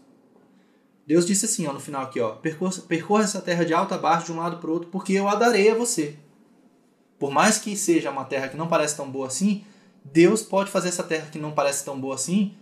[1.04, 3.98] Deus disse assim, ó, no final aqui, ó, percorra, percorra essa terra de alto a
[3.98, 6.14] baixo, de um lado para o outro, porque eu a darei a você.
[7.18, 9.64] Por mais que seja uma terra que não parece tão boa assim,
[10.04, 12.54] Deus pode fazer essa terra que não parece tão boa assim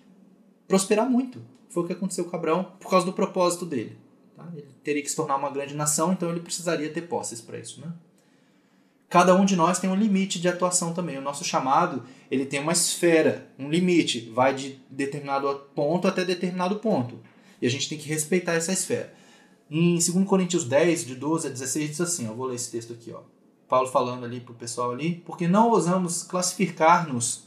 [0.67, 1.41] prosperar muito.
[1.69, 3.97] Foi o que aconteceu com Abraão por causa do propósito dele.
[4.37, 4.49] Tá?
[4.55, 7.81] Ele teria que se tornar uma grande nação, então ele precisaria ter posses para isso.
[7.81, 7.93] Né?
[9.09, 11.17] cada um de nós tem um limite de atuação também.
[11.17, 16.77] O nosso chamado, ele tem uma esfera, um limite, vai de determinado ponto até determinado
[16.77, 17.19] ponto.
[17.61, 19.15] E a gente tem que respeitar essa esfera.
[19.71, 22.93] Em 2 Coríntios 10, de 12 a 16, diz assim, ó, vou ler esse texto
[22.93, 23.21] aqui, ó.
[23.69, 27.45] Paulo falando ali para o pessoal ali, porque não ousamos classificar-nos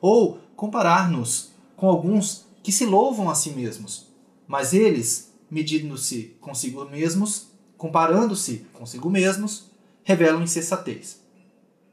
[0.00, 4.06] ou comparar-nos com alguns que se louvam a si mesmos,
[4.46, 9.70] mas eles, medindo-se consigo mesmos, comparando-se consigo mesmos,
[10.02, 11.20] revelam insensatez.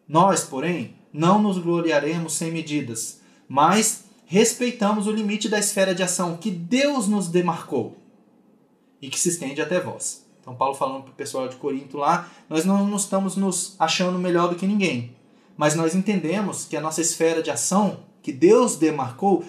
[0.07, 6.35] Nós, porém, não nos gloriaremos sem medidas, mas respeitamos o limite da esfera de ação
[6.35, 7.97] que Deus nos demarcou
[9.01, 10.26] e que se estende até vós.
[10.47, 14.47] Então, Paulo falando para o pessoal de Corinto lá, nós não estamos nos achando melhor
[14.47, 15.13] do que ninguém,
[15.57, 19.43] mas nós entendemos que a nossa esfera de ação, que Deus demarcou,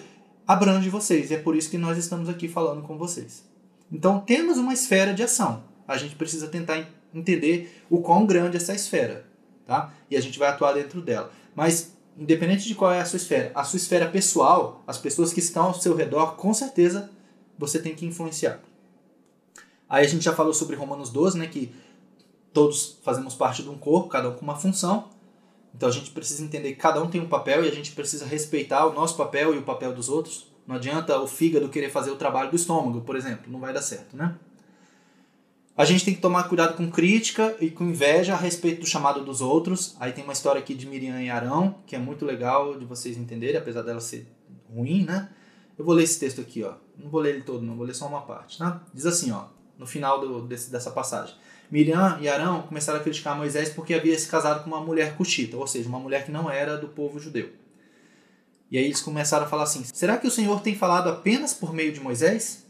[0.45, 1.31] abrange vocês.
[1.31, 3.45] E é por isso que nós estamos aqui falando com vocês.
[3.89, 5.63] Então, temos uma esfera de ação.
[5.87, 6.85] A gente precisa tentar
[7.15, 9.25] entender o quão grande é essa esfera.
[9.65, 9.93] Tá?
[10.11, 11.31] E a gente vai atuar dentro dela.
[11.55, 15.39] Mas, independente de qual é a sua esfera, a sua esfera pessoal, as pessoas que
[15.39, 17.09] estão ao seu redor, com certeza
[17.57, 18.59] você tem que influenciar.
[19.89, 21.73] Aí a gente já falou sobre Romanos 12, né, que
[22.53, 25.09] todos fazemos parte de um corpo, cada um com uma função.
[25.73, 28.25] Então a gente precisa entender que cada um tem um papel e a gente precisa
[28.25, 30.47] respeitar o nosso papel e o papel dos outros.
[30.67, 33.81] Não adianta o fígado querer fazer o trabalho do estômago, por exemplo, não vai dar
[33.81, 34.35] certo, né?
[35.75, 39.23] A gente tem que tomar cuidado com crítica e com inveja a respeito do chamado
[39.23, 39.95] dos outros.
[39.97, 43.17] Aí tem uma história aqui de Miriam e Arão, que é muito legal de vocês
[43.17, 44.27] entenderem, apesar dela ser
[44.69, 45.29] ruim, né?
[45.77, 46.73] Eu vou ler esse texto aqui, ó.
[47.01, 48.83] Não vou ler ele todo, não, vou ler só uma parte, tá?
[48.93, 49.45] Diz assim, ó
[49.79, 51.33] no final do, desse, dessa passagem.
[51.71, 55.55] Miriam e Arão começaram a criticar Moisés porque havia se casado com uma mulher cuxita,
[55.55, 57.49] ou seja, uma mulher que não era do povo judeu.
[58.69, 61.73] E aí eles começaram a falar assim: será que o Senhor tem falado apenas por
[61.73, 62.65] meio de Moisés?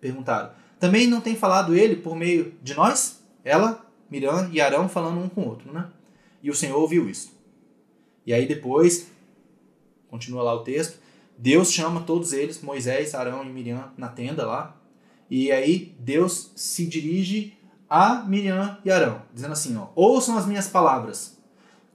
[0.00, 0.50] Perguntaram.
[0.80, 3.22] Também não tem falado ele por meio de nós?
[3.44, 5.88] Ela, Miriam e Arão falando um com o outro, né?
[6.42, 7.36] E o Senhor ouviu isso.
[8.26, 9.10] E aí depois,
[10.08, 10.98] continua lá o texto,
[11.36, 14.77] Deus chama todos eles, Moisés, Arão e Miriam, na tenda lá,
[15.30, 17.56] e aí Deus se dirige
[17.88, 21.36] a Miriam e Arão, dizendo assim: ó, ouçam as minhas palavras.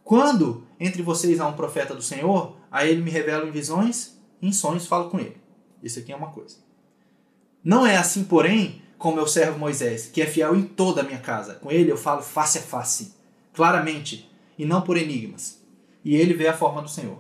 [0.04, 4.52] Quando entre vocês há um profeta do Senhor, a ele me revela em visões, em
[4.52, 5.38] sonhos falo com ele.
[5.82, 6.58] Isso aqui é uma coisa.
[7.64, 11.20] Não é assim, porém, com meu servo Moisés, que é fiel em toda a minha
[11.20, 11.56] casa.
[11.56, 13.14] Com ele eu falo face a face,
[13.54, 15.62] claramente, e não por enigmas.
[16.04, 17.20] E ele vê a forma do Senhor.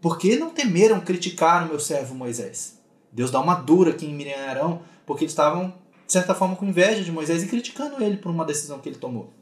[0.00, 2.78] Por que não temeram criticar o meu servo Moisés?
[3.10, 5.72] Deus dá uma dura aqui em Miriam e Arão, porque eles estavam,
[6.06, 8.98] de certa forma, com inveja de Moisés e criticando ele por uma decisão que ele
[8.98, 9.32] tomou.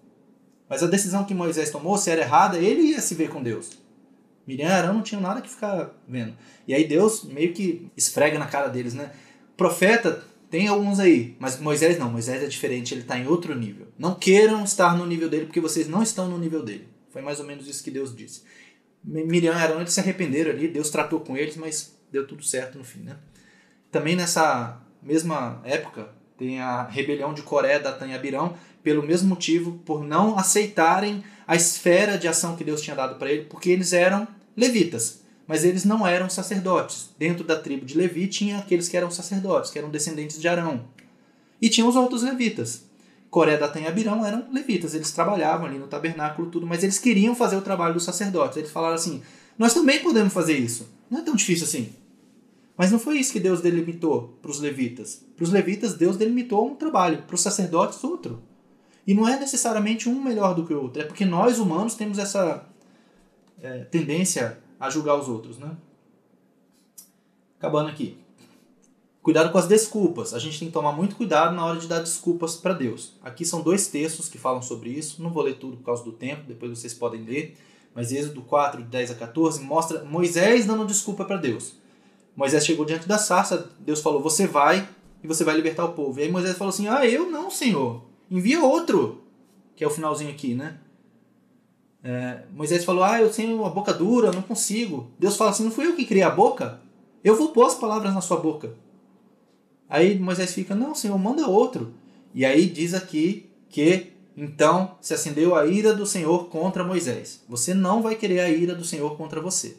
[0.68, 3.70] Mas a decisão que Moisés tomou, se era errada, ele ia se ver com Deus.
[4.46, 6.36] Miriam e Arão não tinham nada que ficar vendo.
[6.68, 9.10] E aí Deus meio que esfrega na cara deles, né?
[9.56, 12.12] Profeta, tem alguns aí, mas Moisés não.
[12.12, 13.88] Moisés é diferente, ele está em outro nível.
[13.98, 16.86] Não queiram estar no nível dele, porque vocês não estão no nível dele.
[17.10, 18.44] Foi mais ou menos isso que Deus disse.
[19.02, 22.78] Miriam e Arão eles se arrependeram ali, Deus tratou com eles, mas deu tudo certo
[22.78, 23.16] no fim, né?
[23.90, 30.04] Também nessa mesma época, tem a rebelião de Coré, e Abirão, pelo mesmo motivo, por
[30.04, 34.26] não aceitarem a esfera de ação que Deus tinha dado para ele, porque eles eram
[34.56, 37.10] levitas, mas eles não eram sacerdotes.
[37.18, 40.84] Dentro da tribo de Levi tinha aqueles que eram sacerdotes, que eram descendentes de Arão.
[41.60, 42.84] E tinha os outros levitas.
[43.30, 47.56] Coré, e Abirão eram levitas, eles trabalhavam ali no tabernáculo tudo, mas eles queriam fazer
[47.56, 48.56] o trabalho dos sacerdotes.
[48.56, 49.22] Eles falaram assim:
[49.58, 50.88] "Nós também podemos fazer isso.
[51.10, 51.92] Não é tão difícil assim".
[52.76, 55.24] Mas não foi isso que Deus delimitou para os levitas.
[55.34, 58.42] Para os levitas, Deus delimitou um trabalho, para os sacerdotes, outro.
[59.06, 62.18] E não é necessariamente um melhor do que o outro, é porque nós humanos temos
[62.18, 62.66] essa
[63.62, 65.58] é, tendência a julgar os outros.
[65.58, 65.70] Né?
[67.58, 68.18] Acabando aqui.
[69.22, 70.34] Cuidado com as desculpas.
[70.34, 73.14] A gente tem que tomar muito cuidado na hora de dar desculpas para Deus.
[73.22, 75.20] Aqui são dois textos que falam sobre isso.
[75.20, 77.56] Não vou ler tudo por causa do tempo, depois vocês podem ler.
[77.92, 81.74] Mas Êxodo 4, de 10 a 14, mostra Moisés dando desculpa para Deus.
[82.36, 84.86] Moisés chegou diante da sarça, Deus falou: Você vai
[85.24, 86.20] e você vai libertar o povo.
[86.20, 88.02] E aí Moisés falou assim: Ah, eu não, Senhor.
[88.30, 89.22] Envia outro.
[89.74, 90.78] Que é o finalzinho aqui, né?
[92.04, 95.10] É, Moisés falou: Ah, eu tenho uma boca dura, não consigo.
[95.18, 96.80] Deus fala assim: Não fui eu que criei a boca?
[97.24, 98.74] Eu vou pôr as palavras na sua boca.
[99.88, 101.94] Aí Moisés fica: Não, Senhor, manda outro.
[102.34, 107.42] E aí diz aqui que então se acendeu a ira do Senhor contra Moisés.
[107.48, 109.76] Você não vai querer a ira do Senhor contra você.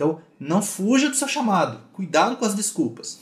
[0.00, 1.78] Então, não fuja do seu chamado.
[1.92, 3.20] Cuidado com as desculpas.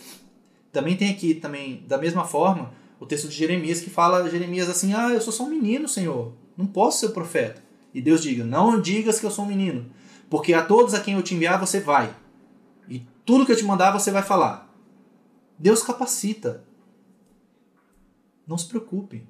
[0.71, 4.95] Também tem aqui, também da mesma forma, o texto de Jeremias que fala Jeremias assim:
[4.95, 6.33] "Ah, eu sou só um menino, Senhor.
[6.57, 7.61] Não posso ser profeta".
[7.93, 9.91] E Deus diga: "Não digas que eu sou um menino,
[10.31, 12.15] porque a todos a quem eu te enviar você vai.
[12.89, 14.73] E tudo que eu te mandar você vai falar".
[15.59, 16.63] Deus capacita.
[18.47, 19.27] Não se preocupe.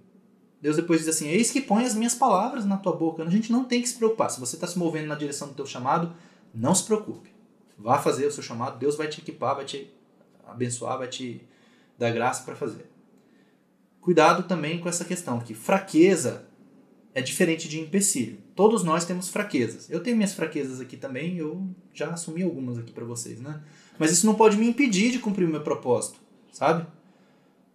[0.60, 3.22] Deus depois diz assim: Eis que põe as minhas palavras na tua boca.
[3.22, 4.30] A gente não tem que se preocupar.
[4.30, 6.12] Se você está se movendo na direção do teu chamado,
[6.52, 7.37] não se preocupe.
[7.78, 8.78] Vá fazer o seu chamado.
[8.78, 9.90] Deus vai te equipar, vai te
[10.46, 11.40] abençoar, vai te
[11.96, 12.86] dar graça para fazer.
[14.00, 16.46] Cuidado também com essa questão que fraqueza
[17.14, 18.38] é diferente de empecilho.
[18.54, 19.90] Todos nós temos fraquezas.
[19.90, 23.60] Eu tenho minhas fraquezas aqui também, eu já assumi algumas aqui para vocês, né?
[23.98, 26.18] Mas isso não pode me impedir de cumprir o meu propósito,
[26.52, 26.86] sabe?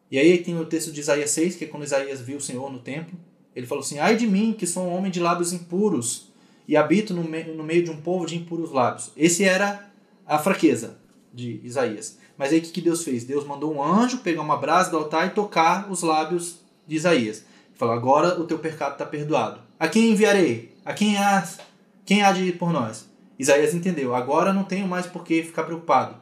[0.09, 2.71] E aí tem o texto de Isaías 6, que é quando Isaías viu o Senhor
[2.71, 3.17] no templo.
[3.55, 6.31] Ele falou assim: Ai de mim, que sou um homem de lábios impuros
[6.67, 9.11] e habito no, me no meio de um povo de impuros lábios.
[9.17, 9.91] Esse era
[10.25, 10.97] a fraqueza
[11.33, 12.17] de Isaías.
[12.37, 13.23] Mas aí o que Deus fez?
[13.23, 17.45] Deus mandou um anjo pegar uma brasa do altar e tocar os lábios de Isaías.
[17.73, 19.61] Falou: Agora o teu pecado está perdoado.
[19.79, 20.75] A quem enviarei?
[20.85, 21.47] A quem há,
[22.05, 23.09] quem há de ir por nós?
[23.37, 26.15] Isaías entendeu: Agora não tenho mais por que ficar preocupado.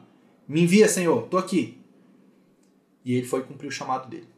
[0.48, 1.78] Me envia, Senhor, estou aqui.
[3.04, 4.28] E ele foi cumprir o chamado dele.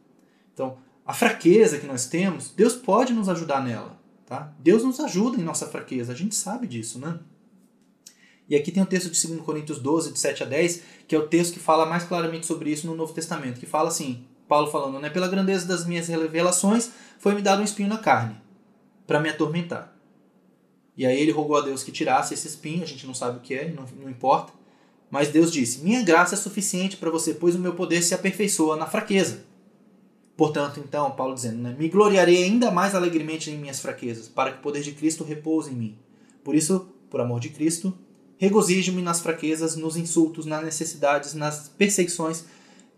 [0.53, 3.99] Então, a fraqueza que nós temos, Deus pode nos ajudar nela.
[4.25, 4.51] Tá?
[4.59, 7.19] Deus nos ajuda em nossa fraqueza, a gente sabe disso, né?
[8.47, 11.19] E aqui tem o texto de 2 Coríntios 12, de 7 a 10, que é
[11.19, 14.71] o texto que fala mais claramente sobre isso no Novo Testamento, que fala assim, Paulo
[14.71, 18.35] falando, né, pela grandeza das minhas revelações, foi-me dado um espinho na carne,
[19.07, 19.95] para me atormentar.
[20.97, 23.41] E aí ele rogou a Deus que tirasse esse espinho, a gente não sabe o
[23.41, 24.53] que é, não, não importa.
[25.09, 28.75] Mas Deus disse: Minha graça é suficiente para você, pois o meu poder se aperfeiçoa
[28.75, 29.43] na fraqueza.
[30.37, 34.59] Portanto, então, Paulo dizendo, né, me gloriarei ainda mais alegremente em minhas fraquezas, para que
[34.59, 35.97] o poder de Cristo repouse em mim.
[36.43, 37.97] Por isso, por amor de Cristo,
[38.37, 42.45] regozijo-me nas fraquezas, nos insultos, nas necessidades, nas perseguições,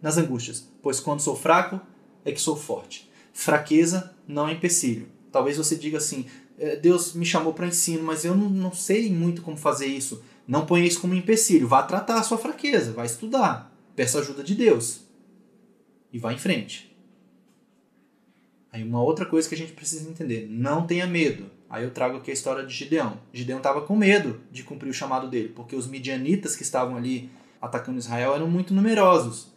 [0.01, 1.79] nas angústias, pois quando sou fraco
[2.23, 3.09] é que sou forte.
[3.33, 5.07] Fraqueza não é empecilho.
[5.31, 6.25] Talvez você diga assim:
[6.57, 10.23] é, Deus me chamou para ensino, mas eu não, não sei muito como fazer isso.
[10.47, 11.67] Não ponha isso como empecilho.
[11.67, 13.75] Vá tratar a sua fraqueza, vá estudar.
[13.95, 15.01] Peça ajuda de Deus.
[16.11, 16.95] E vá em frente.
[18.71, 20.47] Aí uma outra coisa que a gente precisa entender.
[20.49, 21.56] Não tenha medo.
[21.69, 23.19] Aí eu trago aqui a história de Gideão.
[23.33, 27.29] Gideão estava com medo de cumprir o chamado dele, porque os midianitas que estavam ali
[27.61, 29.51] atacando Israel eram muito numerosos.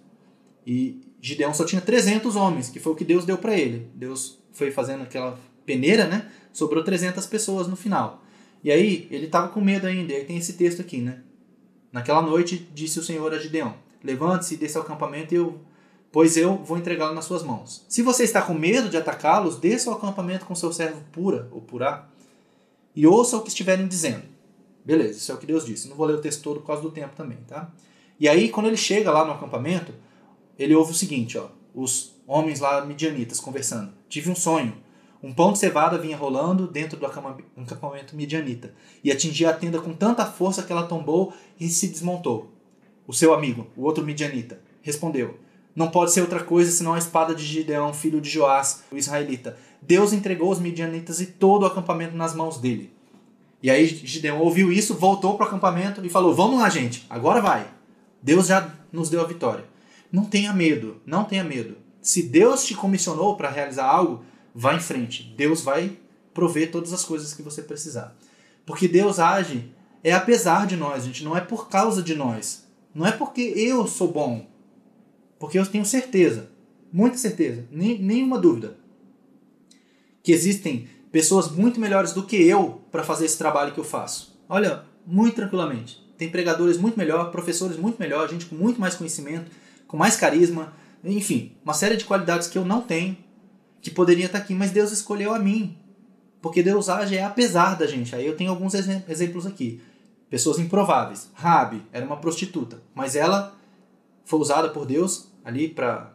[0.66, 3.90] E Gideão só tinha 300 homens, que foi o que Deus deu para ele.
[3.94, 6.28] Deus foi fazendo aquela peneira, né?
[6.52, 8.24] Sobrou 300 pessoas no final.
[8.62, 10.12] E aí, ele estava com medo ainda.
[10.12, 11.20] E aí tem esse texto aqui, né?
[11.92, 15.60] Naquela noite, disse o Senhor a Gideão: Levante-se e desça ao acampamento, eu,
[16.12, 17.84] pois eu vou entregá-lo nas suas mãos.
[17.88, 21.60] Se você está com medo de atacá-los, desça ao acampamento com seu servo Pura, ou
[21.60, 22.08] Purá,
[22.94, 24.22] e ouça o que estiverem dizendo.
[24.84, 25.88] Beleza, isso é o que Deus disse.
[25.88, 27.70] Não vou ler o texto todo por causa do tempo também, tá?
[28.18, 29.92] E aí, quando ele chega lá no acampamento,
[30.58, 31.48] ele ouve o seguinte, ó.
[31.74, 33.92] Os homens lá midianitas conversando.
[34.08, 34.74] Tive um sonho.
[35.22, 38.74] Um pão de cevada vinha rolando dentro do acampamento midianita
[39.04, 42.50] e atingia a tenda com tanta força que ela tombou e se desmontou.
[43.06, 45.38] O seu amigo, o outro midianita, respondeu:
[45.74, 49.56] Não pode ser outra coisa senão a espada de Gideão, filho de Joás, o israelita.
[49.80, 52.92] Deus entregou os midianitas e todo o acampamento nas mãos dele.
[53.62, 57.40] E aí Gideão ouviu isso, voltou para o acampamento e falou: Vamos lá, gente, agora
[57.40, 57.66] vai.
[58.22, 59.64] Deus já nos deu a vitória.
[60.10, 61.76] Não tenha medo, não tenha medo.
[62.00, 64.24] Se Deus te comissionou para realizar algo,
[64.54, 65.34] vá em frente.
[65.36, 65.96] Deus vai
[66.34, 68.16] prover todas as coisas que você precisar.
[68.64, 69.70] Porque Deus age
[70.02, 72.64] é apesar de nós, gente, não é por causa de nós.
[72.94, 74.46] Não é porque eu sou bom.
[75.40, 76.50] Porque eu tenho certeza,
[76.92, 78.76] muita certeza, nem, nenhuma dúvida,
[80.22, 84.38] que existem pessoas muito melhores do que eu para fazer esse trabalho que eu faço.
[84.48, 85.98] Olha, muito tranquilamente.
[86.18, 89.50] Tem pregadores muito melhor, professores muito melhor, gente com muito mais conhecimento,
[89.88, 93.16] com mais carisma, enfim, uma série de qualidades que eu não tenho
[93.80, 95.76] que poderia estar aqui, mas Deus escolheu a mim.
[96.42, 98.14] Porque Deus age é apesar da gente.
[98.14, 99.80] Aí eu tenho alguns exemplos aqui.
[100.28, 101.30] Pessoas improváveis.
[101.34, 103.56] Rabi era uma prostituta, mas ela
[104.24, 106.14] foi usada por Deus ali para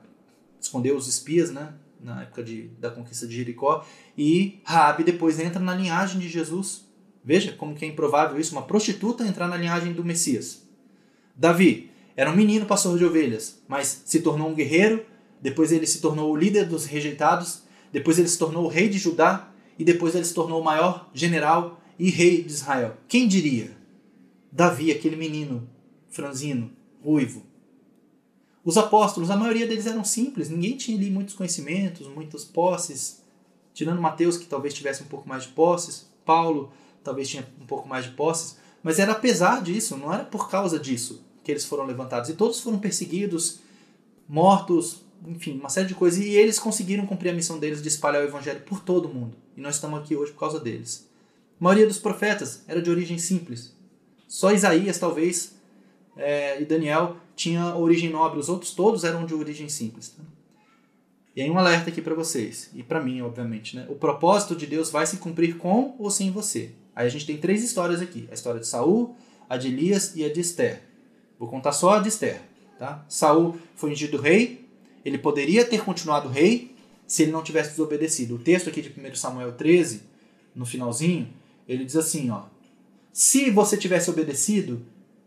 [0.60, 1.74] esconder os espias, né?
[2.00, 3.86] Na época de, da conquista de Jericó.
[4.18, 6.86] E Rabi depois entra na linhagem de Jesus.
[7.24, 10.68] Veja como que é improvável isso, uma prostituta entrar na linhagem do Messias.
[11.36, 15.04] Davi era um menino pastor de ovelhas, mas se tornou um guerreiro
[15.46, 17.62] depois ele se tornou o líder dos rejeitados,
[17.92, 21.08] depois ele se tornou o rei de Judá e depois ele se tornou o maior
[21.14, 22.98] general e rei de Israel.
[23.08, 23.78] Quem diria?
[24.52, 25.70] Davi, aquele menino
[26.10, 26.72] franzino,
[27.04, 27.46] ruivo.
[28.66, 33.22] Os apóstolos, a maioria deles eram simples, ninguém tinha ali muitos conhecimentos, muitas posses,
[33.74, 36.74] tirando Mateus que talvez tivesse um pouco mais de posses, Paulo
[37.04, 40.80] talvez tinha um pouco mais de posses, mas era apesar disso, não era por causa
[40.80, 42.30] disso que eles foram levantados.
[42.30, 43.60] E todos foram perseguidos,
[44.28, 46.20] mortos, enfim, uma série de coisas.
[46.20, 49.38] E eles conseguiram cumprir a missão deles de espalhar o evangelho por todo o mundo.
[49.56, 51.08] E nós estamos aqui hoje por causa deles.
[51.62, 53.76] A maioria dos profetas era de origem simples.
[54.28, 55.56] Só Isaías, talvez,
[56.18, 58.40] é, e Daniel tinha origem nobre.
[58.40, 60.10] Os outros todos eram de origem simples.
[60.10, 60.24] Tá?
[61.36, 63.86] E aí um alerta aqui para vocês, e para mim, obviamente, né?
[63.90, 66.72] O propósito de Deus vai se cumprir com ou sem você.
[66.96, 69.16] Aí a gente tem três histórias aqui: a história de Saul,
[69.50, 70.84] a de Elias e a de Esther.
[71.38, 72.42] Vou contar só a de Esther,
[72.80, 73.04] tá?
[73.10, 74.66] Saul foi ungido rei,
[75.04, 76.74] ele poderia ter continuado rei
[77.06, 78.36] se ele não tivesse desobedecido.
[78.36, 80.04] O texto aqui de 1 Samuel 13,
[80.56, 81.28] no finalzinho,
[81.68, 82.44] ele diz assim, ó:
[83.12, 84.86] Se você tivesse obedecido,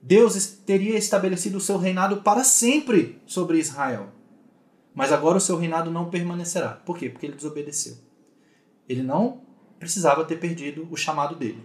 [0.09, 4.09] Deus teria estabelecido o seu reinado para sempre sobre Israel.
[4.94, 6.70] Mas agora o seu reinado não permanecerá.
[6.70, 7.10] Por quê?
[7.10, 7.98] Porque ele desobedeceu.
[8.89, 9.43] Ele não
[9.78, 11.62] precisava ter perdido o chamado dele.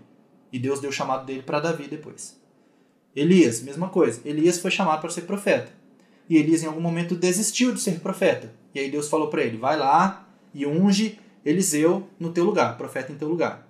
[0.51, 2.37] E Deus deu o chamado dele para Davi depois.
[3.15, 4.19] Elias, mesma coisa.
[4.25, 5.71] Elias foi chamado para ser profeta.
[6.29, 8.53] E Elias em algum momento desistiu de ser profeta.
[8.75, 13.09] E aí Deus falou para ele: vai lá e unge Eliseu no teu lugar, profeta
[13.09, 13.65] em teu lugar.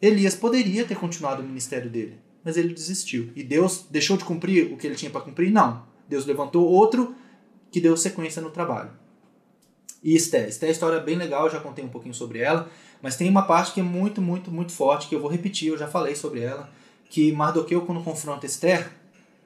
[0.00, 3.32] Elias poderia ter continuado o ministério dele, mas ele desistiu.
[3.34, 5.50] E Deus deixou de cumprir o que ele tinha para cumprir?
[5.50, 5.82] Não.
[6.08, 7.12] Deus levantou outro
[7.72, 8.92] que deu sequência no trabalho.
[10.00, 10.48] E Esté.
[10.48, 12.70] Esté é uma história bem legal, já contei um pouquinho sobre ela,
[13.02, 15.76] mas tem uma parte que é muito, muito, muito forte, que eu vou repetir, eu
[15.76, 16.70] já falei sobre ela,
[17.10, 18.92] que Mardoqueu, quando confronta Esther,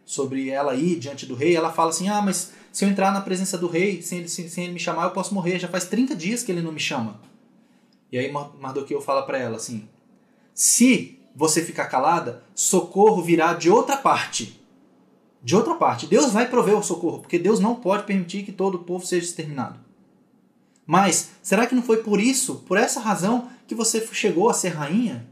[0.05, 3.23] sobre ela ir diante do rei, ela fala assim, ah, mas se eu entrar na
[3.23, 6.15] presença do rei, sem ele, sem ele me chamar, eu posso morrer, já faz 30
[6.15, 7.19] dias que ele não me chama.
[8.13, 9.89] E aí Mardoqueu fala para ela assim,
[10.53, 14.61] se você ficar calada, socorro virá de outra parte
[15.43, 16.07] de outra parte.
[16.07, 19.27] Deus vai prover o socorro, porque Deus não pode permitir que todo o povo seja
[19.27, 19.79] exterminado.
[20.87, 24.71] Mas será que não foi por isso, por essa razão, que você chegou a ser
[24.71, 25.29] rainha?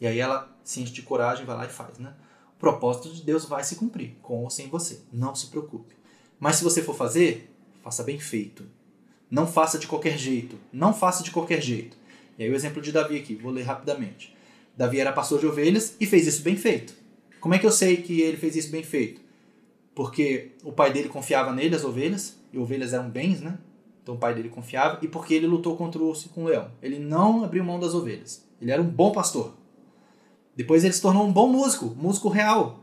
[0.00, 2.14] E aí ela se enche de coragem, vai lá e faz, né?
[2.56, 5.00] O propósito de Deus vai se cumprir, com ou sem você.
[5.12, 5.94] Não se preocupe.
[6.38, 8.64] Mas se você for fazer, faça bem feito.
[9.30, 10.58] Não faça de qualquer jeito.
[10.72, 11.96] Não faça de qualquer jeito.
[12.36, 14.34] E aí o exemplo de Davi aqui, vou ler rapidamente.
[14.80, 16.94] Davi era pastor de ovelhas e fez isso bem feito.
[17.38, 19.20] Como é que eu sei que ele fez isso bem feito?
[19.94, 23.58] Porque o pai dele confiava nele, as ovelhas, e ovelhas eram bens, né?
[24.02, 26.46] Então o pai dele confiava, e porque ele lutou contra o urso e com o
[26.46, 26.70] leão.
[26.82, 28.42] Ele não abriu mão das ovelhas.
[28.58, 29.52] Ele era um bom pastor.
[30.56, 32.82] Depois ele se tornou um bom músico, músico real.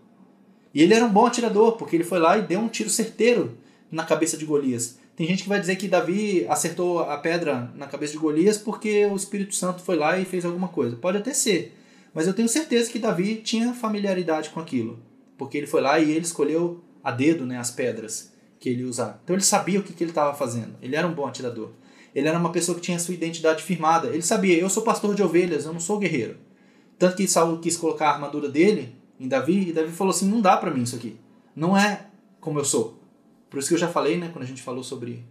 [0.75, 3.57] E ele era um bom atirador, porque ele foi lá e deu um tiro certeiro
[3.91, 4.99] na cabeça de Golias.
[5.15, 9.07] Tem gente que vai dizer que Davi acertou a pedra na cabeça de Golias porque
[9.07, 10.95] o Espírito Santo foi lá e fez alguma coisa.
[10.95, 11.73] Pode até ser.
[12.18, 14.98] Mas eu tenho certeza que Davi tinha familiaridade com aquilo,
[15.38, 19.22] porque ele foi lá e ele escolheu a dedo né, as pedras que ele usar.
[19.23, 20.76] Então ele sabia o que, que ele estava fazendo.
[20.81, 21.73] Ele era um bom atirador.
[22.15, 24.07] Ele era uma pessoa que tinha sua identidade firmada.
[24.07, 26.38] Ele sabia, eu sou pastor de ovelhas, eu não sou guerreiro.
[26.98, 30.41] Tanto que Saul quis colocar a armadura dele em Davi, e Davi falou assim: não
[30.41, 31.19] dá para mim isso aqui.
[31.56, 32.07] Não é
[32.41, 32.99] como eu sou.
[33.48, 35.23] Por isso que eu já falei, né, quando a gente falou sobre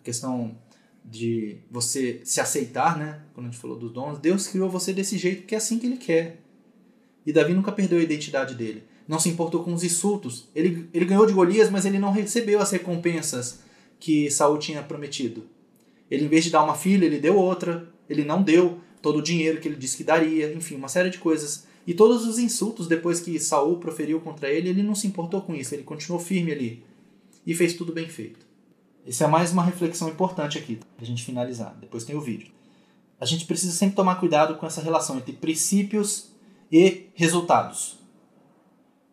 [0.00, 0.56] a questão
[1.04, 3.20] de você se aceitar, né?
[3.34, 5.86] Quando a gente falou dos dons, Deus criou você desse jeito porque é assim que
[5.86, 6.40] ele quer.
[7.26, 8.84] E Davi nunca perdeu a identidade dele.
[9.06, 10.48] Não se importou com os insultos.
[10.54, 13.60] Ele, ele ganhou de Golias, mas ele não recebeu as recompensas
[14.00, 15.44] que Saul tinha prometido.
[16.10, 17.88] Ele, em vez de dar uma filha, ele deu outra.
[18.08, 20.52] Ele não deu todo o dinheiro que ele disse que daria.
[20.52, 21.66] Enfim, uma série de coisas.
[21.86, 25.54] E todos os insultos depois que Saul proferiu contra ele, ele não se importou com
[25.54, 25.74] isso.
[25.74, 26.82] Ele continuou firme ali.
[27.46, 28.43] E fez tudo bem feito.
[29.06, 31.76] Essa é mais uma reflexão importante aqui, para a gente finalizar.
[31.80, 32.52] Depois tem o vídeo.
[33.20, 36.30] A gente precisa sempre tomar cuidado com essa relação entre princípios
[36.72, 37.98] e resultados.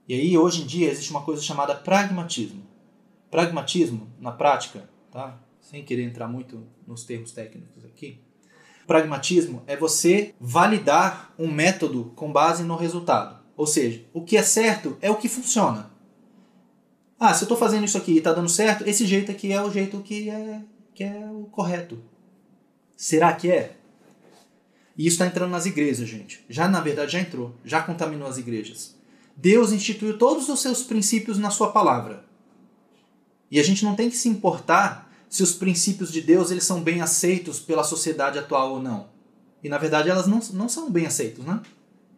[0.08, 2.64] E aí, hoje em dia, existe uma coisa chamada pragmatismo.
[3.30, 5.38] Pragmatismo, na prática, tá?
[5.60, 8.20] sem querer entrar muito nos termos técnicos aqui,
[8.88, 13.40] pragmatismo é você validar um método com base no resultado.
[13.56, 15.91] Ou seja, o que é certo é o que funciona.
[17.24, 19.62] Ah, se eu estou fazendo isso aqui e está dando certo, esse jeito aqui é
[19.62, 20.60] o jeito que é,
[20.92, 22.02] que é o correto.
[22.98, 23.76] Será que é?
[24.98, 26.44] E isso está entrando nas igrejas, gente.
[26.50, 27.54] Já, na verdade, já entrou.
[27.64, 28.96] Já contaminou as igrejas.
[29.38, 32.26] Deus instituiu todos os seus princípios na sua palavra.
[33.52, 36.82] E a gente não tem que se importar se os princípios de Deus eles são
[36.82, 39.10] bem aceitos pela sociedade atual ou não.
[39.64, 41.62] E na verdade elas não, não são bem aceitos, né?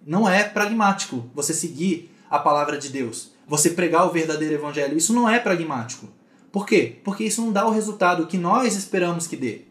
[0.08, 4.98] Não é pragmático você seguir a palavra de Deus você pregar o verdadeiro evangelho.
[4.98, 6.08] Isso não é pragmático.
[6.52, 7.00] Por quê?
[7.04, 9.62] Porque isso não dá o resultado que nós esperamos que dê.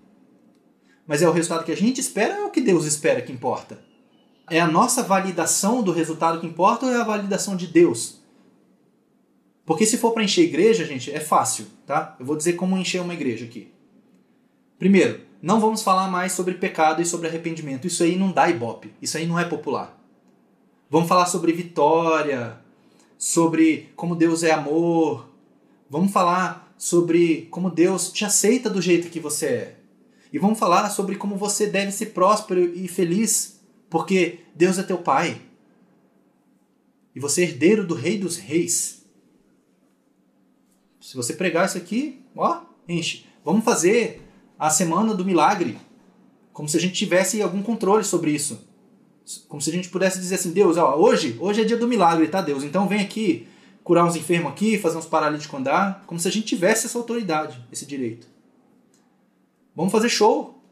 [1.07, 3.32] Mas é o resultado que a gente espera ou é o que Deus espera que
[3.32, 3.78] importa?
[4.51, 8.20] É a nossa validação do resultado que importa ou é a validação de Deus?
[9.65, 12.16] Porque se for para encher igreja, gente, é fácil, tá?
[12.19, 13.73] Eu vou dizer como encher uma igreja aqui.
[14.78, 17.86] Primeiro, não vamos falar mais sobre pecado e sobre arrependimento.
[17.86, 18.93] Isso aí não dá ibope.
[19.01, 19.99] Isso aí não é popular.
[20.90, 22.59] Vamos falar sobre vitória,
[23.23, 25.28] sobre como Deus é amor.
[25.89, 29.77] Vamos falar sobre como Deus te aceita do jeito que você é.
[30.32, 34.99] E vamos falar sobre como você deve ser próspero e feliz, porque Deus é teu
[34.99, 35.40] pai.
[37.15, 39.05] E você é herdeiro do rei dos reis.
[41.01, 43.24] Se você pregar isso aqui, ó, enche.
[43.44, 44.20] Vamos fazer
[44.59, 45.78] a semana do milagre,
[46.53, 48.66] como se a gente tivesse algum controle sobre isso.
[49.48, 52.28] Como se a gente pudesse dizer assim, Deus, ó, hoje, hoje é dia do milagre,
[52.28, 52.64] tá, Deus?
[52.64, 53.46] Então vem aqui
[53.82, 57.64] curar uns enfermos aqui, fazer uns paralíticos andar, como se a gente tivesse essa autoridade,
[57.72, 58.26] esse direito.
[59.74, 60.62] Vamos fazer show,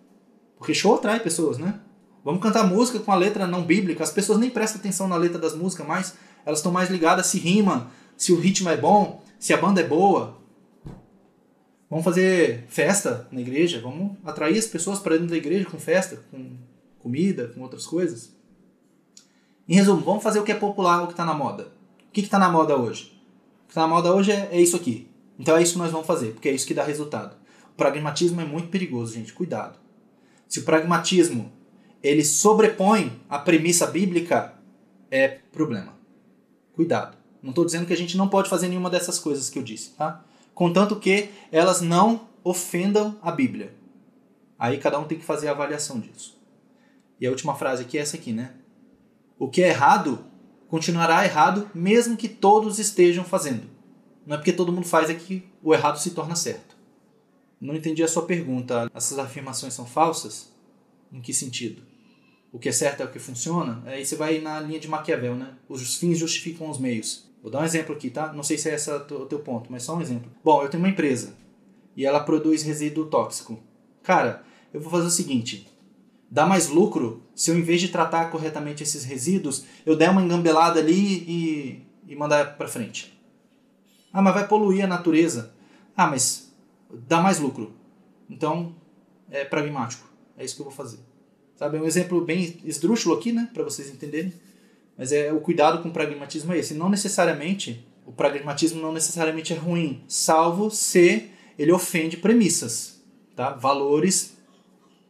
[0.58, 1.80] porque show atrai pessoas, né?
[2.24, 4.04] Vamos cantar música com a letra não bíblica.
[4.04, 6.14] As pessoas nem prestam atenção na letra das músicas mais.
[6.44, 9.84] Elas estão mais ligadas se rima, se o ritmo é bom, se a banda é
[9.84, 10.36] boa.
[11.88, 13.80] Vamos fazer festa na igreja.
[13.80, 16.56] Vamos atrair as pessoas para dentro da igreja com festa, com
[16.98, 18.30] comida, com outras coisas.
[19.70, 21.72] Em resumo, vamos fazer o que é popular, o que está na moda.
[22.08, 23.04] O que está na moda hoje?
[23.62, 25.08] O que está na moda hoje é, é isso aqui.
[25.38, 27.36] Então é isso que nós vamos fazer, porque é isso que dá resultado.
[27.72, 29.32] O pragmatismo é muito perigoso, gente.
[29.32, 29.78] Cuidado.
[30.48, 31.52] Se o pragmatismo
[32.02, 34.54] ele sobrepõe a premissa bíblica,
[35.08, 35.94] é problema.
[36.74, 37.16] Cuidado.
[37.40, 39.90] Não estou dizendo que a gente não pode fazer nenhuma dessas coisas que eu disse,
[39.90, 40.24] tá?
[40.52, 43.72] Contanto que elas não ofendam a Bíblia.
[44.58, 46.36] Aí cada um tem que fazer a avaliação disso.
[47.20, 48.54] E a última frase aqui é essa aqui, né?
[49.40, 50.22] O que é errado
[50.68, 53.62] continuará errado mesmo que todos estejam fazendo.
[54.26, 56.76] Não é porque todo mundo faz é que o errado se torna certo.
[57.58, 58.90] Não entendi a sua pergunta.
[58.94, 60.52] Essas afirmações são falsas?
[61.10, 61.82] Em que sentido?
[62.52, 63.82] O que é certo é o que funciona?
[63.86, 65.54] Aí você vai na linha de Maquiavel, né?
[65.66, 67.24] Os fins justificam os meios.
[67.42, 68.34] Vou dar um exemplo aqui, tá?
[68.34, 70.30] Não sei se é esse o teu ponto, mas só um exemplo.
[70.44, 71.34] Bom, eu tenho uma empresa
[71.96, 73.58] e ela produz resíduo tóxico.
[74.02, 75.66] Cara, eu vou fazer o seguinte:
[76.30, 80.22] dá mais lucro se eu, em vez de tratar corretamente esses resíduos, eu der uma
[80.22, 83.18] engambelada ali e, e mandar para frente.
[84.12, 85.54] Ah, mas vai poluir a natureza.
[85.96, 86.52] Ah, mas
[87.08, 87.72] dá mais lucro.
[88.28, 88.74] Então,
[89.30, 90.08] é pragmático.
[90.36, 90.98] É isso que eu vou fazer.
[91.56, 94.32] Sabe, é um exemplo bem esdrúxulo aqui, né, para vocês entenderem.
[94.96, 96.74] Mas é o cuidado com o pragmatismo é esse.
[96.74, 103.02] Não necessariamente, o pragmatismo não necessariamente é ruim, salvo se ele ofende premissas,
[103.36, 103.50] tá?
[103.50, 104.36] Valores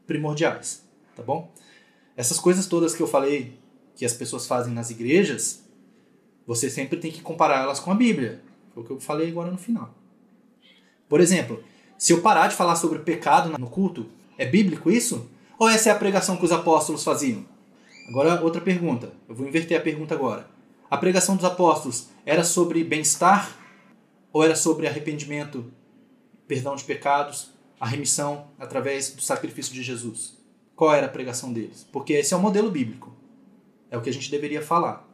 [0.06, 0.84] primordiais,
[1.20, 1.52] tá bom?
[2.16, 3.58] Essas coisas todas que eu falei
[3.94, 5.62] que as pessoas fazem nas igrejas,
[6.46, 8.42] você sempre tem que comparar elas com a Bíblia.
[8.72, 9.94] Foi o que eu falei agora no final.
[11.08, 11.62] Por exemplo,
[11.98, 14.06] se eu parar de falar sobre pecado no culto,
[14.38, 15.28] é bíblico isso?
[15.58, 17.44] Ou essa é a pregação que os apóstolos faziam?
[18.08, 19.12] Agora, outra pergunta.
[19.28, 20.48] Eu vou inverter a pergunta agora.
[20.90, 23.54] A pregação dos apóstolos era sobre bem-estar
[24.32, 25.70] ou era sobre arrependimento,
[26.48, 30.39] perdão de pecados, a remissão através do sacrifício de Jesus?
[30.80, 31.86] Qual era a pregação deles?
[31.92, 33.14] Porque esse é o modelo bíblico.
[33.90, 35.06] É o que a gente deveria falar.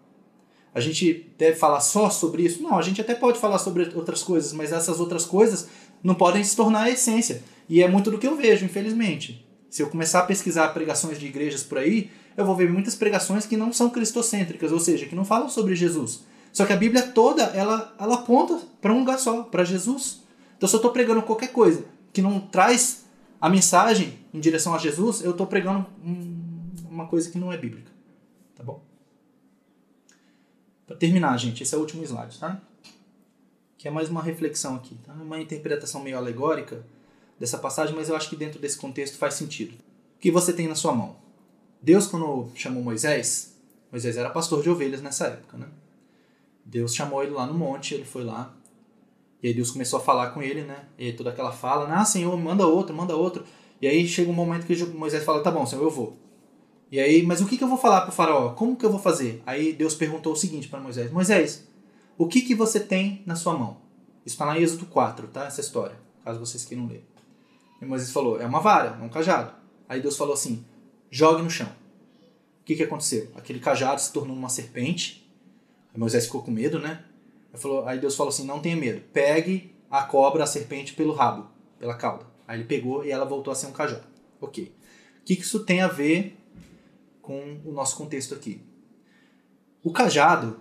[0.72, 2.62] A gente deve falar só sobre isso?
[2.62, 5.68] Não, a gente até pode falar sobre outras coisas, mas essas outras coisas
[6.05, 7.43] não podem se tornar a essência.
[7.68, 9.44] E é muito do que eu vejo, infelizmente.
[9.68, 13.44] Se eu começar a pesquisar pregações de igrejas por aí, eu vou ver muitas pregações
[13.44, 16.22] que não são cristocêntricas, ou seja, que não falam sobre Jesus.
[16.52, 20.22] Só que a Bíblia toda, ela, ela aponta para um lugar só, para Jesus.
[20.56, 23.05] Então, se eu estou pregando qualquer coisa que não traz
[23.40, 25.86] a mensagem em direção a Jesus, eu estou pregando
[26.88, 27.90] uma coisa que não é bíblica.
[28.54, 28.82] Tá bom?
[30.86, 32.60] Para terminar, gente, esse é o último slide, tá?
[33.76, 35.12] Que é mais uma reflexão aqui, tá?
[35.12, 36.84] Uma interpretação meio alegórica
[37.38, 39.74] dessa passagem, mas eu acho que dentro desse contexto faz sentido.
[40.16, 41.16] O que você tem na sua mão?
[41.82, 43.54] Deus, quando chamou Moisés,
[43.92, 45.68] Moisés era pastor de ovelhas nessa época, né?
[46.64, 48.55] Deus chamou ele lá no monte, ele foi lá.
[49.42, 50.84] E aí Deus começou a falar com ele, né?
[50.98, 53.44] E toda aquela fala, ah, Senhor, manda outro, manda outro.
[53.80, 56.16] E aí chega um momento que Moisés fala, tá bom, Senhor, eu vou.
[56.90, 58.50] E aí, mas o que, que eu vou falar para o faraó?
[58.50, 59.42] Como que eu vou fazer?
[59.44, 61.66] Aí Deus perguntou o seguinte para Moisés, Moisés,
[62.16, 63.78] o que, que você tem na sua mão?
[64.24, 65.46] Isso está em Êxodo 4, tá?
[65.46, 67.04] Essa história, caso vocês queiram ler.
[67.80, 69.52] E Moisés falou, é uma vara, é um cajado.
[69.88, 70.64] Aí Deus falou assim,
[71.10, 71.68] jogue no chão.
[72.60, 73.30] O que, que aconteceu?
[73.36, 75.28] Aquele cajado se tornou uma serpente.
[75.92, 77.04] Aí Moisés ficou com medo, né?
[77.56, 81.48] Falou, aí Deus falou assim: não tenha medo, pegue a cobra, a serpente, pelo rabo,
[81.78, 82.26] pela cauda.
[82.46, 84.04] Aí ele pegou e ela voltou a ser um cajado.
[84.40, 84.74] Ok.
[85.20, 86.36] O que, que isso tem a ver
[87.20, 88.60] com o nosso contexto aqui?
[89.82, 90.60] O cajado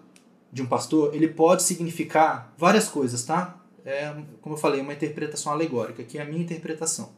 [0.52, 3.62] de um pastor, ele pode significar várias coisas, tá?
[3.84, 7.14] É, como eu falei, uma interpretação alegórica, que é a minha interpretação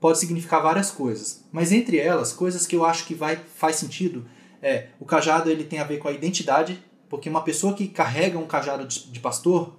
[0.00, 4.26] pode significar várias coisas, mas entre elas, coisas que eu acho que vai faz sentido
[4.62, 8.38] é o cajado ele tem a ver com a identidade, porque uma pessoa que carrega
[8.38, 9.74] um cajado de, pastor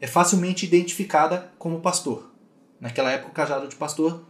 [0.00, 2.30] é facilmente identificada como pastor.
[2.80, 4.24] Naquela época o cajado de pastor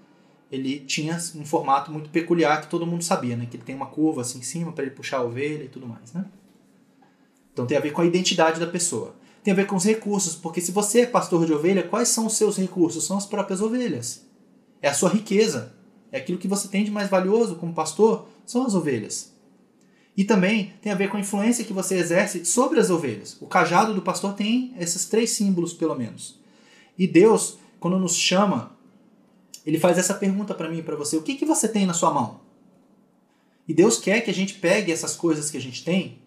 [0.51, 3.47] ele tinha um formato muito peculiar que todo mundo sabia, né?
[3.49, 5.87] Que ele tem uma curva assim em cima para ele puxar a ovelha e tudo
[5.87, 6.25] mais, né?
[7.53, 9.15] Então tem a ver com a identidade da pessoa.
[9.45, 12.27] Tem a ver com os recursos, porque se você é pastor de ovelha, quais são
[12.27, 13.05] os seus recursos?
[13.05, 14.27] São as próprias ovelhas.
[14.83, 15.75] É a sua riqueza.
[16.13, 19.30] É aquilo que você tem de mais valioso como pastor, são as ovelhas.
[20.21, 23.39] E também tem a ver com a influência que você exerce sobre as ovelhas.
[23.41, 26.39] O cajado do pastor tem esses três símbolos, pelo menos.
[26.99, 28.79] E Deus, quando nos chama
[29.65, 31.95] ele faz essa pergunta para mim e para você: o que, que você tem na
[31.95, 32.43] sua mão?
[33.67, 36.19] E Deus quer que a gente pegue essas coisas que a gente tem,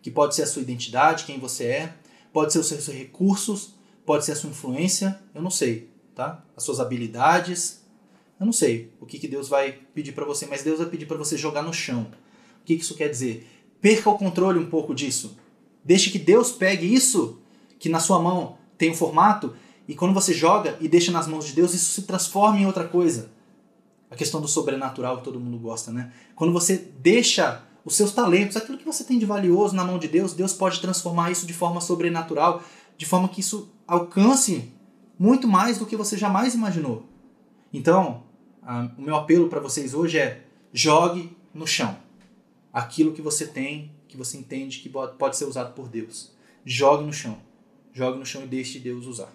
[0.00, 1.94] que pode ser a sua identidade, quem você é,
[2.32, 3.74] pode ser os seus recursos,
[4.06, 6.42] pode ser a sua influência, eu não sei, tá?
[6.56, 7.84] As suas habilidades,
[8.40, 11.04] eu não sei o que, que Deus vai pedir para você, mas Deus vai pedir
[11.04, 12.10] para você jogar no chão.
[12.64, 13.46] O que, isso quer dizer?
[13.78, 15.36] Perca o controle um pouco disso.
[15.84, 17.38] Deixe que Deus pegue isso
[17.78, 19.54] que na sua mão tem um formato
[19.86, 22.84] e quando você joga e deixa nas mãos de Deus, isso se transforma em outra
[22.84, 23.30] coisa.
[24.10, 26.10] A questão do sobrenatural que todo mundo gosta, né?
[26.34, 30.08] Quando você deixa os seus talentos, aquilo que você tem de valioso na mão de
[30.08, 32.62] Deus, Deus pode transformar isso de forma sobrenatural,
[32.96, 34.72] de forma que isso alcance
[35.18, 37.04] muito mais do que você jamais imaginou.
[37.70, 38.22] Então,
[38.62, 42.02] a, o meu apelo para vocês hoje é: jogue no chão
[42.74, 46.32] aquilo que você tem, que você entende que pode ser usado por Deus.
[46.64, 47.38] Jogue no chão.
[47.92, 49.32] Jogue no chão e deixe Deus usar.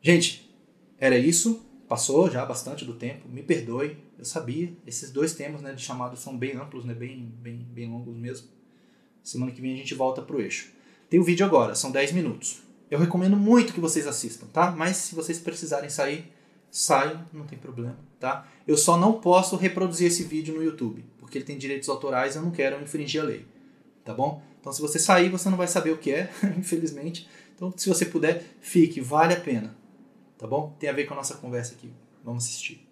[0.00, 0.48] Gente,
[0.96, 1.66] era isso.
[1.88, 3.28] Passou já bastante do tempo.
[3.28, 3.98] Me perdoe.
[4.16, 4.72] Eu sabia.
[4.86, 8.46] Esses dois temas né, de chamado são bem amplos, né, bem, bem, bem longos mesmo.
[9.24, 10.70] Semana que vem a gente volta pro eixo.
[11.08, 12.62] Tem o um vídeo agora, são 10 minutos.
[12.88, 14.70] Eu recomendo muito que vocês assistam, tá?
[14.70, 16.32] Mas se vocês precisarem sair,
[16.70, 18.46] saiam, não tem problema, tá?
[18.66, 22.42] Eu só não posso reproduzir esse vídeo no YouTube, porque ele tem direitos autorais eu
[22.42, 23.46] não quero infringir a lei,
[24.04, 24.42] tá bom?
[24.60, 26.28] Então se você sair, você não vai saber o que é,
[26.58, 27.28] infelizmente.
[27.54, 29.76] Então se você puder, fique, vale a pena,
[30.36, 30.74] tá bom?
[30.80, 31.88] Tem a ver com a nossa conversa aqui.
[32.24, 32.84] Vamos assistir.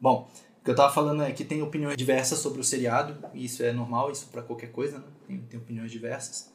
[0.00, 3.44] Bom, o que eu estava falando é que tem opiniões diversas sobre o seriado, e
[3.44, 5.04] isso é normal, isso para qualquer coisa, né?
[5.26, 6.50] Tem, tem opiniões diversas.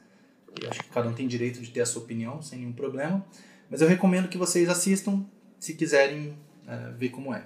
[0.59, 3.23] Eu acho que cada um tem direito de ter a sua opinião, sem nenhum problema.
[3.69, 5.23] Mas eu recomendo que vocês assistam
[5.59, 6.35] se quiserem
[6.67, 7.45] é, ver como é.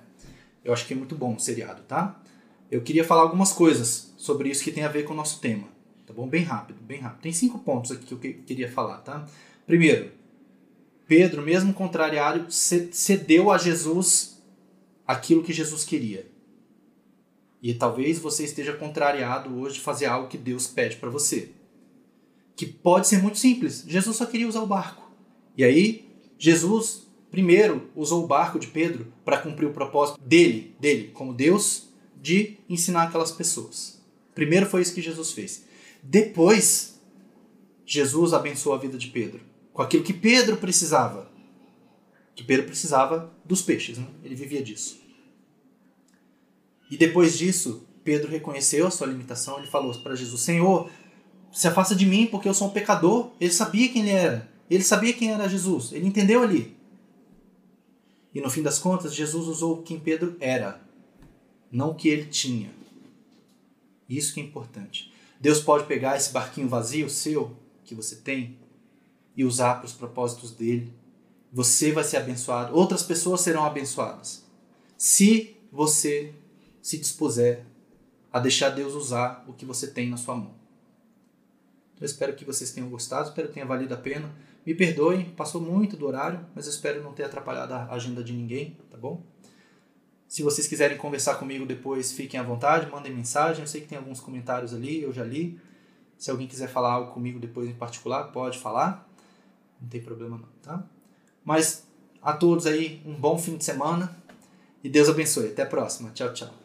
[0.64, 2.22] Eu acho que é muito bom o seriado, tá?
[2.69, 5.68] Eu queria falar algumas coisas sobre isso que tem a ver com o nosso tema,
[6.06, 6.27] tá bom?
[6.27, 7.22] Bem rápido, bem rápido.
[7.22, 9.26] Tem cinco pontos aqui que eu queria falar, tá?
[9.65, 10.11] Primeiro,
[11.07, 14.44] Pedro, mesmo contrariado, cedeu a Jesus
[15.07, 16.30] aquilo que Jesus queria.
[17.61, 21.52] E talvez você esteja contrariado hoje de fazer algo que Deus pede para você.
[22.56, 23.85] Que pode ser muito simples.
[23.88, 25.10] Jesus só queria usar o barco.
[25.56, 26.06] E aí,
[26.38, 31.86] Jesus primeiro usou o barco de Pedro para cumprir o propósito dele, dele como Deus,
[32.22, 34.02] de ensinar aquelas pessoas.
[34.34, 35.65] Primeiro foi isso que Jesus fez.
[36.03, 36.99] Depois,
[37.85, 39.41] Jesus abençoou a vida de Pedro
[39.77, 41.30] com aquilo que Pedro precisava.
[42.35, 44.07] Que Pedro precisava dos peixes, né?
[44.23, 44.99] ele vivia disso.
[46.89, 50.89] E depois disso, Pedro reconheceu a sua limitação, ele falou para Jesus: Senhor,
[51.52, 53.31] se afasta de mim porque eu sou um pecador.
[53.39, 56.76] Ele sabia quem ele era, ele sabia quem era Jesus, ele entendeu ali.
[58.34, 60.81] E no fim das contas, Jesus usou quem Pedro era,
[61.72, 62.72] não o que ele tinha.
[64.10, 65.14] Isso que é importante.
[65.39, 68.57] Deus pode pegar esse barquinho vazio seu, que você tem,
[69.35, 70.91] e usar para os propósitos dele.
[71.52, 74.44] Você vai ser abençoado, outras pessoas serão abençoadas.
[74.98, 76.34] Se você
[76.81, 77.65] se dispuser
[78.31, 80.56] a deixar Deus usar o que você tem na sua mão.
[81.99, 84.34] Eu espero que vocês tenham gostado, espero que tenha valido a pena.
[84.65, 88.34] Me perdoem, passou muito do horário, mas eu espero não ter atrapalhado a agenda de
[88.34, 89.23] ninguém, tá bom?
[90.28, 93.62] Se vocês quiserem conversar comigo depois, fiquem à vontade, mandem mensagem.
[93.62, 95.60] Eu sei que tem alguns comentários ali, eu já li.
[96.18, 99.08] Se alguém quiser falar algo comigo depois em particular, pode falar.
[99.82, 100.84] Não tem problema não, tá?
[101.45, 101.88] Mas
[102.22, 104.16] a todos aí, um bom fim de semana
[104.84, 105.48] e Deus abençoe.
[105.48, 106.12] Até a próxima.
[106.12, 106.57] Tchau, tchau.